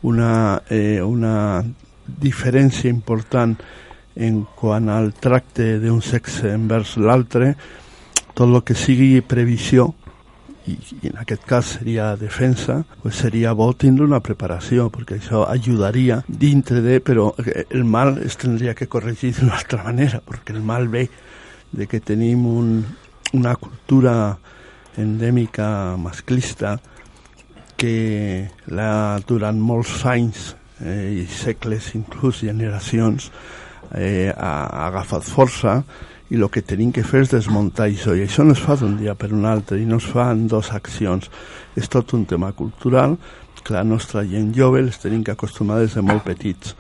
una, 0.03 0.61
eh, 0.69 1.01
una 1.01 1.63
diferència 2.05 2.89
important 2.89 3.55
en 4.15 4.45
quant 4.55 4.89
al 4.89 5.11
tracte 5.13 5.79
d'un 5.79 6.01
sexe 6.01 6.53
envers 6.53 6.95
l'altre 6.97 7.55
tot 8.33 8.47
el 8.47 8.63
que 8.63 8.75
sigui 8.75 9.21
previsió 9.21 9.93
i, 10.67 10.75
i 11.01 11.09
en 11.11 11.19
aquest 11.21 11.45
cas 11.47 11.75
seria 11.77 12.15
defensa, 12.19 12.79
pues 13.01 13.19
seria 13.21 13.53
bo 13.53 13.67
tindre 13.77 14.05
una 14.07 14.21
preparació, 14.23 14.89
perquè 14.93 15.19
això 15.19 15.43
ajudaria 15.49 16.21
dintre 16.27 16.81
de, 16.85 16.99
però 17.03 17.31
el 17.69 17.85
mal 17.85 18.17
es 18.25 18.37
tindria 18.41 18.75
que 18.77 18.89
corregir 18.89 19.35
d'una 19.37 19.57
altra 19.59 19.83
manera, 19.85 20.21
perquè 20.25 20.55
el 20.55 20.63
mal 20.65 20.89
ve 20.89 21.07
de 21.75 21.87
que 21.87 21.99
tenim 21.99 22.45
un, 22.47 22.75
una 23.33 23.55
cultura 23.59 24.37
endèmica 24.97 25.97
masclista 25.99 26.77
que 27.75 28.47
la, 28.71 29.19
durant 29.27 29.59
molts 29.59 29.99
anys 30.07 30.53
eh, 30.79 31.21
i 31.21 31.25
segles, 31.27 31.91
inclús 31.99 32.45
generacions, 32.47 33.29
eh, 33.91 34.31
ha, 34.31 34.53
ha 34.65 34.85
agafat 34.87 35.27
força 35.27 35.81
i 36.29 36.39
el 36.39 36.47
que 36.49 36.63
tenim 36.65 36.91
que 36.91 37.03
fer 37.05 37.23
és 37.25 37.33
desmuntar 37.33 37.89
això. 37.89 38.15
I 38.15 38.25
això 38.25 38.45
no 38.45 38.55
es 38.55 38.63
fa 38.63 38.77
d'un 38.79 38.97
dia 38.97 39.13
per 39.15 39.31
un 39.33 39.45
altre 39.45 39.77
i 39.81 39.85
no 39.85 39.99
es 40.01 40.07
fa 40.09 40.31
en 40.33 40.47
dues 40.49 40.71
accions. 40.73 41.29
És 41.77 41.91
tot 41.91 42.13
un 42.17 42.25
tema 42.25 42.51
cultural 42.53 43.17
que 43.65 43.73
la 43.73 43.83
nostra 43.83 44.21
gent 44.29 44.51
jove 44.53 44.83
les 44.85 44.97
tenim 45.01 45.23
que 45.25 45.33
acostumar 45.33 45.79
des 45.81 45.95
de 45.97 46.01
molt 46.05 46.23
petits. 46.25 46.75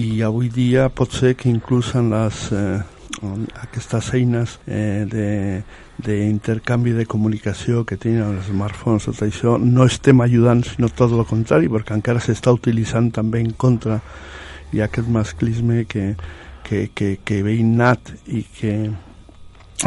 I 0.00 0.22
avui 0.24 0.48
dia 0.52 0.88
pot 0.88 1.12
ser 1.12 1.34
que 1.36 1.48
inclús 1.48 1.94
en 1.96 2.08
les 2.12 2.40
eh, 2.52 2.80
en 3.22 3.46
aquestes 3.62 4.12
eines 4.14 4.58
eh, 4.66 5.62
d'intercanvi 5.98 6.92
de, 6.92 7.04
de 7.04 7.06
comunicació 7.08 7.84
que 7.88 7.98
tenen 8.00 8.36
els 8.36 8.48
smartphones, 8.50 9.06
tot 9.08 9.22
això, 9.24 9.56
no 9.60 9.86
estem 9.86 10.20
ajudant, 10.24 10.64
sinó 10.66 10.90
tot 10.92 11.14
el 11.16 11.24
contrari, 11.28 11.70
perquè 11.72 11.96
encara 11.96 12.20
s'està 12.20 12.52
utilitzant 12.52 13.12
també 13.14 13.40
en 13.44 13.52
contra. 13.56 14.00
I 14.74 14.82
aquest 14.82 15.08
masclisme 15.08 15.84
que, 15.88 16.16
que, 16.66 16.88
que, 16.94 17.12
que 17.24 17.42
ve 17.46 17.54
innat 17.60 18.10
i 18.26 18.42
que 18.58 18.72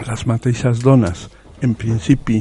les 0.05 0.25
mateixes 0.29 0.79
dones 0.85 1.27
en 1.65 1.73
principi 1.75 2.39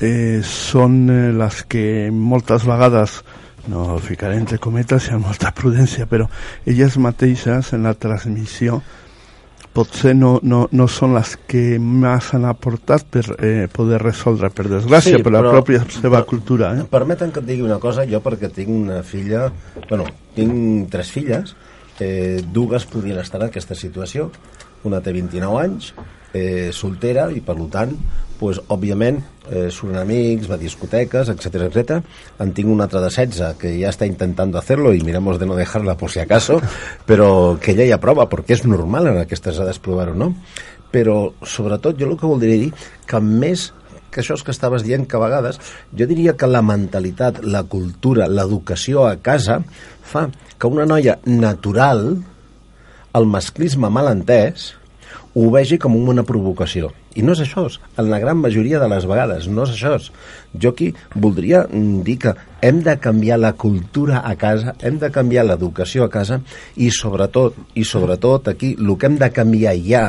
eh, 0.00 0.40
són 0.46 1.02
eh, 1.10 1.32
les 1.36 1.62
que 1.68 1.86
moltes 2.12 2.64
vegades 2.68 3.20
no 3.68 3.96
ficaré 3.98 4.36
entre 4.38 4.60
cometes 4.62 5.08
i 5.10 5.16
amb 5.16 5.26
molta 5.26 5.50
prudència 5.56 6.06
però 6.08 6.28
elles 6.64 6.96
mateixes 7.02 7.72
en 7.74 7.82
la 7.88 7.96
transmissió 7.98 8.80
potser 9.76 10.14
no, 10.16 10.38
no, 10.40 10.62
no 10.72 10.86
són 10.88 11.12
les 11.12 11.34
que 11.50 11.76
més 11.82 12.30
han 12.32 12.46
aportat 12.48 13.02
per 13.12 13.24
eh, 13.44 13.66
poder 13.68 13.98
resoldre, 14.00 14.48
per 14.48 14.64
desgràcia, 14.70 15.18
Sí, 15.18 15.22
per 15.26 15.34
la 15.34 15.42
però- 15.44 15.50
pròpia 15.58 15.82
seva 15.92 16.22
cultura. 16.24 16.70
Eh? 16.78 16.86
Permeten 16.88 17.28
que 17.34 17.42
et 17.42 17.48
digui 17.50 17.66
una 17.66 17.76
cosa, 17.82 18.06
jo 18.08 18.22
perquè 18.24 18.48
tinc 18.56 18.70
una 18.72 19.02
filla, 19.04 19.50
bueno, 19.90 20.06
tinc 20.38 20.88
tres 20.94 21.10
filles, 21.12 21.52
eh, 22.00 22.42
dues 22.52 22.86
podien 22.86 23.18
estar 23.22 23.40
en 23.40 23.48
aquesta 23.48 23.74
situació, 23.74 24.30
una 24.84 25.00
té 25.02 25.12
29 25.12 25.62
anys, 25.62 25.92
eh, 26.36 26.70
soltera, 26.72 27.30
i 27.32 27.40
per 27.40 27.56
tant, 27.72 27.94
pues, 28.38 28.60
òbviament, 28.68 29.22
eh, 29.48 29.68
són 29.70 29.96
amics, 29.96 30.48
va 30.50 30.56
a 30.56 30.60
discoteques, 30.60 31.30
etc 31.32 31.66
etc. 31.68 32.00
En 32.42 32.52
tinc 32.52 32.68
una 32.68 32.84
altra 32.84 33.00
de 33.00 33.10
16 33.10 33.56
que 33.60 33.72
ja 33.80 33.90
està 33.90 34.06
intentando 34.06 34.58
hacerlo 34.58 34.92
y 34.92 35.00
miramos 35.00 35.38
de 35.38 35.46
no 35.46 35.56
dejarla 35.56 35.96
por 35.96 36.10
si 36.10 36.20
acaso, 36.20 36.60
però 37.06 37.58
que 37.58 37.72
ella 37.72 37.88
ja 37.94 38.00
prova, 38.00 38.28
perquè 38.28 38.58
és 38.58 38.66
normal 38.66 39.08
en 39.08 39.18
aquestes 39.22 39.56
edades 39.56 39.78
provar-ho, 39.78 40.14
no? 40.14 40.34
Però, 40.92 41.32
sobretot, 41.42 41.98
jo 41.98 42.10
el 42.10 42.18
que 42.18 42.26
voldria 42.26 42.60
dir 42.60 42.72
que 43.06 43.20
més 43.20 43.72
que 44.16 44.24
això 44.24 44.38
és 44.40 44.44
que 44.46 44.54
estaves 44.56 44.86
dient 44.86 45.04
que 45.04 45.18
a 45.18 45.22
vegades 45.22 45.60
jo 45.92 46.08
diria 46.08 46.36
que 46.40 46.48
la 46.48 46.64
mentalitat, 46.64 47.42
la 47.44 47.66
cultura, 47.68 48.30
l'educació 48.32 49.04
a 49.04 49.18
casa 49.20 49.60
fa 50.00 50.30
que 50.56 50.72
una 50.72 50.88
noia 50.88 51.18
natural 51.28 52.06
el 53.16 53.28
masclisme 53.28 53.92
mal 53.92 54.08
entès 54.08 54.72
ho 55.36 55.50
vegi 55.52 55.76
com 55.76 56.00
una 56.00 56.24
provocació 56.24 56.94
I 57.16 57.22
no 57.24 57.32
és 57.32 57.40
això, 57.46 57.64
en 57.96 58.10
la 58.12 58.18
gran 58.20 58.36
majoria 58.42 58.78
de 58.82 58.88
les 58.92 59.06
vegades, 59.08 59.46
no 59.48 59.64
és 59.64 59.72
això. 59.72 59.96
Jo 60.60 60.72
aquí 60.74 60.90
voldria 61.14 61.62
mm, 61.64 62.02
dir 62.04 62.18
que 62.20 62.34
hem 62.66 62.82
de 62.82 62.96
canviar 62.98 63.38
la 63.38 63.52
cultura 63.54 64.22
a 64.24 64.34
casa, 64.36 64.74
hem 64.82 64.98
de 64.98 65.10
canviar 65.14 65.46
l'educació 65.46 66.06
a 66.06 66.10
casa 66.10 66.40
i 66.76 66.90
sobretot, 66.90 67.56
i 67.74 67.84
sobretot 67.84 68.50
aquí 68.52 68.74
el 68.78 68.94
que 68.98 69.10
hem 69.10 69.18
de 69.20 69.30
canviar 69.34 69.76
ja 69.86 70.06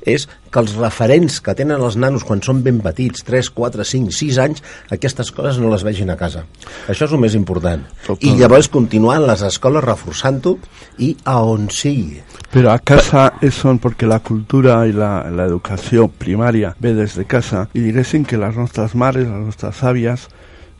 és 0.00 0.26
que 0.50 0.60
els 0.62 0.72
referents 0.80 1.38
que 1.44 1.52
tenen 1.54 1.82
els 1.84 1.98
nanos 2.00 2.24
quan 2.24 2.40
són 2.42 2.62
ben 2.64 2.80
petits, 2.80 3.22
3, 3.26 3.50
4, 3.54 3.84
5, 3.84 4.14
6 4.16 4.38
anys, 4.42 4.62
aquestes 4.96 5.30
coses 5.36 5.60
no 5.60 5.70
les 5.70 5.84
vegin 5.86 6.10
a 6.10 6.16
casa. 6.16 6.46
Això 6.88 7.06
és 7.06 7.12
el 7.12 7.20
més 7.22 7.36
important. 7.36 7.84
I 8.18 8.32
llavors 8.40 8.70
continuar 8.72 9.18
en 9.20 9.28
les 9.28 9.44
escoles 9.46 9.84
reforçant-ho 9.84 10.56
i 11.04 11.12
a 11.28 11.36
on 11.44 11.68
sigui. 11.70 12.22
Pero 12.50 12.72
a 12.72 12.78
casa 12.78 13.34
es 13.42 13.54
son 13.54 13.78
porque 13.78 14.08
la 14.08 14.20
cultura 14.20 14.84
la 14.86 15.44
educación 15.44 16.10
primaria 16.10 16.74
ve 16.80 16.94
desde 16.94 17.26
casa 17.26 17.68
y 17.74 17.80
diguéssim 17.80 18.24
que 18.24 18.38
les 18.38 18.56
nostres 18.56 18.94
mares, 18.94 19.28
les 19.28 19.46
nostres 19.52 19.84
àvies, 19.84 20.28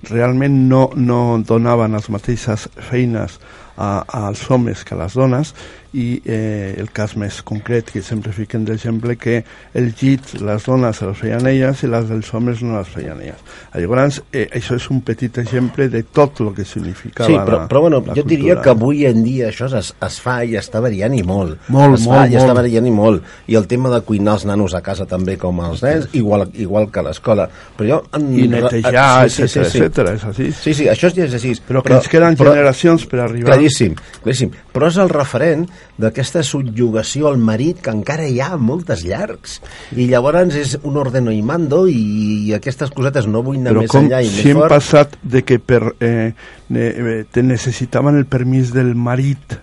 realment 0.08 0.56
no, 0.70 0.88
no 0.96 1.40
donaven 1.46 1.92
les 1.96 2.08
mateixes 2.12 2.68
feines 2.88 3.38
als 3.76 4.42
homes 4.50 4.84
que 4.84 4.94
a 4.96 5.02
les 5.02 5.16
dones 5.16 5.54
i 5.92 6.20
eh, 6.24 6.74
el 6.78 6.90
cas 6.94 7.16
més 7.18 7.40
concret 7.42 7.90
que 7.90 8.02
sempre 8.02 8.32
fiquen 8.32 8.64
d'exemple 8.64 9.16
que 9.18 9.40
el 9.74 9.92
llit 10.00 10.36
les 10.40 10.66
dones 10.66 10.96
se 11.00 11.08
les 11.08 11.18
feien 11.18 11.46
elles 11.50 11.82
i 11.82 11.90
les 11.90 12.08
dels 12.10 12.32
homes 12.34 12.62
no 12.62 12.76
les 12.78 12.88
feien 12.88 13.18
elles 13.20 13.40
llavors 13.74 14.20
eh, 14.32 14.46
això 14.54 14.76
és 14.78 14.90
un 14.90 15.00
petit 15.06 15.38
exemple 15.42 15.88
de 15.90 16.02
tot 16.04 16.40
el 16.44 16.52
que 16.54 16.64
significava 16.64 17.30
Sí, 17.30 17.36
però, 17.36 17.58
la, 17.62 17.68
però 17.68 17.80
bueno, 17.86 18.00
la 18.00 18.14
jo 18.14 18.22
cultura. 18.22 18.28
diria 18.36 18.60
que 18.62 18.70
avui 18.70 19.04
en 19.06 19.22
dia 19.24 19.48
això 19.50 19.68
es, 19.78 19.92
es 20.06 20.20
fa 20.22 20.40
i 20.44 20.56
està 20.58 20.80
variant 20.82 21.14
i 21.14 21.22
molt. 21.26 21.58
Molt, 21.68 21.98
es 21.98 22.06
molt, 22.06 22.16
fa 22.16 22.24
i 22.30 22.36
està 22.38 22.52
molt. 22.52 22.60
variant 22.60 22.86
i 22.86 22.92
molt. 22.94 23.26
I 23.50 23.58
el 23.60 23.66
tema 23.70 23.90
de 23.92 24.00
cuinar 24.06 24.36
els 24.38 24.46
nanos 24.48 24.74
a 24.74 24.82
casa 24.84 25.06
també 25.10 25.36
com 25.40 25.60
els 25.64 25.82
nens, 25.84 26.08
igual, 26.16 26.46
igual 26.54 26.88
que 26.90 27.02
a 27.02 27.06
l'escola. 27.06 27.48
Però 27.76 27.88
jo... 27.88 28.00
En, 28.16 28.28
I 28.34 28.48
netejar, 28.50 29.26
etcètera, 29.26 29.66
etcètera, 29.68 30.14
és 30.18 30.26
així. 30.30 30.50
Sí, 30.56 30.74
sí, 30.76 30.88
això 30.90 31.10
ja 31.14 31.26
és 31.26 31.36
així. 31.38 31.54
Però 31.68 31.82
que 31.86 31.96
ens 31.98 32.08
queden 32.10 32.38
generacions 32.40 33.06
per 33.10 33.22
arribar. 33.26 33.52
Claríssim, 33.54 33.96
claríssim. 34.22 34.54
Però 34.74 34.90
és 34.90 35.00
el 35.02 35.12
referent 35.12 35.66
d'aquesta 36.00 36.42
subjugació 36.42 37.28
al 37.28 37.38
marit 37.38 37.80
que 37.84 37.90
encara 37.92 38.26
hi 38.28 38.40
ha 38.40 38.56
moltes 38.56 39.04
llargs. 39.04 39.60
I 39.96 40.06
llavors 40.08 40.54
és 40.56 40.78
un 40.82 40.96
ordeno 40.96 41.30
i 41.32 41.42
mando 41.42 41.86
i 41.88 42.52
aquestes 42.56 42.90
cosetes 42.90 43.26
no 43.28 43.42
vull 43.42 43.58
anar 43.60 43.72
Però 43.74 43.82
més 43.84 43.90
com 43.90 44.04
enllà 44.06 44.22
i 44.24 44.28
si 44.30 44.36
més 44.36 44.46
hem 44.54 44.60
fort. 44.62 44.70
passat 44.76 45.16
de 45.22 45.42
que 45.44 45.58
per, 45.58 45.82
eh, 46.00 46.32
eh, 46.74 47.24
te 47.30 47.42
necessitaven 47.42 48.16
el 48.16 48.24
permís 48.26 48.72
del 48.72 48.94
marit 48.94 49.58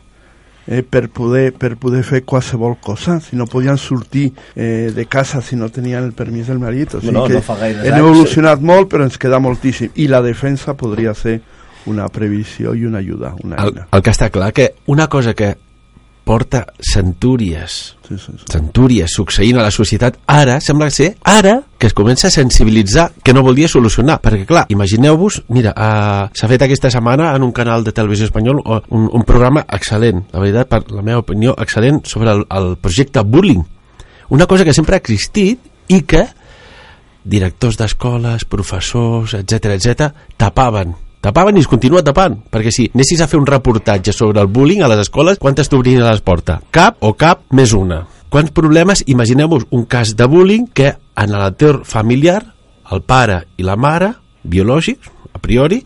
eh, 0.68 0.84
per, 0.84 1.08
poder, 1.10 1.54
per 1.58 1.78
poder 1.80 2.04
fer 2.04 2.24
qualsevol 2.28 2.78
cosa, 2.84 3.20
si 3.24 3.36
no 3.40 3.46
podien 3.48 3.78
sortir 3.78 4.34
eh, 4.56 4.92
de 4.94 5.06
casa 5.08 5.42
si 5.42 5.56
no 5.56 5.70
tenien 5.70 6.04
el 6.04 6.12
permís 6.14 6.48
del 6.48 6.60
marit. 6.60 6.94
O 6.96 7.02
sigui 7.02 7.14
No, 7.14 7.22
no, 7.22 7.28
que 7.28 7.34
no 7.40 7.56
hem 7.66 7.94
anys. 7.94 8.00
evolucionat 8.00 8.62
molt, 8.62 8.90
però 8.92 9.04
ens 9.08 9.18
queda 9.18 9.40
moltíssim. 9.40 9.90
I 9.96 10.08
la 10.12 10.22
defensa 10.22 10.76
podria 10.76 11.14
ser 11.16 11.40
una 11.88 12.10
previsió 12.10 12.74
i 12.76 12.84
una 12.86 13.00
ajuda, 13.00 13.34
una 13.44 13.56
El, 13.64 13.70
eina. 13.78 13.88
el 13.96 14.02
que 14.04 14.12
està 14.12 14.28
clar 14.30 14.52
que 14.52 14.74
una 14.92 15.08
cosa 15.08 15.34
que 15.34 15.56
porta 16.28 16.66
centúries. 16.84 17.96
Sí, 18.08 18.16
sí, 18.20 18.32
sí. 18.36 18.46
centúries 18.52 19.12
succeint 19.16 19.58
a 19.60 19.64
la 19.64 19.72
societat. 19.72 20.20
Ara 20.28 20.60
sembla 20.64 20.90
ser 20.92 21.14
ara 21.24 21.62
que 21.80 21.88
es 21.88 21.96
comença 21.96 22.28
a 22.28 22.34
sensibilitzar 22.34 23.12
que 23.24 23.34
no 23.36 23.44
volia 23.46 23.70
solucionar 23.72 24.20
perquè 24.24 24.46
clar, 24.50 24.66
imagineu-vos, 24.74 25.42
mira 25.56 25.72
uh, 25.72 26.28
s'ha 26.36 26.50
fet 26.52 26.68
aquesta 26.68 26.92
setmana 26.92 27.32
en 27.36 27.48
un 27.48 27.54
canal 27.56 27.86
de 27.88 27.94
televisió 27.96 28.28
espanyol 28.28 28.60
uh, 28.64 28.82
un, 28.96 29.08
un 29.08 29.26
programa 29.28 29.64
excel·lent 29.64 30.26
la 30.34 30.44
veritat, 30.44 30.72
per 30.72 30.84
la 30.92 31.06
meva 31.06 31.24
opinió, 31.24 31.56
excel·lent 31.56 32.04
sobre 32.10 32.34
el, 32.36 32.46
el 32.50 32.76
projecte 32.82 33.24
Bullying 33.24 33.64
una 34.36 34.48
cosa 34.48 34.66
que 34.68 34.76
sempre 34.76 34.98
ha 34.98 35.04
existit 35.04 35.60
i 35.94 36.02
que 36.04 36.26
directors 37.28 37.78
d'escoles, 37.80 38.48
professors, 38.48 39.36
etc 39.38 39.76
etc 39.76 40.10
tapaven 40.40 40.96
tapaven 41.22 41.58
i 41.58 41.64
es 41.64 41.70
continua 41.70 42.04
tapant 42.06 42.38
perquè 42.52 42.74
si 42.74 42.90
anessis 42.94 43.22
a 43.22 43.28
fer 43.28 43.40
un 43.40 43.48
reportatge 43.48 44.14
sobre 44.14 44.42
el 44.42 44.52
bullying 44.52 44.84
a 44.84 44.92
les 44.92 45.08
escoles, 45.08 45.40
quantes 45.40 45.70
t'obrien 45.70 46.04
a 46.04 46.12
les 46.12 46.22
portes? 46.22 46.62
cap 46.72 46.98
o 47.02 47.14
cap 47.18 47.44
més 47.52 47.74
una 47.74 48.06
quants 48.30 48.52
problemes, 48.52 49.04
imagineu-vos 49.08 49.68
un 49.72 49.86
cas 49.86 50.16
de 50.16 50.28
bullying 50.28 50.68
que 50.74 50.94
en 51.16 51.34
l'entorn 51.34 51.86
familiar 51.88 52.42
el 52.92 53.04
pare 53.04 53.44
i 53.58 53.66
la 53.68 53.76
mare 53.76 54.14
biològics, 54.48 55.12
a 55.34 55.40
priori 55.40 55.82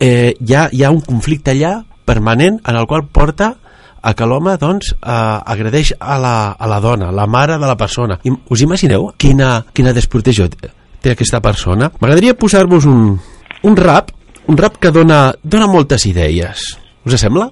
eh, 0.00 0.34
hi, 0.38 0.54
ha, 0.54 0.68
hi 0.72 0.84
ha 0.84 0.92
un 0.92 1.00
conflicte 1.04 1.52
allà 1.52 1.78
permanent 2.04 2.60
en 2.66 2.76
el 2.76 2.86
qual 2.86 3.06
porta 3.08 3.54
a 4.02 4.12
que 4.18 4.26
l'home 4.26 4.56
doncs, 4.58 4.92
eh, 4.98 5.38
agredeix 5.54 5.94
a 6.00 6.18
la, 6.18 6.36
a 6.58 6.68
la 6.68 6.80
dona, 6.82 7.12
la 7.14 7.26
mare 7.30 7.58
de 7.58 7.68
la 7.68 7.76
persona. 7.78 8.18
I, 8.26 8.32
us 8.50 8.64
imagineu 8.64 9.12
quina, 9.16 9.60
quina 9.72 9.94
desprotegió 9.94 10.48
té 10.50 10.72
té 11.02 11.12
aquesta 11.12 11.40
persona? 11.42 11.90
M'agradaria 11.98 12.36
posar-vos 12.38 12.86
un, 12.86 13.16
un 13.66 13.76
rap, 13.78 14.12
un 14.48 14.58
rap 14.58 14.78
que 14.82 14.90
dona, 14.94 15.32
dona 15.42 15.68
moltes 15.70 16.06
idees. 16.06 16.72
Us 17.06 17.18
sembla? 17.20 17.48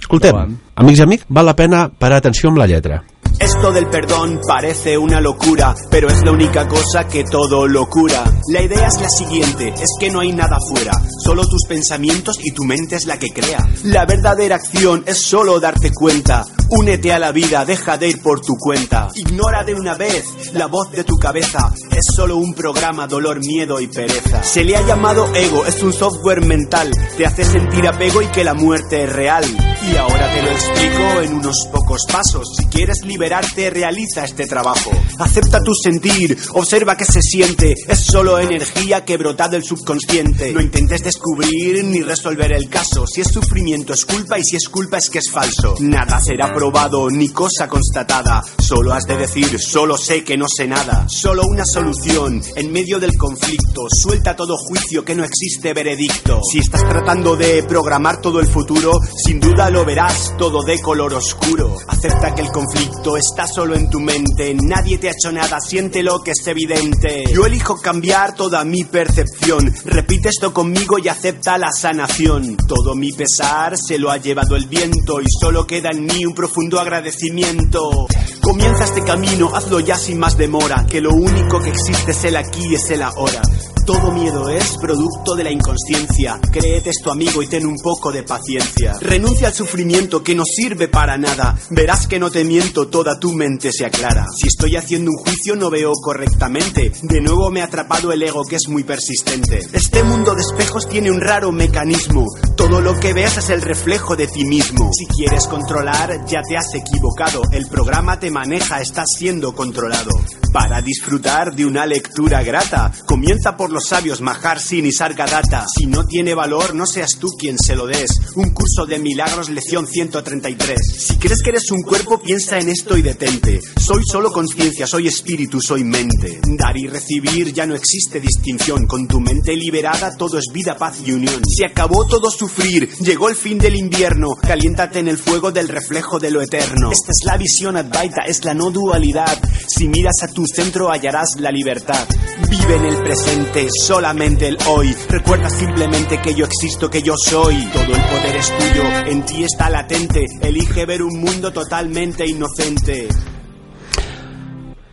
Escoltem, 0.00 0.56
amics 0.76 1.00
i 1.00 1.04
amics, 1.04 1.26
val 1.32 1.48
la 1.48 1.56
pena 1.56 1.86
parar 1.88 2.20
atenció 2.20 2.50
amb 2.50 2.60
la 2.60 2.68
lletra. 2.70 3.02
Esto 3.38 3.70
del 3.70 3.88
perdón 3.88 4.40
parece 4.48 4.96
una 4.96 5.20
locura, 5.20 5.74
pero 5.90 6.08
es 6.08 6.24
la 6.24 6.32
única 6.32 6.66
cosa 6.66 7.06
que 7.06 7.22
todo 7.22 7.68
lo 7.68 7.86
cura. 7.86 8.24
La 8.50 8.62
idea 8.62 8.86
es 8.86 8.98
la 8.98 9.10
siguiente, 9.10 9.74
es 9.76 9.90
que 10.00 10.10
no 10.10 10.20
hay 10.20 10.32
nada 10.32 10.56
fuera, 10.70 10.92
solo 11.22 11.42
tus 11.46 11.66
pensamientos 11.68 12.38
y 12.42 12.52
tu 12.52 12.64
mente 12.64 12.96
es 12.96 13.04
la 13.04 13.18
que 13.18 13.28
crea. 13.28 13.68
La 13.84 14.06
verdadera 14.06 14.56
acción 14.56 15.04
es 15.06 15.20
solo 15.20 15.60
darte 15.60 15.92
cuenta. 15.92 16.44
Únete 16.68 17.12
a 17.12 17.18
la 17.18 17.30
vida, 17.30 17.64
deja 17.64 17.98
de 17.98 18.08
ir 18.08 18.22
por 18.22 18.40
tu 18.40 18.56
cuenta. 18.56 19.08
Ignora 19.14 19.62
de 19.62 19.74
una 19.74 19.94
vez 19.94 20.24
la 20.54 20.66
voz 20.66 20.90
de 20.90 21.04
tu 21.04 21.16
cabeza, 21.16 21.72
es 21.90 22.04
solo 22.16 22.38
un 22.38 22.54
programa, 22.54 23.06
dolor, 23.06 23.38
miedo 23.38 23.80
y 23.80 23.86
pereza. 23.86 24.42
Se 24.42 24.64
le 24.64 24.76
ha 24.76 24.84
llamado 24.84 25.32
ego, 25.34 25.64
es 25.66 25.82
un 25.82 25.92
software 25.92 26.44
mental, 26.44 26.90
te 27.16 27.26
hace 27.26 27.44
sentir 27.44 27.86
apego 27.86 28.22
y 28.22 28.26
que 28.28 28.44
la 28.44 28.54
muerte 28.54 29.04
es 29.04 29.12
real. 29.12 29.44
Y 29.92 29.96
ahora 29.96 30.15
te 30.36 30.42
lo 30.42 30.50
explico 30.50 31.20
en 31.22 31.34
unos 31.34 31.56
pocos 31.72 32.02
pasos. 32.12 32.48
Si 32.56 32.66
quieres 32.66 32.98
liberarte, 33.04 33.70
realiza 33.70 34.24
este 34.24 34.46
trabajo. 34.46 34.90
Acepta 35.18 35.62
tu 35.62 35.72
sentir, 35.74 36.36
observa 36.52 36.96
qué 36.96 37.06
se 37.06 37.22
siente. 37.22 37.74
Es 37.88 38.00
solo 38.00 38.38
energía 38.38 39.04
que 39.04 39.16
brota 39.16 39.48
del 39.48 39.64
subconsciente. 39.64 40.52
No 40.52 40.60
intentes 40.60 41.02
descubrir 41.02 41.82
ni 41.84 42.02
resolver 42.02 42.52
el 42.52 42.68
caso. 42.68 43.06
Si 43.06 43.22
es 43.22 43.28
sufrimiento 43.28 43.94
es 43.94 44.04
culpa 44.04 44.38
y 44.38 44.44
si 44.44 44.56
es 44.56 44.68
culpa 44.68 44.98
es 44.98 45.08
que 45.08 45.20
es 45.20 45.30
falso. 45.30 45.76
Nada 45.80 46.20
será 46.20 46.52
probado 46.52 47.08
ni 47.08 47.30
cosa 47.30 47.66
constatada. 47.66 48.42
Solo 48.58 48.92
has 48.92 49.04
de 49.04 49.16
decir, 49.16 49.58
solo 49.58 49.96
sé 49.96 50.22
que 50.22 50.36
no 50.36 50.46
sé 50.54 50.66
nada. 50.66 51.06
Solo 51.08 51.44
una 51.46 51.64
solución 51.64 52.42
en 52.56 52.72
medio 52.72 53.00
del 53.00 53.16
conflicto. 53.16 53.86
Suelta 53.90 54.36
todo 54.36 54.56
juicio 54.58 55.02
que 55.02 55.14
no 55.14 55.24
existe 55.24 55.72
veredicto. 55.72 56.40
Si 56.52 56.58
estás 56.58 56.86
tratando 56.86 57.36
de 57.36 57.62
programar 57.62 58.20
todo 58.20 58.40
el 58.40 58.46
futuro, 58.46 59.00
sin 59.24 59.40
duda 59.40 59.70
lo 59.70 59.84
verás 59.84 60.25
todo 60.36 60.62
de 60.62 60.80
color 60.80 61.14
oscuro. 61.14 61.76
Acepta 61.88 62.34
que 62.34 62.42
el 62.42 62.50
conflicto 62.50 63.16
está 63.16 63.46
solo 63.46 63.74
en 63.74 63.90
tu 63.90 64.00
mente. 64.00 64.54
Nadie 64.54 64.98
te 64.98 65.08
ha 65.08 65.12
hecho 65.12 65.32
nada, 65.32 65.60
siéntelo 65.60 66.22
que 66.22 66.32
es 66.32 66.46
evidente. 66.46 67.24
Yo 67.32 67.46
elijo 67.46 67.80
cambiar 67.80 68.34
toda 68.34 68.64
mi 68.64 68.84
percepción. 68.84 69.72
Repite 69.84 70.28
esto 70.28 70.52
conmigo 70.52 70.98
y 70.98 71.08
acepta 71.08 71.58
la 71.58 71.70
sanación. 71.72 72.56
Todo 72.56 72.94
mi 72.94 73.12
pesar 73.12 73.76
se 73.76 73.98
lo 73.98 74.10
ha 74.10 74.16
llevado 74.16 74.56
el 74.56 74.66
viento 74.66 75.20
y 75.20 75.26
solo 75.40 75.66
queda 75.66 75.90
en 75.90 76.04
mí 76.04 76.24
un 76.24 76.34
profundo 76.34 76.80
agradecimiento. 76.80 78.06
Comienza 78.40 78.84
este 78.84 79.02
camino, 79.02 79.50
hazlo 79.54 79.80
ya 79.80 79.96
sin 79.96 80.18
más 80.18 80.36
demora, 80.36 80.86
que 80.88 81.00
lo 81.00 81.10
único 81.10 81.60
que 81.60 81.70
existe 81.70 82.12
es 82.12 82.24
el 82.24 82.36
aquí 82.36 82.66
y 82.70 82.74
es 82.74 82.90
el 82.90 83.02
ahora. 83.02 83.42
Todo 83.86 84.10
miedo 84.10 84.48
es 84.48 84.76
producto 84.78 85.36
de 85.36 85.44
la 85.44 85.52
inconsciencia. 85.52 86.40
Créete 86.50 86.90
esto 86.90 87.12
amigo 87.12 87.40
y 87.40 87.46
ten 87.46 87.64
un 87.64 87.76
poco 87.76 88.10
de 88.10 88.24
paciencia. 88.24 88.94
Renuncia 89.00 89.46
al 89.46 89.54
sufrimiento 89.54 90.24
que 90.24 90.34
no 90.34 90.42
sirve 90.44 90.88
para 90.88 91.16
nada. 91.16 91.56
Verás 91.70 92.08
que 92.08 92.18
no 92.18 92.28
te 92.28 92.42
miento, 92.42 92.88
toda 92.88 93.20
tu 93.20 93.32
mente 93.32 93.70
se 93.70 93.86
aclara. 93.86 94.26
Si 94.36 94.48
estoy 94.48 94.74
haciendo 94.74 95.12
un 95.12 95.18
juicio 95.18 95.54
no 95.54 95.70
veo 95.70 95.92
correctamente. 95.92 96.90
De 97.00 97.20
nuevo 97.20 97.48
me 97.52 97.62
ha 97.62 97.66
atrapado 97.66 98.10
el 98.10 98.24
ego 98.24 98.42
que 98.44 98.56
es 98.56 98.66
muy 98.66 98.82
persistente. 98.82 99.60
Este 99.72 100.02
mundo 100.02 100.34
de 100.34 100.42
espejos 100.42 100.88
tiene 100.88 101.12
un 101.12 101.20
raro 101.20 101.52
mecanismo. 101.52 102.24
Todo 102.56 102.80
lo 102.80 102.98
que 102.98 103.12
ves 103.12 103.36
es 103.36 103.50
el 103.50 103.62
reflejo 103.62 104.16
de 104.16 104.26
ti 104.26 104.44
mismo. 104.46 104.90
Si 104.98 105.06
quieres 105.06 105.46
controlar, 105.46 106.26
ya 106.26 106.42
te 106.42 106.56
has 106.56 106.74
equivocado. 106.74 107.42
El 107.52 107.68
programa 107.68 108.18
te 108.18 108.32
maneja, 108.32 108.80
estás 108.80 109.06
siendo 109.16 109.54
controlado. 109.54 110.10
Para 110.52 110.80
disfrutar 110.80 111.54
de 111.54 111.66
una 111.66 111.86
lectura 111.86 112.42
grata, 112.42 112.90
comienza 113.06 113.56
por 113.56 113.75
los 113.76 113.88
sabios, 113.88 114.22
Mahar 114.22 114.58
Sin 114.58 114.86
y 114.86 114.92
Sargadatta. 114.92 115.66
Si 115.76 115.84
no 115.84 116.06
tiene 116.06 116.34
valor, 116.34 116.74
no 116.74 116.86
seas 116.86 117.10
tú 117.20 117.28
quien 117.38 117.58
se 117.58 117.76
lo 117.76 117.86
des. 117.86 118.10
Un 118.34 118.54
curso 118.54 118.86
de 118.86 118.98
milagros, 118.98 119.50
lección 119.50 119.86
133. 119.86 120.78
Si 120.98 121.16
crees 121.18 121.42
que 121.42 121.50
eres 121.50 121.70
un 121.70 121.82
cuerpo, 121.82 122.18
piensa 122.18 122.58
en 122.58 122.70
esto 122.70 122.96
y 122.96 123.02
detente. 123.02 123.60
Soy 123.78 124.02
solo 124.10 124.32
conciencia, 124.32 124.86
soy 124.86 125.08
espíritu, 125.08 125.60
soy 125.60 125.84
mente. 125.84 126.40
Dar 126.56 126.74
y 126.78 126.86
recibir 126.86 127.52
ya 127.52 127.66
no 127.66 127.74
existe 127.74 128.18
distinción. 128.18 128.86
Con 128.86 129.06
tu 129.06 129.20
mente 129.20 129.54
liberada, 129.54 130.16
todo 130.16 130.38
es 130.38 130.46
vida, 130.50 130.78
paz 130.78 130.96
y 131.04 131.12
unión. 131.12 131.42
Se 131.46 131.66
acabó 131.66 132.06
todo 132.06 132.30
sufrir, 132.30 132.88
llegó 133.00 133.28
el 133.28 133.36
fin 133.36 133.58
del 133.58 133.76
invierno. 133.76 134.36
Caliéntate 134.36 135.00
en 135.00 135.08
el 135.08 135.18
fuego 135.18 135.52
del 135.52 135.68
reflejo 135.68 136.18
de 136.18 136.30
lo 136.30 136.40
eterno. 136.40 136.90
Esta 136.92 137.12
es 137.12 137.26
la 137.26 137.36
visión 137.36 137.76
Advaita, 137.76 138.22
es 138.22 138.42
la 138.42 138.54
no 138.54 138.70
dualidad. 138.70 139.38
Si 139.68 139.86
miras 139.86 140.22
a 140.22 140.28
tu 140.28 140.46
centro, 140.46 140.90
hallarás 140.90 141.38
la 141.40 141.50
libertad. 141.50 142.08
Vive 142.48 142.76
en 142.76 142.84
el 142.86 142.96
presente, 143.02 143.65
solamente 143.72 144.48
el 144.48 144.58
hoy. 144.66 144.94
Recuerda 145.08 145.48
simplemente 145.50 146.20
que 146.20 146.34
yo 146.34 146.44
existo, 146.44 146.90
que 146.90 147.02
yo 147.02 147.14
soy. 147.16 147.56
Todo 147.72 147.94
el 147.94 148.02
poder 148.02 148.36
es 148.36 148.52
tuyo, 148.56 148.82
en 149.06 149.24
ti 149.24 149.44
está 149.44 149.70
latente. 149.70 150.26
Elige 150.40 150.86
ver 150.86 151.02
un 151.02 151.20
mundo 151.20 151.52
totalmente 151.52 152.26
inocente. 152.26 153.08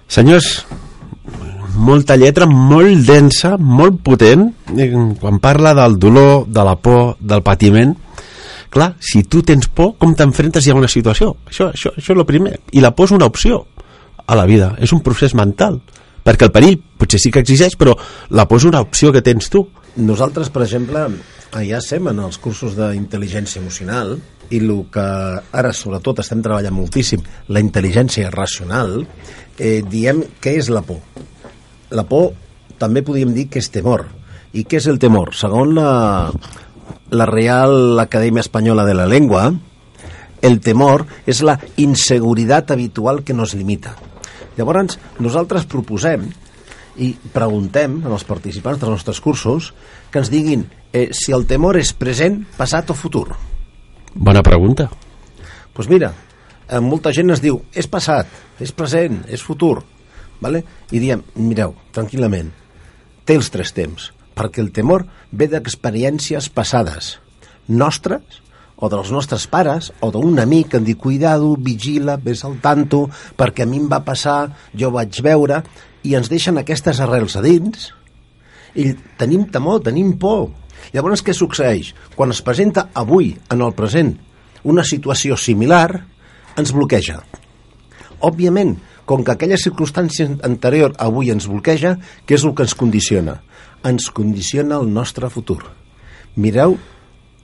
Senyors, 0.08 0.66
molta 1.74 2.16
lletra, 2.16 2.46
molt 2.46 3.08
densa, 3.08 3.58
molt 3.58 4.02
potent, 4.06 4.50
eh, 4.78 4.92
quan 5.20 5.40
parla 5.40 5.74
del 5.74 5.98
dolor, 5.98 6.46
de 6.48 6.64
la 6.64 6.76
por, 6.76 7.18
del 7.20 7.42
patiment. 7.42 7.96
Clar, 8.70 8.96
si 9.00 9.24
tu 9.24 9.44
tens 9.46 9.68
por, 9.70 9.96
com 9.98 10.16
t'enfrentes 10.18 10.68
a 10.68 10.76
una 10.78 10.90
situació? 10.90 11.36
Això, 11.46 11.70
això, 11.74 11.94
això 11.94 12.14
és 12.14 12.18
el 12.18 12.26
primer. 12.26 12.60
I 12.74 12.82
la 12.82 12.94
por 12.96 13.10
és 13.10 13.14
una 13.14 13.30
opció 13.30 13.66
a 14.26 14.36
la 14.36 14.46
vida, 14.46 14.74
és 14.82 14.94
un 14.94 15.02
procés 15.06 15.36
mental. 15.38 15.82
Perquè 16.24 16.48
el 16.48 16.54
perill 16.56 16.80
potser 17.00 17.20
sí 17.20 17.32
que 17.32 17.44
existeix, 17.44 17.76
però 17.80 17.96
la 18.32 18.48
és 18.48 18.66
una 18.70 18.82
opció 18.82 19.12
que 19.12 19.22
tens 19.22 19.50
tu. 19.52 19.66
Nosaltres, 19.96 20.50
per 20.50 20.64
exemple, 20.64 21.08
ja 21.62 21.78
estem 21.78 22.08
en 22.10 22.22
els 22.24 22.40
cursos 22.42 22.78
d'intel·ligència 22.78 23.62
emocional 23.62 24.16
i 24.50 24.60
el 24.60 24.72
que 24.94 25.04
ara 25.52 25.74
sobretot 25.74 26.22
estem 26.24 26.42
treballant 26.42 26.76
moltíssim, 26.76 27.22
la 27.50 27.62
intel·ligència 27.62 28.32
racional, 28.34 29.04
eh, 29.58 29.82
diem 29.86 30.24
què 30.42 30.58
és 30.60 30.70
la 30.70 30.82
por. 30.82 31.02
La 31.92 32.06
por 32.10 32.32
també 32.80 33.04
podríem 33.04 33.34
dir 33.34 33.50
que 33.50 33.62
és 33.62 33.70
temor. 33.70 34.08
I 34.54 34.66
què 34.66 34.80
és 34.80 34.88
el 34.88 35.00
temor? 35.02 35.34
Segons 35.36 35.74
la, 35.76 36.32
la 37.12 37.28
Real 37.30 38.00
Acadèmia 38.00 38.44
Espanyola 38.46 38.86
de 38.86 38.98
la 38.98 39.08
Lengua, 39.10 39.52
el 40.44 40.60
temor 40.60 41.06
és 41.26 41.42
la 41.42 41.58
inseguridad 41.78 42.72
habitual 42.72 43.24
que 43.24 43.34
nos 43.34 43.54
limita. 43.54 43.96
Llavors, 44.58 44.98
nosaltres 45.20 45.68
proposem 45.70 46.28
i 47.02 47.14
preguntem 47.34 48.02
als 48.06 48.26
participants 48.28 48.82
dels 48.82 48.92
nostres 48.94 49.22
cursos 49.24 49.72
que 50.12 50.22
ens 50.22 50.30
diguin 50.30 50.68
eh, 50.94 51.10
si 51.12 51.34
el 51.34 51.48
temor 51.50 51.80
és 51.80 51.94
present, 51.98 52.44
passat 52.58 52.94
o 52.94 52.98
futur. 52.98 53.32
Bona 54.14 54.44
pregunta. 54.46 54.90
Doncs 54.92 55.74
pues 55.74 55.90
mira, 55.90 56.12
eh, 56.68 56.80
molta 56.80 57.14
gent 57.14 57.34
es 57.34 57.42
diu 57.42 57.64
és 57.74 57.90
passat, 57.90 58.30
és 58.62 58.72
present, 58.72 59.24
és 59.28 59.42
futur, 59.42 59.80
vale? 60.42 60.62
i 60.94 61.02
diem, 61.02 61.24
mireu, 61.36 61.74
tranquil·lament, 61.96 62.52
té 63.26 63.40
els 63.40 63.50
tres 63.50 63.74
temps, 63.74 64.12
perquè 64.38 64.62
el 64.62 64.70
temor 64.76 65.08
ve 65.32 65.48
d'experiències 65.50 66.52
passades, 66.54 67.18
nostres 67.68 68.44
o 68.84 68.90
dels 68.92 69.14
nostres 69.16 69.46
pares 69.48 69.92
o 70.04 70.10
d'un 70.12 70.42
amic 70.44 70.74
que 70.74 70.82
em 70.82 70.88
diu 70.88 71.00
cuidado, 71.00 71.54
vigila, 71.56 72.18
ves 72.20 72.44
al 72.44 72.58
tanto 72.64 73.06
perquè 73.40 73.64
a 73.64 73.70
mi 73.70 73.80
em 73.80 73.88
va 73.88 74.02
passar, 74.04 74.52
jo 74.76 74.92
vaig 74.92 75.22
veure 75.24 75.62
i 76.04 76.18
ens 76.20 76.28
deixen 76.32 76.60
aquestes 76.60 77.00
arrels 77.00 77.38
a 77.40 77.44
dins 77.46 77.94
i 78.76 78.90
tenim 79.20 79.46
temor, 79.54 79.80
tenim 79.86 80.18
por 80.20 80.50
llavors 80.92 81.24
què 81.24 81.32
succeeix? 81.32 81.94
quan 82.18 82.36
es 82.36 82.44
presenta 82.44 82.90
avui, 82.94 83.32
en 83.50 83.64
el 83.64 83.72
present 83.78 84.18
una 84.68 84.84
situació 84.84 85.40
similar 85.40 85.88
ens 86.60 86.76
bloqueja 86.76 87.22
òbviament, 88.24 88.78
com 89.06 89.24
que 89.24 89.34
aquella 89.34 89.60
circumstància 89.60 90.30
anterior 90.48 90.96
avui 91.04 91.32
ens 91.34 91.48
bloqueja, 91.52 91.98
què 92.26 92.38
és 92.38 92.46
el 92.48 92.56
que 92.56 92.64
ens 92.68 92.76
condiciona? 92.80 93.42
Ens 93.84 94.08
condiciona 94.16 94.80
el 94.80 94.88
nostre 94.96 95.28
futur. 95.30 95.60
Mireu 96.40 96.78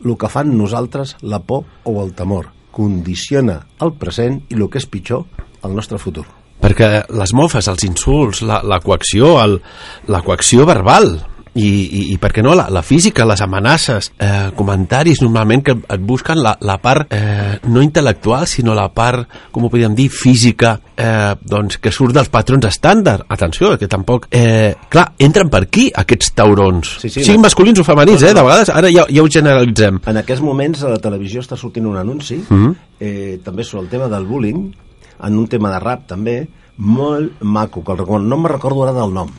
el 0.06 0.18
que 0.18 0.30
fan 0.32 0.56
nosaltres, 0.58 1.16
la 1.22 1.40
por 1.40 1.66
o 1.84 2.04
el 2.04 2.14
temor. 2.14 2.52
Condiciona 2.72 3.62
el 3.82 3.94
present 4.00 4.44
i 4.50 4.58
el 4.58 4.70
que 4.70 4.80
és 4.80 4.88
pitjor, 4.88 5.26
el 5.64 5.76
nostre 5.76 6.00
futur. 6.00 6.26
Perquè 6.60 7.06
les 7.16 7.34
mofes, 7.34 7.68
els 7.72 7.86
insults, 7.88 8.44
la, 8.44 8.60
la 8.68 8.82
coacció, 8.84 9.38
el, 9.44 9.60
la 10.12 10.22
coacció 10.26 10.66
verbal, 10.68 11.14
i, 11.56 11.68
i, 11.68 12.02
i 12.14 12.18
per 12.22 12.32
què 12.34 12.44
no, 12.46 12.54
la, 12.56 12.68
la 12.70 12.82
física, 12.86 13.26
les 13.26 13.42
amenaces, 13.42 14.12
eh, 14.20 14.50
comentaris 14.56 15.22
normalment 15.24 15.64
que 15.66 15.76
et 15.78 16.02
busquen 16.06 16.42
la, 16.44 16.56
la 16.62 16.78
part 16.82 17.12
eh, 17.14 17.58
no 17.68 17.82
intel·lectual, 17.82 18.46
sinó 18.48 18.76
la 18.78 18.88
part, 18.94 19.26
com 19.52 19.66
ho 19.66 19.70
podríem 19.72 19.96
dir, 19.98 20.10
física, 20.14 20.76
eh, 20.96 21.34
doncs 21.42 21.80
que 21.82 21.92
surt 21.92 22.14
dels 22.16 22.30
patrons 22.30 22.66
estàndard. 22.70 23.26
Atenció, 23.30 23.74
que 23.80 23.88
tampoc... 23.92 24.28
Eh, 24.32 24.76
clar, 24.90 25.08
entren 25.20 25.50
per 25.50 25.64
aquí 25.66 25.90
aquests 25.96 26.34
taurons. 26.38 26.96
Sí, 27.02 27.10
sí, 27.10 27.24
Siguin 27.24 27.42
no. 27.42 27.48
masculins 27.48 27.80
o 27.82 27.88
femenins, 27.88 28.24
eh? 28.24 28.34
De 28.34 28.46
vegades, 28.46 28.70
ara 28.70 28.92
ja, 28.94 29.08
ja 29.10 29.24
ho 29.26 29.30
generalitzem. 29.32 30.00
En 30.10 30.22
aquests 30.22 30.44
moments 30.46 30.84
a 30.86 30.94
la 30.94 31.02
televisió 31.02 31.42
està 31.42 31.58
sortint 31.58 31.88
un 31.90 31.98
anunci, 31.98 32.40
Mhm. 32.50 32.76
eh, 33.00 33.40
també 33.44 33.64
sobre 33.64 33.86
el 33.86 33.90
tema 33.90 34.08
del 34.08 34.26
bullying, 34.26 34.72
en 35.22 35.38
un 35.38 35.48
tema 35.48 35.72
de 35.72 35.80
rap 35.80 36.08
també, 36.08 36.48
molt 36.78 37.42
maco, 37.42 37.84
que 37.84 37.92
el 37.92 38.28
no 38.30 38.38
me'n 38.38 38.52
recordo 38.54 38.84
ara 38.84 38.94
del 38.94 39.14
nom, 39.14 39.30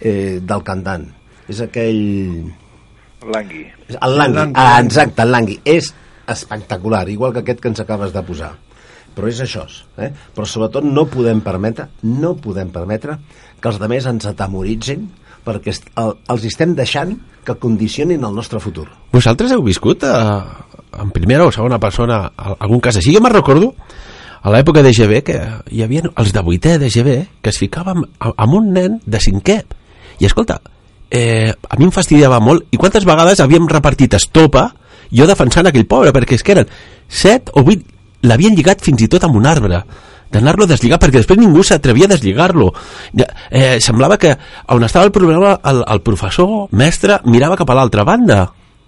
eh, 0.00 0.40
del 0.42 0.62
cantant. 0.62 1.08
És 1.48 1.60
aquell... 1.60 2.52
Langui. 3.24 3.64
El 4.00 4.16
Langui, 4.18 4.50
ah, 4.54 4.80
exacte, 4.84 5.22
el 5.24 5.30
Langui. 5.32 5.58
És 5.64 5.92
espectacular, 6.28 7.06
igual 7.12 7.32
que 7.32 7.40
aquest 7.44 7.60
que 7.60 7.70
ens 7.72 7.80
acabes 7.80 8.12
de 8.12 8.22
posar. 8.24 8.52
Però 9.14 9.28
és 9.30 9.38
això, 9.44 9.62
eh? 10.02 10.10
Però 10.34 10.44
sobretot 10.48 10.84
no 10.84 11.04
podem 11.06 11.40
permetre, 11.44 11.86
no 12.02 12.34
podem 12.36 12.72
permetre 12.74 13.18
que 13.60 13.70
els 13.70 13.78
altres 13.80 14.08
ens 14.10 14.26
atemoritzin 14.26 15.04
perquè 15.44 15.70
el, 16.00 16.14
els 16.32 16.44
estem 16.48 16.72
deixant 16.74 17.12
que 17.44 17.54
condicionin 17.60 18.24
el 18.24 18.34
nostre 18.34 18.58
futur. 18.60 18.88
Vosaltres 19.12 19.52
heu 19.52 19.62
viscut 19.62 20.02
eh, 20.08 20.42
en 20.98 21.12
primera 21.14 21.46
o 21.46 21.52
segona 21.52 21.78
persona 21.78 22.24
al- 22.34 22.56
algun 22.64 22.80
cas 22.82 22.96
així? 22.98 23.12
Jo 23.14 23.20
me'n 23.22 23.36
recordo 23.36 23.74
a 24.44 24.50
l'època 24.52 24.82
de 24.84 24.90
GB 24.96 25.20
que 25.24 25.38
hi 25.70 25.84
havia 25.84 26.08
els 26.10 26.32
de 26.34 26.42
vuitè 26.44 26.74
de 26.82 26.88
GB 26.90 27.14
que 27.44 27.52
es 27.52 27.60
ficaven 27.60 28.02
amb, 28.18 28.34
amb 28.34 28.56
un 28.58 28.72
nen 28.74 28.98
de 29.06 29.20
cinquè 29.20 29.60
i 30.18 30.26
escolta, 30.26 30.58
eh, 31.14 31.52
a 31.54 31.78
mi 31.78 31.86
em 31.86 31.94
fastidiava 31.94 32.40
molt 32.42 32.66
i 32.74 32.80
quantes 32.80 33.06
vegades 33.06 33.40
havíem 33.40 33.68
repartit 33.70 34.16
estopa 34.18 34.68
jo 35.14 35.28
defensant 35.30 35.70
aquell 35.70 35.86
pobre 35.86 36.12
perquè 36.16 36.38
és 36.38 36.42
que 36.42 36.56
eren 36.56 36.72
set 37.08 37.52
o 37.54 37.62
vuit 37.62 37.84
l'havien 38.26 38.56
lligat 38.56 38.82
fins 38.82 39.04
i 39.04 39.08
tot 39.10 39.24
amb 39.24 39.38
un 39.38 39.46
arbre 39.46 39.84
d'anar-lo 40.34 40.66
a 40.66 40.70
deslligar 40.72 40.98
perquè 40.98 41.20
després 41.20 41.38
ningú 41.38 41.62
s'atrevia 41.62 42.08
a 42.08 42.10
deslligar-lo. 42.10 42.72
Eh, 43.14 43.78
semblava 43.78 44.18
que 44.18 44.32
on 44.74 44.82
estava 44.82 45.06
el 45.06 45.12
problema 45.14 45.52
el, 45.62 45.84
el 45.86 46.00
professor, 46.02 46.66
mestre 46.74 47.20
mirava 47.30 47.58
cap 47.60 47.70
a 47.70 47.76
l'altra 47.78 48.02
banda. 48.08 48.40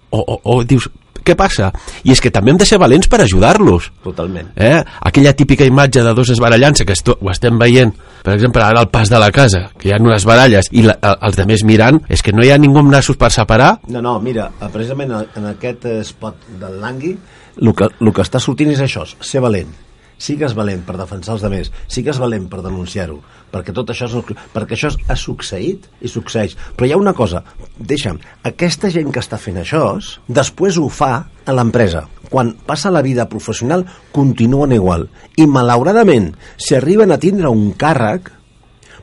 O, 0.09 0.19
o, 0.19 0.39
o 0.43 0.57
dius, 0.67 0.89
què 1.27 1.35
passa? 1.37 1.69
I 2.07 2.13
és 2.15 2.21
que 2.23 2.31
també 2.31 2.53
hem 2.53 2.57
de 2.61 2.65
ser 2.69 2.79
valents 2.79 3.09
per 3.11 3.19
ajudar-los. 3.25 3.91
Totalment. 4.07 4.53
Eh? 4.55 4.79
Aquella 5.11 5.33
típica 5.35 5.67
imatge 5.67 6.01
de 6.05 6.13
dos 6.15 6.31
esbarallant-se, 6.33 6.85
que 6.87 6.95
esto, 6.95 7.17
ho 7.21 7.31
estem 7.33 7.59
veient, 7.59 7.91
per 8.23 8.33
exemple, 8.37 8.63
ara 8.63 8.79
al 8.81 8.89
pas 8.89 9.09
de 9.11 9.19
la 9.19 9.29
casa, 9.31 9.67
que 9.77 9.89
hi 9.89 9.95
ha 9.95 9.99
unes 10.01 10.25
baralles 10.27 10.71
i 10.71 10.83
la, 10.87 10.97
el- 11.01 11.17
els 11.29 11.41
més 11.47 11.63
mirant, 11.67 11.99
és 12.09 12.23
que 12.23 12.31
no 12.35 12.43
hi 12.45 12.51
ha 12.51 12.57
ningú 12.57 12.79
amb 12.79 12.91
nassos 12.95 13.17
per 13.19 13.31
separar. 13.35 13.77
No, 13.91 14.01
no, 14.01 14.17
mira, 14.23 14.49
eh, 14.61 14.69
precisament 14.73 15.11
en 15.35 15.45
aquest 15.53 15.85
eh, 15.85 15.99
spot 16.07 16.47
del 16.59 16.79
Langui, 16.81 17.17
el 17.61 17.73
que, 17.73 17.87
el 17.99 18.13
que 18.13 18.21
està 18.23 18.39
sortint 18.39 18.71
és 18.71 18.81
això, 18.83 19.03
ser 19.19 19.41
valent. 19.41 19.71
Sigues 20.17 20.55
valent 20.57 20.81
per 20.85 20.95
defensar 20.97 21.35
els 21.35 21.43
altres, 21.45 21.71
sigues 21.93 22.17
valent 22.17 22.47
per 22.49 22.63
denunciar-ho, 22.65 23.19
perquè 23.53 23.73
tot 23.75 23.91
això, 23.93 24.07
és, 24.09 24.37
perquè 24.53 24.73
això 24.73 24.89
ha 24.89 25.17
succeït 25.19 25.85
i 26.01 26.09
succeeix. 26.09 26.55
Però 26.75 26.87
hi 26.87 26.93
ha 26.95 26.99
una 26.99 27.13
cosa, 27.17 27.43
deixa'm, 27.77 28.17
aquesta 28.49 28.89
gent 28.93 29.11
que 29.13 29.21
està 29.21 29.37
fent 29.37 29.61
això, 29.61 29.83
després 30.27 30.79
ho 30.81 30.87
fa 30.89 31.11
a 31.45 31.55
l'empresa. 31.55 32.07
Quan 32.31 32.55
passa 32.65 32.91
la 32.91 33.05
vida 33.05 33.27
professional, 33.29 33.85
continuen 34.11 34.73
igual. 34.75 35.07
I 35.37 35.45
malauradament, 35.47 36.33
si 36.57 36.75
arriben 36.75 37.13
a 37.13 37.21
tindre 37.21 37.53
un 37.53 37.69
càrrec, 37.77 38.33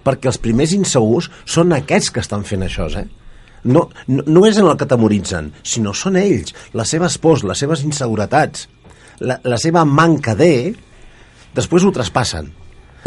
perquè 0.05 0.29
els 0.29 0.41
primers 0.43 0.75
insegurs 0.77 1.31
són 1.49 1.73
aquests 1.77 2.11
que 2.13 2.23
estan 2.25 2.45
fent 2.45 2.67
això, 2.67 2.91
eh? 2.99 3.07
No, 3.65 3.89
no, 4.07 4.25
no 4.29 4.43
és 4.45 4.59
en 4.61 4.69
el 4.69 4.77
que 4.77 4.89
temoritzen, 4.89 5.49
sinó 5.65 5.95
són 5.97 6.19
ells, 6.21 6.53
les 6.77 6.91
seves 6.93 7.17
pors, 7.23 7.47
les 7.49 7.63
seves 7.63 7.85
inseguretats, 7.87 8.69
la, 9.25 9.39
la 9.45 9.61
seva 9.61 9.87
manca 9.89 10.37
de... 10.37 10.75
Després 11.55 11.85
ho 11.85 11.93
traspassen. 11.95 12.51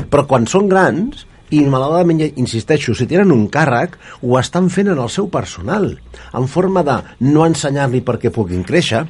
Però 0.07 0.23
quan 0.29 0.45
són 0.47 0.69
grans, 0.71 1.25
i 1.51 1.61
malauradament, 1.63 2.21
insisteixo, 2.39 2.93
si 2.95 3.07
tenen 3.07 3.31
un 3.31 3.45
càrrec, 3.51 3.95
ho 4.21 4.35
estan 4.39 4.67
fent 4.73 4.91
en 4.91 4.99
el 4.99 5.11
seu 5.11 5.29
personal, 5.31 5.93
en 6.35 6.47
forma 6.51 6.83
de 6.83 6.97
no 7.23 7.45
ensenyar-li 7.47 8.03
perquè 8.07 8.31
puguin 8.35 8.65
créixer, 8.67 9.05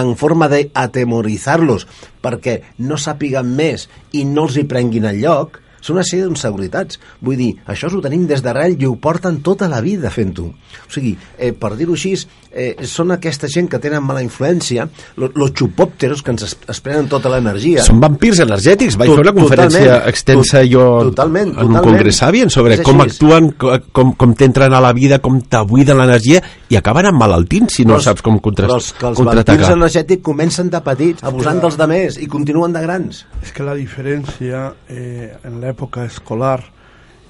en 0.00 0.14
forma 0.16 0.48
d'atemoritzar-los 0.52 1.84
perquè 2.24 2.58
no 2.88 2.96
sàpiguen 2.96 3.52
més 3.58 3.88
i 4.16 4.24
no 4.24 4.46
els 4.48 4.56
hi 4.56 4.68
prenguin 4.68 5.10
el 5.10 5.20
lloc, 5.24 5.60
Són 5.82 5.96
una 5.96 6.04
sèrie 6.06 6.28
d'inseguretats. 6.28 7.00
Vull 7.26 7.40
dir, 7.40 7.48
això 7.66 7.88
ho 7.90 8.02
tenim 8.04 8.28
des 8.30 8.42
d'arrel 8.44 8.76
i 8.78 8.86
ho 8.86 8.94
porten 9.02 9.40
tota 9.42 9.66
la 9.70 9.80
vida 9.82 10.12
fent-ho. 10.14 10.44
O 10.46 10.92
sigui, 10.94 11.16
eh, 11.38 11.50
per 11.50 11.72
dir-ho 11.74 11.96
així, 11.98 12.12
eh, 12.54 12.76
són 12.84 13.10
aquesta 13.12 13.48
gent 13.48 13.68
que 13.72 13.78
tenen 13.78 14.02
mala 14.04 14.22
influència, 14.22 14.88
los 15.16 15.30
lo 15.34 15.48
xupòpteros 15.48 16.22
que 16.22 16.30
ens 16.32 16.42
es, 16.42 16.56
es 16.68 16.80
prenen 16.80 17.08
tota 17.08 17.28
l'energia. 17.32 17.82
Són 17.84 18.00
vampirs 18.00 18.40
energètics. 18.44 18.96
Vaig 19.00 19.10
fer 19.10 19.20
una 19.24 19.32
conferència 19.32 19.80
totalment. 19.80 20.08
extensa 20.08 20.60
To- 20.60 20.68
jo 20.70 20.84
totalment, 21.10 21.48
en 21.48 21.56
un 21.56 21.56
totalment. 21.72 21.84
congrés 21.84 22.16
Savien 22.22 22.50
sobre 22.50 22.74
És 22.74 22.80
com 22.82 23.00
actuen, 23.00 23.50
co- 23.58 23.78
com, 23.92 24.12
com 24.14 24.34
t'entren 24.34 24.72
a 24.74 24.80
la 24.80 24.92
vida, 24.92 25.18
com 25.18 25.40
t'abuiden 25.40 25.98
l'energia 25.98 26.42
i 26.68 26.76
acaben 26.76 27.06
emmalaltint 27.06 27.70
si 27.70 27.84
no 27.84 27.94
Però 27.94 27.96
els- 27.96 28.04
saps 28.04 28.22
com 28.22 28.38
contra, 28.38 28.66
Però 28.68 28.74
els, 28.76 28.92
que 28.92 29.06
els 29.06 29.16
contraatacar. 29.16 29.56
vampirs 29.56 29.76
energètics 29.76 30.22
comencen 30.22 30.70
de 30.70 30.80
petits, 30.80 31.22
abusant 31.24 31.60
dels 31.60 31.76
de 31.78 31.86
més 31.86 32.18
i 32.18 32.26
continuen 32.26 32.72
de 32.72 32.80
grans. 32.82 33.26
Es 33.42 33.52
que 33.52 33.62
la 33.62 33.74
diferencia 33.74 34.74
eh, 34.88 35.36
en 35.44 35.60
la 35.60 35.68
época 35.70 36.04
escolar, 36.04 36.62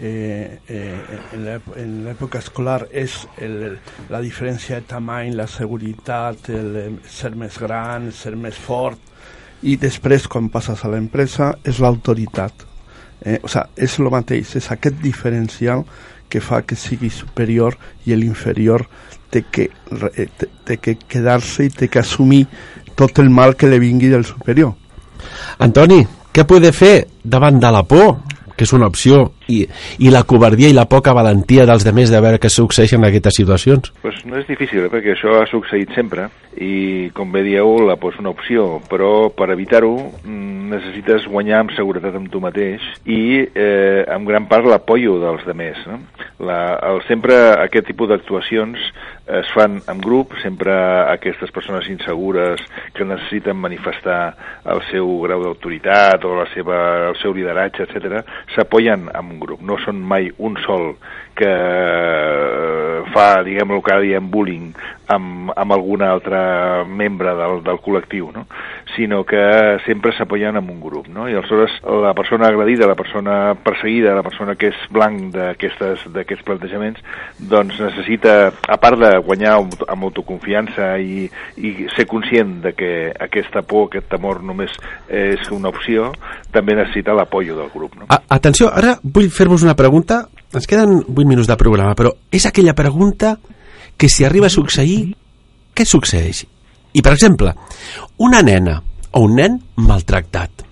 eh, 0.00 0.58
eh, 0.68 1.20
en, 1.76 2.06
época 2.08 2.38
escolar 2.38 2.88
es 2.92 3.28
el- 3.38 3.78
la 4.10 4.20
diferència 4.20 4.76
de 4.76 4.82
tamany, 4.82 5.34
la 5.34 5.46
seguretat, 5.46 6.48
el 6.50 6.98
ser 7.08 7.34
més 7.36 7.58
gran, 7.58 8.10
ser 8.12 8.36
més 8.36 8.54
fort, 8.56 8.98
i 9.62 9.76
després, 9.76 10.26
quan 10.26 10.48
passes 10.50 10.84
a 10.84 10.88
l'empresa, 10.88 11.52
és 11.64 11.78
l'autoritat. 11.78 12.52
Eh, 13.24 13.38
o 13.42 13.48
sea, 13.48 13.68
és 13.76 13.98
el 14.00 14.10
mateix, 14.10 14.56
és 14.56 14.70
aquest 14.74 14.96
diferencial 15.02 15.84
que 16.28 16.40
fa 16.40 16.62
que 16.66 16.74
sigui 16.74 17.10
superior 17.10 17.76
i 18.06 18.16
l'inferior 18.16 18.86
té 19.30 19.44
que, 19.50 19.68
eh, 20.16 20.28
té, 20.64 20.78
que 20.78 20.96
quedar-se 20.96 21.64
i 21.64 21.70
té 21.70 21.88
que 21.88 22.00
assumir 22.00 22.46
tot 22.96 23.18
el 23.20 23.30
mal 23.30 23.54
que 23.54 23.68
li 23.70 23.78
vingui 23.78 24.08
del 24.08 24.24
superior. 24.24 24.74
Antoni, 25.58 26.02
què 26.32 26.44
puede 26.44 26.72
fer 26.72 27.06
davant 27.22 27.60
de 27.60 27.70
la 27.70 27.84
por, 27.84 28.16
que 28.56 28.64
és 28.64 28.72
una 28.72 28.88
opció, 28.88 29.34
i, 29.48 29.62
i 29.98 30.12
la 30.12 30.24
covardia 30.28 30.70
i 30.70 30.76
la 30.76 30.86
poca 30.90 31.14
valentia 31.16 31.66
dels 31.68 31.86
demés 31.86 32.12
de 32.12 32.20
veure 32.22 32.40
què 32.42 32.50
succeeix 32.52 32.94
en 32.96 33.08
aquestes 33.08 33.40
situacions? 33.40 33.92
Pues 34.02 34.22
no 34.28 34.38
és 34.38 34.46
difícil, 34.50 34.86
eh, 34.86 34.92
perquè 34.92 35.16
això 35.16 35.40
ha 35.40 35.48
succeït 35.50 35.94
sempre 35.96 36.28
i, 36.60 37.10
com 37.16 37.32
bé 37.32 37.42
dieu, 37.46 37.78
la 37.86 37.96
és 38.02 38.18
una 38.20 38.32
opció, 38.34 38.80
però 38.90 39.30
per 39.32 39.48
evitar-ho 39.54 39.94
mm, 39.96 40.68
necessites 40.72 41.26
guanyar 41.30 41.62
amb 41.62 41.72
seguretat 41.76 42.16
amb 42.18 42.28
tu 42.32 42.42
mateix 42.44 42.82
i, 43.06 43.46
eh, 43.46 44.02
en 44.04 44.26
gran 44.28 44.48
part, 44.50 44.66
l'apoyo 44.68 45.18
dels 45.22 45.46
demés. 45.48 45.80
No? 45.88 46.00
La, 46.44 46.76
el, 46.90 47.00
sempre 47.08 47.38
aquest 47.62 47.88
tipus 47.88 48.10
d'actuacions 48.10 48.80
es 49.32 49.48
fan 49.54 49.78
en 49.88 50.00
grup, 50.02 50.34
sempre 50.42 50.74
aquestes 51.12 51.52
persones 51.54 51.88
insegures 51.88 52.60
que 52.96 53.06
necessiten 53.06 53.56
manifestar 53.56 54.34
el 54.74 54.82
seu 54.90 55.08
grau 55.22 55.44
d'autoritat 55.46 56.26
o 56.26 56.34
la 56.40 56.48
seva, 56.52 56.78
el 57.12 57.18
seu 57.22 57.34
lideratge, 57.36 57.86
etc, 57.86 58.20
s'apoyen 58.56 59.08
en 59.14 59.31
un 59.32 59.40
grup. 59.42 59.62
No 59.64 59.78
són 59.82 60.00
mai 60.04 60.30
un 60.38 60.58
sol 60.66 60.92
que 61.38 61.48
eh, 61.48 63.02
fa, 63.14 63.28
diguem 63.46 63.74
el 63.74 63.82
que 63.82 63.94
ara 63.94 64.04
diem 64.04 64.30
bullying 64.32 64.72
amb, 65.14 65.52
amb 65.56 65.74
algun 65.74 66.02
altre 66.06 66.40
membre 66.88 67.34
del, 67.38 67.60
del 67.64 67.80
col·lectiu, 67.84 68.30
no? 68.34 68.46
sinó 68.96 69.22
que 69.24 69.42
sempre 69.86 70.12
s'apoyen 70.16 70.58
en 70.58 70.68
un 70.68 70.80
grup. 70.80 71.08
No? 71.08 71.28
I 71.28 71.36
aleshores 71.36 71.78
la 72.02 72.12
persona 72.14 72.48
agredida, 72.48 72.86
la 72.86 72.96
persona 72.98 73.54
perseguida, 73.54 74.14
la 74.14 74.24
persona 74.26 74.56
que 74.58 74.72
és 74.72 74.82
blanc 74.92 75.32
d'aquests 75.32 76.44
plantejaments, 76.46 77.00
doncs 77.38 77.80
necessita, 77.80 78.52
a 78.68 78.78
part 78.82 79.00
de 79.00 79.14
guanyar 79.24 79.56
amb 79.62 80.08
autoconfiança 80.10 80.92
i, 81.00 81.28
i 81.56 81.88
ser 81.96 82.06
conscient 82.10 82.58
de 82.66 82.74
que 82.76 82.92
aquesta 83.12 83.62
por, 83.62 83.88
aquest 83.88 84.10
temor 84.12 84.42
només 84.44 84.74
és 85.08 85.48
una 85.54 85.72
opció, 85.72 86.10
també 86.52 86.76
necessita 86.76 87.16
l'apoyo 87.16 87.56
del 87.58 87.72
grup. 87.72 87.96
No? 88.00 88.10
A 88.12 88.22
Atenció, 88.32 88.70
ara 88.72 88.96
vull 89.02 89.28
fer-vos 89.30 89.62
una 89.62 89.76
pregunta. 89.78 90.24
Ens 90.52 90.66
queden 90.68 91.02
8 91.04 91.26
minuts 91.28 91.48
de 91.48 91.56
programa, 91.60 91.96
però 91.96 92.10
és 92.32 92.46
aquella 92.48 92.74
pregunta 92.76 93.36
que 94.02 94.08
si 94.08 94.24
arriba 94.24 94.48
a 94.48 94.50
succeir, 94.50 95.12
què 95.78 95.84
succeeix? 95.86 96.40
I, 96.90 97.02
per 97.06 97.12
exemple, 97.14 97.52
una 98.18 98.40
nena 98.42 98.80
o 99.14 99.20
un 99.22 99.36
nen 99.38 99.60
maltractat 99.78 100.64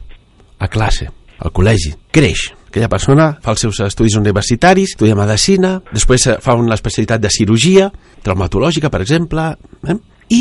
a 0.59 0.67
classe, 0.67 1.07
al 1.39 1.53
col·legi, 1.55 1.93
creix. 2.11 2.49
Aquella 2.67 2.89
persona 2.91 3.29
fa 3.39 3.55
els 3.55 3.63
seus 3.63 3.79
estudis 3.87 4.17
universitaris, 4.19 4.97
estudia 4.97 5.15
medicina, 5.15 5.77
després 5.93 6.27
fa 6.43 6.57
una 6.59 6.75
especialitat 6.75 7.23
de 7.23 7.31
cirurgia, 7.31 7.87
traumatològica, 8.27 8.91
per 8.91 9.05
exemple, 9.07 9.47
eh? 9.87 9.97
i 10.35 10.41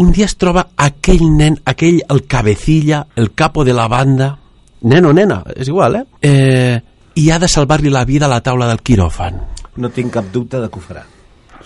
un 0.00 0.16
dia 0.16 0.24
es 0.24 0.36
troba 0.40 0.70
aquell 0.72 1.26
nen, 1.36 1.60
aquell, 1.68 2.00
el 2.08 2.24
cabecilla, 2.24 3.02
el 3.14 3.34
capo 3.36 3.66
de 3.68 3.76
la 3.76 3.90
banda, 3.92 4.30
nen 4.88 5.04
o 5.04 5.12
nena, 5.12 5.42
és 5.52 5.68
igual, 5.68 6.00
eh? 6.00 6.04
eh 6.32 6.80
i 7.12 7.28
ha 7.28 7.36
de 7.36 7.44
salvar-li 7.44 7.92
la 7.92 8.06
vida 8.08 8.24
a 8.24 8.32
la 8.32 8.40
taula 8.40 8.72
del 8.72 8.80
quiròfan. 8.80 9.36
No 9.76 9.92
tinc 9.92 10.16
cap 10.16 10.32
dubte 10.32 10.64
de 10.64 10.72
que 10.72 10.80
ho 10.80 10.88
farà. 10.88 11.04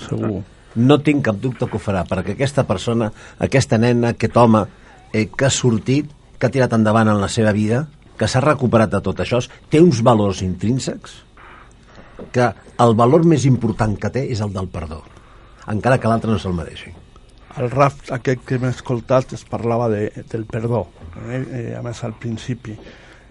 Segur. 0.09 0.43
No 0.77 0.99
tinc 1.01 1.25
cap 1.25 1.39
dubte 1.41 1.69
que 1.69 1.79
ho 1.79 1.83
farà, 1.83 2.05
perquè 2.09 2.35
aquesta 2.35 2.67
persona, 2.69 3.11
aquesta 3.43 3.79
nena, 3.81 4.13
aquest 4.13 4.37
home 4.37 4.65
eh, 5.13 5.27
que 5.33 5.49
ha 5.49 5.53
sortit, 5.53 6.11
que 6.37 6.49
ha 6.49 6.53
tirat 6.53 6.75
endavant 6.77 7.09
en 7.09 7.21
la 7.21 7.31
seva 7.33 7.55
vida, 7.57 7.87
que 8.17 8.29
s'ha 8.29 8.43
recuperat 8.45 8.93
de 8.93 9.01
tot 9.05 9.21
això, 9.21 9.41
té 9.71 9.81
uns 9.81 10.03
valors 10.05 10.43
intrínsecs 10.45 11.23
que 12.33 12.49
el 12.81 12.95
valor 12.97 13.25
més 13.29 13.45
important 13.49 13.97
que 14.01 14.11
té 14.13 14.25
és 14.33 14.41
el 14.45 14.53
del 14.53 14.69
perdó, 14.73 15.03
encara 15.73 15.99
que 16.01 16.09
l'altre 16.09 16.33
no 16.33 16.39
se'l 16.41 16.57
mereixi. 16.57 16.93
El 17.57 17.71
rap 17.73 18.11
aquest 18.13 18.43
que 18.45 18.59
hem 18.59 18.67
escoltat 18.69 19.33
es 19.33 19.45
parlava 19.49 19.89
de, 19.89 20.11
del 20.33 20.45
perdó, 20.49 20.87
eh? 21.25 21.41
Eh, 21.41 21.71
a 21.77 21.81
més 21.85 22.03
al 22.05 22.13
principi, 22.21 22.77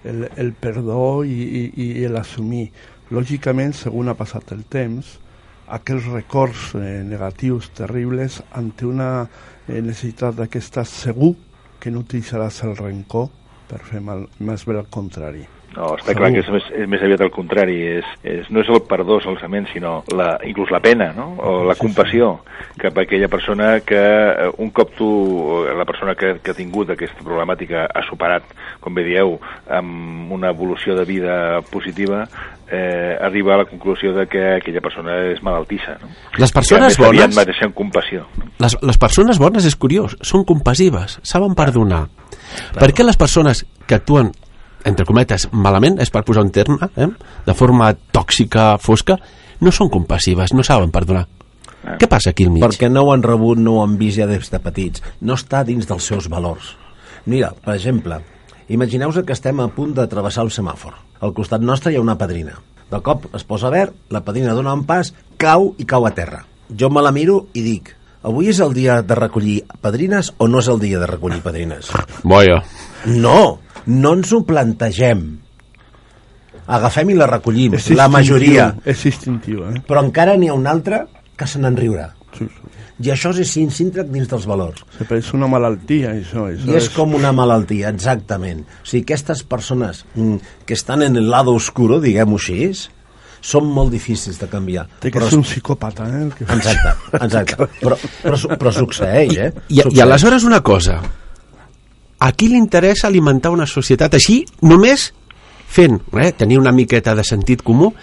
el, 0.06 0.26
el 0.42 0.54
perdó 0.58 1.24
i, 1.26 1.36
i, 1.62 1.90
i 2.02 2.08
l'assumir. 2.10 2.66
Lògicament, 3.14 3.76
segons 3.78 4.10
ha 4.10 4.18
passat 4.18 4.54
el 4.56 4.64
temps, 4.70 5.20
aquells 5.68 6.06
records 6.12 6.74
eh, 6.76 7.02
negatius 7.04 7.72
terribles 7.74 8.42
ante 8.52 8.86
una 8.86 9.10
eh, 9.24 9.82
necessitat 9.82 10.38
d'aquestes 10.38 10.94
segur 11.06 11.34
que 11.80 11.92
no 11.92 12.06
utilitzaràs 12.06 12.64
el 12.68 12.78
rencor 12.78 13.30
per 13.70 13.82
fer 13.86 14.02
mal, 14.02 14.28
més 14.40 14.66
bé 14.66 14.78
al 14.78 14.90
contrari. 14.94 15.55
No, 15.76 15.92
està 15.98 16.14
clar 16.16 16.32
que 16.32 16.40
és 16.40 16.50
més, 16.54 16.68
és 16.72 16.88
més 16.90 17.02
aviat 17.04 17.22
el 17.26 17.32
contrari. 17.36 17.76
És, 18.00 18.12
és, 18.24 18.50
no 18.50 18.62
és 18.64 18.70
el 18.72 18.82
perdó 18.88 19.20
solament, 19.24 19.68
sinó 19.74 19.98
la, 20.16 20.38
inclús 20.48 20.72
la 20.72 20.80
pena, 20.80 21.12
no? 21.16 21.34
o 21.44 21.56
la 21.68 21.76
compassió 21.76 22.40
cap 22.80 22.98
a 22.98 23.04
aquella 23.06 23.28
persona 23.32 23.80
que 23.86 24.00
eh, 24.00 24.50
un 24.64 24.72
cop 24.76 24.96
tu, 24.98 25.10
la 25.78 25.86
persona 25.86 26.16
que, 26.16 26.38
que 26.44 26.52
ha 26.52 26.58
tingut 26.58 26.92
aquesta 26.94 27.24
problemàtica 27.24 27.86
ha 27.92 28.04
superat, 28.10 28.48
com 28.84 28.96
bé 28.96 29.04
dieu, 29.08 29.36
amb 29.72 30.32
una 30.36 30.52
evolució 30.56 30.96
de 30.96 31.06
vida 31.08 31.36
positiva, 31.72 32.24
eh, 32.72 33.18
arriba 33.22 33.56
a 33.56 33.58
la 33.64 33.66
conclusió 33.66 34.14
de 34.14 34.28
que 34.28 34.42
aquella 34.56 34.82
persona 34.82 35.18
és 35.32 35.42
malaltissa. 35.44 35.98
No? 36.02 36.10
Les 36.42 36.52
persones 36.52 36.98
que 36.98 37.06
aviat 37.06 37.30
bones- 37.30 37.38
mereixen 37.38 37.76
compassió. 37.76 38.26
No? 38.38 38.50
Les, 38.60 38.78
les 38.82 38.98
persones 38.98 39.40
bones, 39.40 39.66
és 39.66 39.76
curiós, 39.76 40.18
són 40.22 40.46
compassives, 40.46 41.20
saben 41.24 41.56
perdonar. 41.56 42.08
Per 42.78 42.92
què 42.94 43.04
les 43.06 43.18
persones 43.18 43.66
que 43.88 43.96
actuen, 43.96 44.32
entre 44.86 45.06
cometes, 45.06 45.48
malament, 45.52 45.98
és 46.02 46.12
per 46.14 46.24
posar 46.28 46.46
un 46.46 46.52
terme, 46.54 46.90
eh? 46.96 47.10
de 47.46 47.56
forma 47.58 47.92
tòxica, 48.14 48.76
fosca, 48.82 49.18
no 49.62 49.74
són 49.74 49.90
compassives, 49.90 50.54
no 50.54 50.64
saben 50.64 50.94
perdonar? 50.94 51.26
Què 52.00 52.08
passa 52.10 52.32
aquí 52.34 52.48
al 52.48 52.54
mig? 52.54 52.64
Perquè 52.64 52.90
no 52.90 53.06
ho 53.06 53.12
han 53.14 53.24
rebut, 53.24 53.60
no 53.62 53.78
ho 53.78 53.84
han 53.84 53.98
vist 54.00 54.18
ja 54.18 54.26
des 54.30 54.50
de 54.50 54.60
petits. 54.62 55.04
No 55.22 55.38
està 55.38 55.62
dins 55.66 55.86
dels 55.86 56.08
seus 56.10 56.30
valors. 56.32 56.74
Mira, 57.30 57.52
per 57.54 57.76
exemple, 57.76 58.20
imagineu-vos 58.74 59.22
que 59.26 59.36
estem 59.38 59.62
a 59.62 59.68
punt 59.74 59.94
de 59.98 60.08
travessar 60.10 60.48
un 60.48 60.54
semàfor. 60.54 60.96
Al 61.22 61.34
costat 61.38 61.62
nostre 61.62 61.94
hi 61.94 62.00
ha 62.00 62.04
una 62.04 62.18
padrina. 62.18 62.58
De 62.90 63.02
cop 63.06 63.30
es 63.38 63.46
posa 63.46 63.70
verd, 63.74 63.94
la 64.14 64.24
padrina 64.26 64.54
dona 64.58 64.74
un 64.74 64.86
pas, 64.90 65.14
cau 65.42 65.74
i 65.82 65.86
cau 65.90 66.06
a 66.06 66.14
terra. 66.18 66.44
Jo 66.70 66.90
me 66.90 67.02
la 67.06 67.14
miro 67.14 67.48
i 67.54 67.62
dic, 67.66 67.92
avui 68.26 68.50
és 68.50 68.62
el 68.62 68.74
dia 68.74 69.00
de 69.06 69.18
recollir 69.18 69.60
padrines 69.82 70.34
o 70.38 70.50
no 70.50 70.62
és 70.62 70.70
el 70.74 70.82
dia 70.82 71.02
de 71.02 71.10
recollir 71.10 71.42
padrines? 71.46 71.92
Boia. 72.24 72.62
No, 73.06 73.60
no 73.88 74.14
ens 74.18 74.32
ho 74.34 74.44
plantegem. 74.48 75.26
Agafem 76.66 77.12
i 77.14 77.18
la 77.18 77.28
recollim, 77.30 77.76
És 77.78 77.92
la 77.94 78.08
majoria. 78.10 78.72
És 78.86 79.04
instintiu, 79.06 79.66
eh? 79.70 79.82
Però 79.86 80.02
encara 80.02 80.34
n'hi 80.38 80.50
ha 80.50 80.56
un 80.58 80.66
altre 80.68 81.04
que 81.38 81.46
se 81.48 81.60
n'en 81.62 81.78
riurà. 81.78 82.10
I 82.96 83.12
això 83.12 83.34
és 83.36 83.52
insíntrac 83.60 84.08
dins 84.08 84.28
dels 84.32 84.46
valors. 84.48 84.82
Sí, 84.98 85.04
però 85.04 85.20
és 85.20 85.30
una 85.36 85.48
malaltia, 85.52 86.14
això. 86.16 86.46
això 86.50 86.72
I 86.72 86.78
és 86.80 86.88
com 86.96 87.14
una 87.18 87.34
malaltia, 87.36 87.90
exactament. 87.92 88.64
O 88.82 88.88
sigui, 88.88 89.04
aquestes 89.04 89.44
persones 89.44 90.06
mm, 90.16 90.38
que 90.66 90.74
estan 90.78 91.04
en 91.04 91.20
el 91.20 91.30
lado 91.30 91.54
oscuro, 91.54 92.00
diguem-ho 92.04 92.40
així, 92.40 92.70
són 93.46 93.68
molt 93.70 93.92
difícils 93.94 94.40
de 94.42 94.48
canviar. 94.50 94.88
Té 95.04 95.12
que 95.14 95.22
ser 95.22 95.38
un 95.38 95.44
psicòpata, 95.46 96.08
eh? 96.08 96.24
El 96.24 96.32
que 96.34 96.48
Exacte, 96.56 96.96
exacte. 97.20 97.68
Però, 97.84 98.00
però, 98.24 98.40
però 98.58 98.72
succeeix, 98.74 99.38
eh? 99.38 99.52
I, 99.68 99.76
I 99.76 99.82
Succeeix. 99.84 100.02
aleshores 100.08 100.48
una 100.48 100.62
cosa, 100.66 100.98
a 102.20 102.32
qui 102.32 102.50
li 102.50 102.58
interessa 102.58 103.08
alimentar 103.08 103.52
una 103.52 103.68
societat 103.68 104.16
així, 104.16 104.44
només 104.62 105.12
fent, 105.68 106.00
eh, 106.22 106.32
tenir 106.32 106.60
una 106.60 106.72
miqueta 106.72 107.16
de 107.16 107.24
sentit 107.24 107.64
comú, 107.64 107.94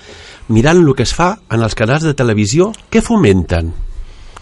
mirant 0.49 0.83
el 0.83 0.95
que 0.95 1.07
es 1.07 1.15
fa 1.15 1.37
en 1.51 1.63
els 1.63 1.75
canals 1.75 2.05
de 2.05 2.15
televisió, 2.15 2.73
què 2.91 3.01
fomenten? 3.01 3.73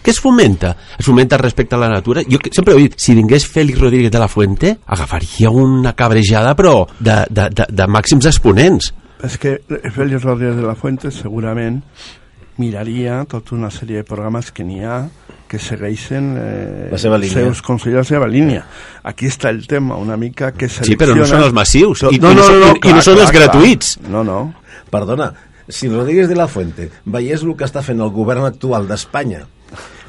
Què 0.01 0.09
es 0.09 0.19
fomenta? 0.19 0.73
Es 0.97 1.05
fomenta 1.05 1.37
respecte 1.37 1.75
a 1.75 1.79
la 1.79 1.89
natura? 1.89 2.23
Jo 2.25 2.39
sempre 2.49 2.73
he 2.73 2.87
dit, 2.87 2.95
si 2.97 3.13
vingués 3.13 3.45
Félix 3.45 3.79
Rodríguez 3.79 4.11
de 4.11 4.19
la 4.19 4.27
Fuente, 4.27 4.79
agafaria 4.87 5.51
una 5.51 5.93
cabrejada, 5.93 6.55
però 6.57 6.87
de, 6.99 7.21
de, 7.29 7.49
de, 7.53 7.67
de 7.69 7.87
màxims 7.87 8.25
exponents. 8.25 8.93
és 9.21 9.37
que 9.37 9.59
Félix 9.93 10.23
Rodríguez 10.23 10.55
de 10.57 10.65
la 10.65 10.73
Fuente 10.73 11.11
segurament 11.13 11.83
miraria 12.57 13.21
tota 13.29 13.53
una 13.55 13.69
sèrie 13.69 14.01
de 14.01 14.07
programes 14.07 14.49
que 14.51 14.65
n'hi 14.65 14.81
ha 14.81 15.03
que 15.51 15.59
segueixen 15.59 16.31
eh, 16.39 16.87
La 16.93 16.97
seva 17.01 17.17
línia. 17.19 17.41
seus 17.43 17.59
consells, 17.65 17.97
la 17.97 18.03
seva 18.07 18.27
línia. 18.31 18.63
Aquí 19.03 19.27
està 19.27 19.49
el 19.51 19.65
tema, 19.67 19.97
una 19.99 20.15
mica 20.15 20.53
que 20.55 20.69
Sí, 20.71 20.95
però 20.95 21.11
no 21.11 21.25
selecciona- 21.25 21.27
són 21.27 21.43
els 21.49 21.53
massius, 21.59 22.03
i- 22.07 22.15
i 22.15 22.19
no 22.23 22.31
són- 22.39 22.77
i- 22.79 22.87
i 22.89 22.93
no 22.95 23.01
són 23.03 23.19
els 23.19 23.31
gratuïts. 23.35 23.97
No, 24.07 24.23
no. 24.23 24.53
Perdona, 24.89 25.33
si 25.67 25.89
Rodríguez 25.91 26.29
de 26.31 26.35
la 26.39 26.47
Fuente 26.47 26.89
veiés 27.05 27.43
el 27.43 27.55
que 27.59 27.65
està 27.67 27.83
fent 27.83 27.99
el 27.99 28.09
govern 28.15 28.45
actual 28.47 28.87
d'Espanya, 28.87 29.45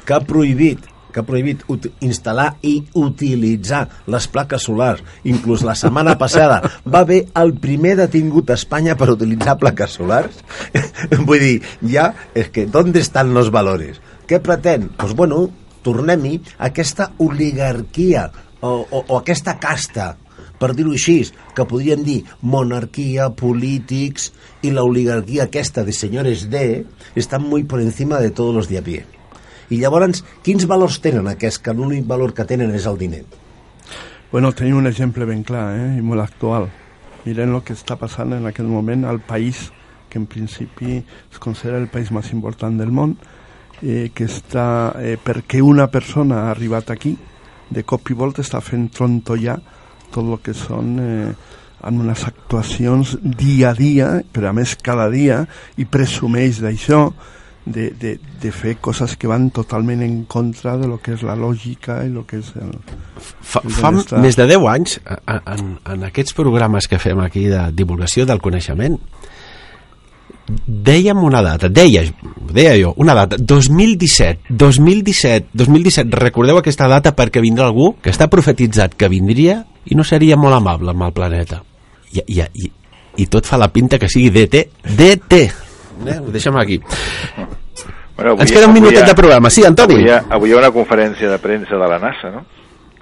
que 0.05 0.13
ha 0.13 0.21
prohibit 0.21 0.79
que 1.13 1.19
ha 1.21 1.23
prohibit 1.27 1.61
instal·lar 2.01 2.55
i 2.65 2.87
utilitzar 2.97 3.83
les 4.09 4.25
plaques 4.33 4.63
solars. 4.65 5.03
Inclús 5.23 5.61
la 5.61 5.75
setmana 5.75 6.15
passada 6.23 6.55
va 6.91 7.03
haver 7.05 7.27
el 7.37 7.53
primer 7.53 7.95
detingut 7.99 8.49
a 8.49 8.55
Espanya 8.57 8.95
per 8.97 9.11
utilitzar 9.13 9.59
plaques 9.59 9.91
solars. 9.99 10.39
Vull 11.27 11.37
dir, 11.39 11.61
ja, 11.87 12.15
és 12.33 12.49
que, 12.49 12.65
¿dónde 12.65 12.99
están 12.99 13.31
los 13.35 13.51
valores? 13.51 14.01
Què 14.27 14.39
pretén? 14.43 14.87
Doncs 14.87 14.99
pues 14.99 15.15
bueno, 15.19 15.45
tornem-hi 15.83 16.37
a 16.57 16.69
aquesta 16.71 17.11
oligarquia 17.23 18.29
o, 18.61 18.69
o, 18.83 19.05
o 19.07 19.17
aquesta 19.19 19.57
casta 19.59 20.13
per 20.63 20.71
dir-ho 20.77 20.93
així, 20.95 21.17
que 21.55 21.65
podríem 21.67 22.05
dir 22.07 22.21
monarquia, 22.39 23.27
polítics 23.35 24.29
i 24.63 24.71
la 24.71 24.85
oligarquia 24.87 25.47
aquesta 25.49 25.83
de 25.83 25.91
senyores 25.91 26.45
D 26.49 26.85
estan 27.19 27.43
muy 27.43 27.65
por 27.65 27.81
encima 27.81 28.19
de 28.19 28.31
todos 28.31 28.55
los 28.55 28.69
de 28.69 28.77
a 28.77 28.81
pie. 28.81 29.03
I 29.69 29.81
llavors, 29.81 30.23
quins 30.43 30.63
valors 30.69 31.01
tenen 31.03 31.27
aquests 31.27 31.59
que 31.59 31.73
l'únic 31.75 32.07
valor 32.07 32.33
que 32.33 32.45
tenen 32.47 32.71
és 32.75 32.87
el 32.87 32.99
diner? 33.01 33.25
Bueno, 34.31 34.53
tenim 34.55 34.79
un 34.79 34.87
exemple 34.87 35.27
ben 35.27 35.43
clar 35.43 35.67
eh, 35.75 35.89
i 35.97 36.01
molt 36.01 36.23
actual. 36.23 36.69
Miren 37.25 37.55
el 37.55 37.63
que 37.63 37.75
està 37.75 37.97
passant 37.99 38.31
en 38.35 38.47
aquest 38.47 38.69
moment 38.69 39.03
al 39.05 39.19
país 39.19 39.67
que 40.09 40.19
en 40.21 40.27
principi 40.29 41.01
es 41.01 41.39
considera 41.43 41.79
el 41.81 41.89
país 41.91 42.11
més 42.11 42.31
important 42.31 42.79
del 42.79 42.91
món, 42.93 43.17
eh, 43.83 44.09
que 44.15 44.25
està, 44.29 44.95
eh, 44.99 45.17
perquè 45.19 45.61
una 45.61 45.89
persona 45.91 46.45
ha 46.45 46.53
arribat 46.53 46.89
aquí, 46.93 47.13
de 47.73 47.83
cop 47.83 48.09
i 48.11 48.17
volta 48.17 48.43
està 48.43 48.61
fent 48.61 48.87
trontollar 48.93 49.57
tot 50.13 50.23
el 50.23 50.39
que 50.45 50.53
són 50.55 50.97
eh, 51.01 51.29
amb 51.83 52.03
unes 52.05 52.23
actuacions 52.29 53.17
dia 53.23 53.71
a 53.73 53.77
dia, 53.77 54.09
però 54.31 54.51
a 54.51 54.55
més 54.55 54.77
cada 54.79 55.09
dia, 55.11 55.43
i 55.77 55.85
presumeix 55.85 56.61
d'això, 56.63 57.07
de, 57.65 57.89
de, 57.95 58.17
de 58.41 58.51
fer 58.51 58.75
coses 58.83 59.15
que 59.15 59.29
van 59.31 59.47
totalment 59.55 60.01
en 60.03 60.23
contra 60.27 60.75
de 60.77 60.87
lo 60.87 60.97
que 60.99 61.13
és 61.15 61.23
la 61.23 61.35
lògica 61.39 62.01
i 62.03 62.11
lo 62.11 62.25
que 62.27 62.41
és 62.41 62.51
el, 62.59 62.73
Fa, 63.39 63.61
el 63.63 63.71
fa 63.71 63.91
més 64.19 64.35
de 64.35 64.47
10 64.49 64.65
anys, 64.67 64.97
en, 65.07 65.39
en, 65.53 65.69
en 65.93 66.07
aquests 66.09 66.35
programes 66.35 66.89
que 66.91 66.99
fem 66.99 67.21
aquí 67.23 67.45
de 67.51 67.69
divulgació 67.75 68.27
del 68.27 68.43
coneixement, 68.43 68.97
dèiem 70.67 71.17
una 71.23 71.41
data, 71.41 71.69
deia, 71.69 72.03
deia 72.53 72.73
jo, 72.79 72.93
una 72.97 73.13
data, 73.17 73.37
2017, 73.39 74.49
2017, 74.49 75.49
2017, 75.53 76.15
recordeu 76.19 76.57
aquesta 76.59 76.87
data 76.91 77.13
perquè 77.15 77.41
vindrà 77.43 77.65
algú 77.69 77.93
que 78.01 78.11
està 78.13 78.27
profetitzat 78.31 78.95
que 78.95 79.09
vindria 79.11 79.63
i 79.85 79.95
no 79.99 80.03
seria 80.07 80.37
molt 80.39 80.55
amable 80.57 80.91
amb 80.93 81.03
el 81.07 81.13
planeta. 81.13 81.61
I, 82.13 82.21
i, 82.27 82.39
i, 82.41 82.71
i 83.23 83.25
tot 83.27 83.45
fa 83.49 83.57
la 83.57 83.71
pinta 83.73 83.97
que 83.99 84.09
sigui 84.09 84.29
DT, 84.29 84.67
DT. 84.95 85.41
Eh? 86.07 86.19
Ho 86.19 86.31
deixem 86.33 86.55
aquí. 86.57 86.79
Bueno, 88.15 88.35
Ens 88.37 88.51
queda 88.51 88.67
un 88.67 88.71
avui 88.71 88.81
minutet 88.81 89.03
ha- 89.03 89.07
de 89.09 89.15
programa. 89.17 89.49
Sí, 89.49 89.63
Antoni. 89.65 89.95
Avui 90.03 90.11
avui 90.37 90.49
hi 90.51 90.53
ha 90.53 90.59
una 90.61 90.71
conferència 90.71 91.29
de 91.31 91.39
premsa 91.41 91.73
de 91.75 91.87
la 91.89 91.97
NASA, 91.99 92.29
no? 92.29 92.45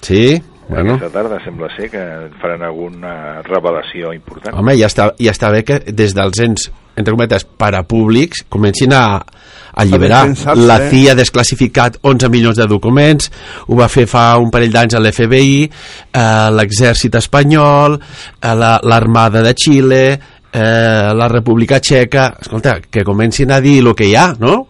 Sí, 0.01 0.41
bueno. 0.71 0.95
Aquesta 0.95 1.11
tarda 1.13 1.37
sembla 1.43 1.67
ser 1.75 1.89
que 1.91 2.01
faran 2.41 2.63
alguna 2.63 3.41
revelació 3.43 4.13
important. 4.15 4.55
Home, 4.57 4.77
ja 4.79 4.87
està, 4.87 5.11
ja 5.19 5.33
està 5.35 5.51
bé 5.51 5.65
que 5.67 5.79
des 5.91 6.15
dels 6.15 6.39
ens, 6.41 6.69
entre 6.95 7.13
cometes, 7.13 7.43
parapúblics, 7.59 8.45
comencin 8.49 8.93
a, 8.95 9.03
a 9.19 9.81
alliberar. 9.83 10.23
La 10.57 10.77
eh? 10.85 10.89
CIA 10.89 11.13
ha 11.13 11.15
desclassificat 11.19 11.97
11 12.01 12.29
milions 12.33 12.57
de 12.59 12.67
documents, 12.71 13.29
ho 13.67 13.75
va 13.79 13.87
fer 13.91 14.07
fa 14.07 14.29
un 14.39 14.49
parell 14.51 14.71
d'anys 14.73 14.95
a 14.95 15.01
l'FBI, 15.03 15.63
eh, 15.67 16.25
l'exèrcit 16.55 17.15
espanyol, 17.19 17.99
eh, 18.41 18.53
la- 18.55 18.79
l'Armada 18.83 19.41
de 19.43 19.53
Xile, 19.53 20.03
eh, 20.51 21.11
la 21.15 21.27
República 21.31 21.79
Txeca... 21.79 22.37
Escolta, 22.41 22.79
que 22.89 23.03
comencin 23.07 23.51
a 23.51 23.59
dir 23.61 23.79
el 23.83 23.93
que 23.95 24.07
hi 24.09 24.15
ha, 24.15 24.31
no? 24.39 24.67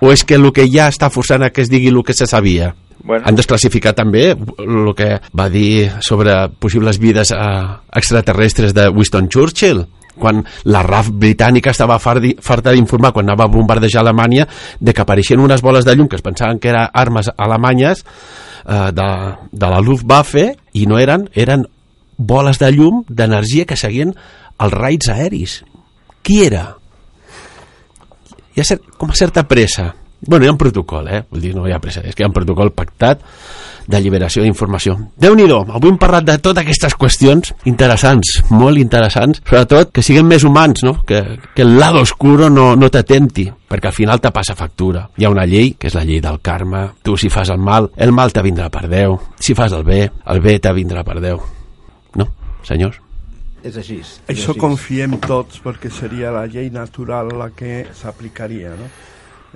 O 0.00 0.10
és 0.14 0.24
que 0.24 0.38
el 0.38 0.46
que 0.52 0.64
hi 0.64 0.78
ha 0.80 0.88
està 0.88 1.10
forçant 1.12 1.42
a 1.44 1.50
que 1.50 1.60
es 1.62 1.68
digui 1.70 1.90
el 1.92 2.02
que 2.02 2.14
se 2.16 2.26
sabia? 2.26 2.70
Bueno. 3.02 3.24
Han 3.26 3.36
desclassificat 3.38 3.96
també 3.96 4.34
el 4.34 4.90
que 4.96 5.14
va 5.36 5.48
dir 5.48 5.88
sobre 6.04 6.34
possibles 6.60 7.00
vides 7.00 7.32
eh, 7.32 7.38
extraterrestres 7.96 8.74
de 8.76 8.90
Winston 8.92 9.30
Churchill 9.32 9.86
quan 10.20 10.42
la 10.68 10.82
RAF 10.84 11.08
britànica 11.16 11.72
estava 11.72 11.96
farta 11.98 12.74
d'informar 12.74 13.12
quan 13.16 13.28
anava 13.28 13.46
a 13.46 13.52
bombardejar 13.52 14.02
Alemanya 14.02 14.46
de 14.78 14.92
que 14.92 15.00
apareixien 15.00 15.40
unes 15.40 15.62
boles 15.64 15.86
de 15.88 15.94
llum 15.96 16.10
que 16.10 16.18
es 16.20 16.26
pensaven 16.26 16.60
que 16.60 16.68
eren 16.68 16.90
armes 16.92 17.30
alemanyes 17.36 18.04
eh, 18.66 18.90
de, 18.92 19.08
de 19.50 19.70
la 19.72 19.80
Luftwaffe 19.80 20.50
i 20.76 20.84
no 20.86 21.00
eren, 21.00 21.28
eren 21.32 21.64
boles 22.20 22.60
de 22.60 22.68
llum 22.74 23.00
d'energia 23.08 23.64
que 23.64 23.80
seguien 23.80 24.12
els 24.60 24.76
raids 24.76 25.08
aeris. 25.08 25.62
Qui 26.20 26.42
era? 26.44 26.66
Hi 28.52 28.60
ha 28.60 28.66
cert, 28.66 28.84
com 29.00 29.08
a 29.08 29.16
certa 29.16 29.46
pressa. 29.48 29.94
Bueno, 30.26 30.44
hi 30.44 30.48
ha 30.48 30.52
un 30.52 30.58
protocol, 30.60 31.08
eh? 31.08 31.24
Vull 31.30 31.40
dir, 31.40 31.54
no 31.56 31.66
hi 31.66 31.72
ha 31.72 31.80
pressa, 31.80 32.02
és 32.04 32.14
que 32.14 32.22
hi 32.22 32.26
ha 32.26 32.30
un 32.30 32.36
protocol 32.36 32.72
pactat 32.76 33.22
d'alliberació 33.90 34.42
d'informació. 34.44 34.96
déu 35.16 35.34
nhi 35.34 35.46
avui 35.50 35.90
hem 35.90 35.98
parlat 35.98 36.24
de 36.24 36.36
totes 36.38 36.62
aquestes 36.62 36.94
qüestions 36.94 37.54
interessants, 37.64 38.42
molt 38.50 38.78
interessants, 38.78 39.40
sobretot 39.42 39.90
que 39.92 40.02
siguem 40.02 40.26
més 40.26 40.44
humans, 40.44 40.84
no? 40.84 41.02
que, 41.06 41.38
que 41.54 41.62
el 41.62 41.78
lado 41.78 42.00
oscuro 42.00 42.50
no, 42.50 42.76
no 42.76 42.90
t'atenti, 42.90 43.50
perquè 43.68 43.88
al 43.88 43.96
final 43.96 44.20
te 44.20 44.30
passa 44.30 44.54
factura. 44.54 45.08
Hi 45.16 45.24
ha 45.24 45.30
una 45.30 45.46
llei, 45.46 45.74
que 45.78 45.88
és 45.88 45.94
la 45.94 46.04
llei 46.04 46.20
del 46.20 46.40
karma, 46.40 46.86
tu 47.02 47.16
si 47.16 47.30
fas 47.30 47.50
el 47.50 47.58
mal, 47.58 47.90
el 47.96 48.12
mal 48.12 48.32
te 48.32 48.42
vindrà 48.42 48.70
per 48.70 48.88
Déu, 48.88 49.18
si 49.40 49.54
fas 49.54 49.72
el 49.72 49.84
bé, 49.84 50.10
el 50.26 50.40
bé 50.40 50.58
te 50.60 50.72
vindrà 50.72 51.02
per 51.04 51.20
Déu. 51.20 51.40
No, 52.16 52.28
senyors? 52.62 53.00
És 53.62 53.76
així. 53.76 53.98
És 54.00 54.12
Això 54.28 54.54
així. 54.54 54.60
confiem 54.60 55.18
tots 55.20 55.60
perquè 55.60 55.90
seria 55.92 56.30
la 56.32 56.46
llei 56.46 56.70
natural 56.72 57.28
la 57.36 57.50
que 57.50 57.86
s'aplicaria, 57.94 58.76
no? 58.78 58.88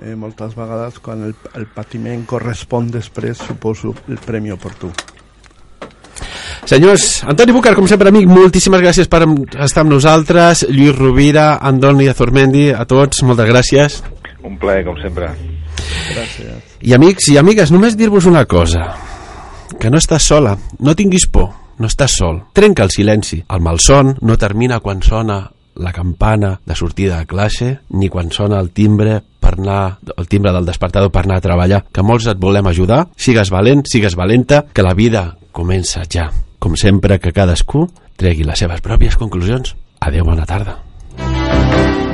Eh, 0.03 0.15
moltes 0.19 0.55
vegades 0.57 0.99
quan 0.99 1.23
el, 1.23 1.35
el 1.55 1.67
patiment 1.71 2.25
correspon 2.27 2.89
després 2.91 3.39
suposo 3.39 3.93
el 4.11 4.19
premi 4.19 4.51
oportú. 4.51 4.91
Senyors, 6.65 7.23
Antoni 7.29 7.53
Bucar, 7.53 7.75
com 7.77 7.85
sempre, 7.87 8.09
amic, 8.09 8.25
moltíssimes 8.27 8.81
gràcies 8.81 9.07
per 9.07 9.21
estar 9.61 9.83
amb 9.83 9.93
nosaltres. 9.93 10.65
Lluís 10.71 10.95
Rovira, 10.97 11.59
Andoni 11.61 12.09
Azormendi, 12.09 12.71
a 12.73 12.87
tots, 12.89 13.21
moltes 13.23 13.47
gràcies. 13.51 13.99
Un 14.43 14.57
plaer, 14.61 14.83
com 14.87 14.97
sempre. 15.01 15.29
Gràcies. 16.09 16.77
I 16.81 16.95
amics 16.97 17.29
i 17.31 17.37
amigues, 17.37 17.71
només 17.71 17.95
dir-vos 17.97 18.25
una 18.25 18.47
cosa, 18.49 18.89
que 19.79 19.91
no 19.93 20.01
estàs 20.01 20.25
sola, 20.25 20.55
no 20.79 20.95
tinguis 20.97 21.27
por, 21.29 21.51
no 21.77 21.91
estàs 21.91 22.17
sol. 22.17 22.41
Trenca 22.57 22.83
el 22.83 22.93
silenci. 22.93 23.43
El 23.45 23.61
malson 23.61 24.15
no 24.21 24.39
termina 24.41 24.81
quan 24.81 25.05
sona 25.05 25.43
la 25.75 25.91
campana 25.93 26.59
de 26.65 26.75
sortida 26.75 27.19
de 27.19 27.27
classe, 27.27 27.71
ni 27.89 28.09
quan 28.09 28.31
sona 28.31 28.59
el 28.59 28.71
timbre 28.71 29.21
anar, 29.59 29.97
el 30.15 30.27
timbre 30.31 30.53
del 30.55 30.65
despertador 30.67 31.11
per 31.11 31.25
anar 31.25 31.39
a 31.39 31.45
treballar, 31.45 31.83
que 31.91 32.05
molts 32.05 32.27
et 32.31 32.41
volem 32.41 32.67
ajudar. 32.71 33.05
Sigues 33.17 33.51
valent, 33.53 33.85
sigues 33.89 34.15
valenta, 34.15 34.65
que 34.73 34.85
la 34.85 34.95
vida 34.97 35.27
comença 35.51 36.03
ja. 36.09 36.31
Com 36.59 36.75
sempre, 36.79 37.19
que 37.19 37.35
cadascú 37.35 37.87
tregui 38.15 38.47
les 38.47 38.59
seves 38.59 38.81
pròpies 38.81 39.19
conclusions. 39.19 39.75
Adeu, 39.99 40.25
bona 40.25 40.47
tarda. 40.49 40.79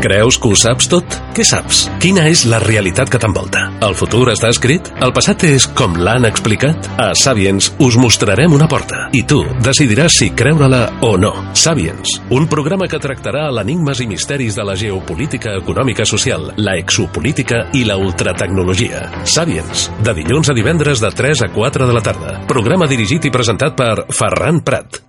Creus 0.02 0.40
que 0.42 0.50
ho 0.50 0.56
saps 0.58 0.88
tot? 0.90 1.16
Què 1.38 1.44
saps? 1.46 1.84
Quina 2.02 2.24
és 2.26 2.42
la 2.50 2.58
realitat 2.64 3.10
que 3.12 3.20
t'envolta? 3.22 3.68
El 3.86 3.94
futur 4.00 4.24
està 4.32 4.50
escrit? 4.50 4.88
El 5.06 5.14
passat 5.14 5.46
és 5.46 5.68
com 5.78 5.94
l'han 5.94 6.26
explicat? 6.26 6.88
A 6.98 7.12
Sapiens 7.14 7.68
us 7.86 7.98
mostrarem 8.02 8.56
una 8.58 8.66
porta 8.72 9.04
i 9.14 9.22
tu 9.30 9.44
decidiràs 9.62 10.18
si 10.24 10.32
creure-la 10.34 10.82
o 11.06 11.12
no. 11.22 11.32
Sapiens, 11.54 12.16
un 12.34 12.50
programa 12.50 12.90
que 12.90 13.02
tractarà 13.04 13.46
l'enigmes 13.54 14.02
i 14.02 14.10
misteris 14.10 14.58
de 14.58 14.66
la 14.66 14.76
geopolítica 14.80 15.54
econòmica 15.60 16.08
social, 16.10 16.50
la 16.58 16.76
exopolítica 16.82 17.68
i 17.78 17.86
la 17.86 18.00
ultratecnologia. 18.02 19.06
Sapiens, 19.22 19.86
de 20.02 20.18
dilluns 20.18 20.50
a 20.50 20.58
divendres 20.58 21.06
de 21.06 21.14
3 21.14 21.46
a 21.46 21.54
4 21.54 21.86
de 21.86 22.00
la 22.00 22.02
tarda. 22.10 22.36
Programa 22.50 22.90
dirigit 22.90 23.30
i 23.30 23.36
presentat 23.38 23.78
per 23.78 24.08
Ferran 24.10 24.66
Prat. 24.66 25.04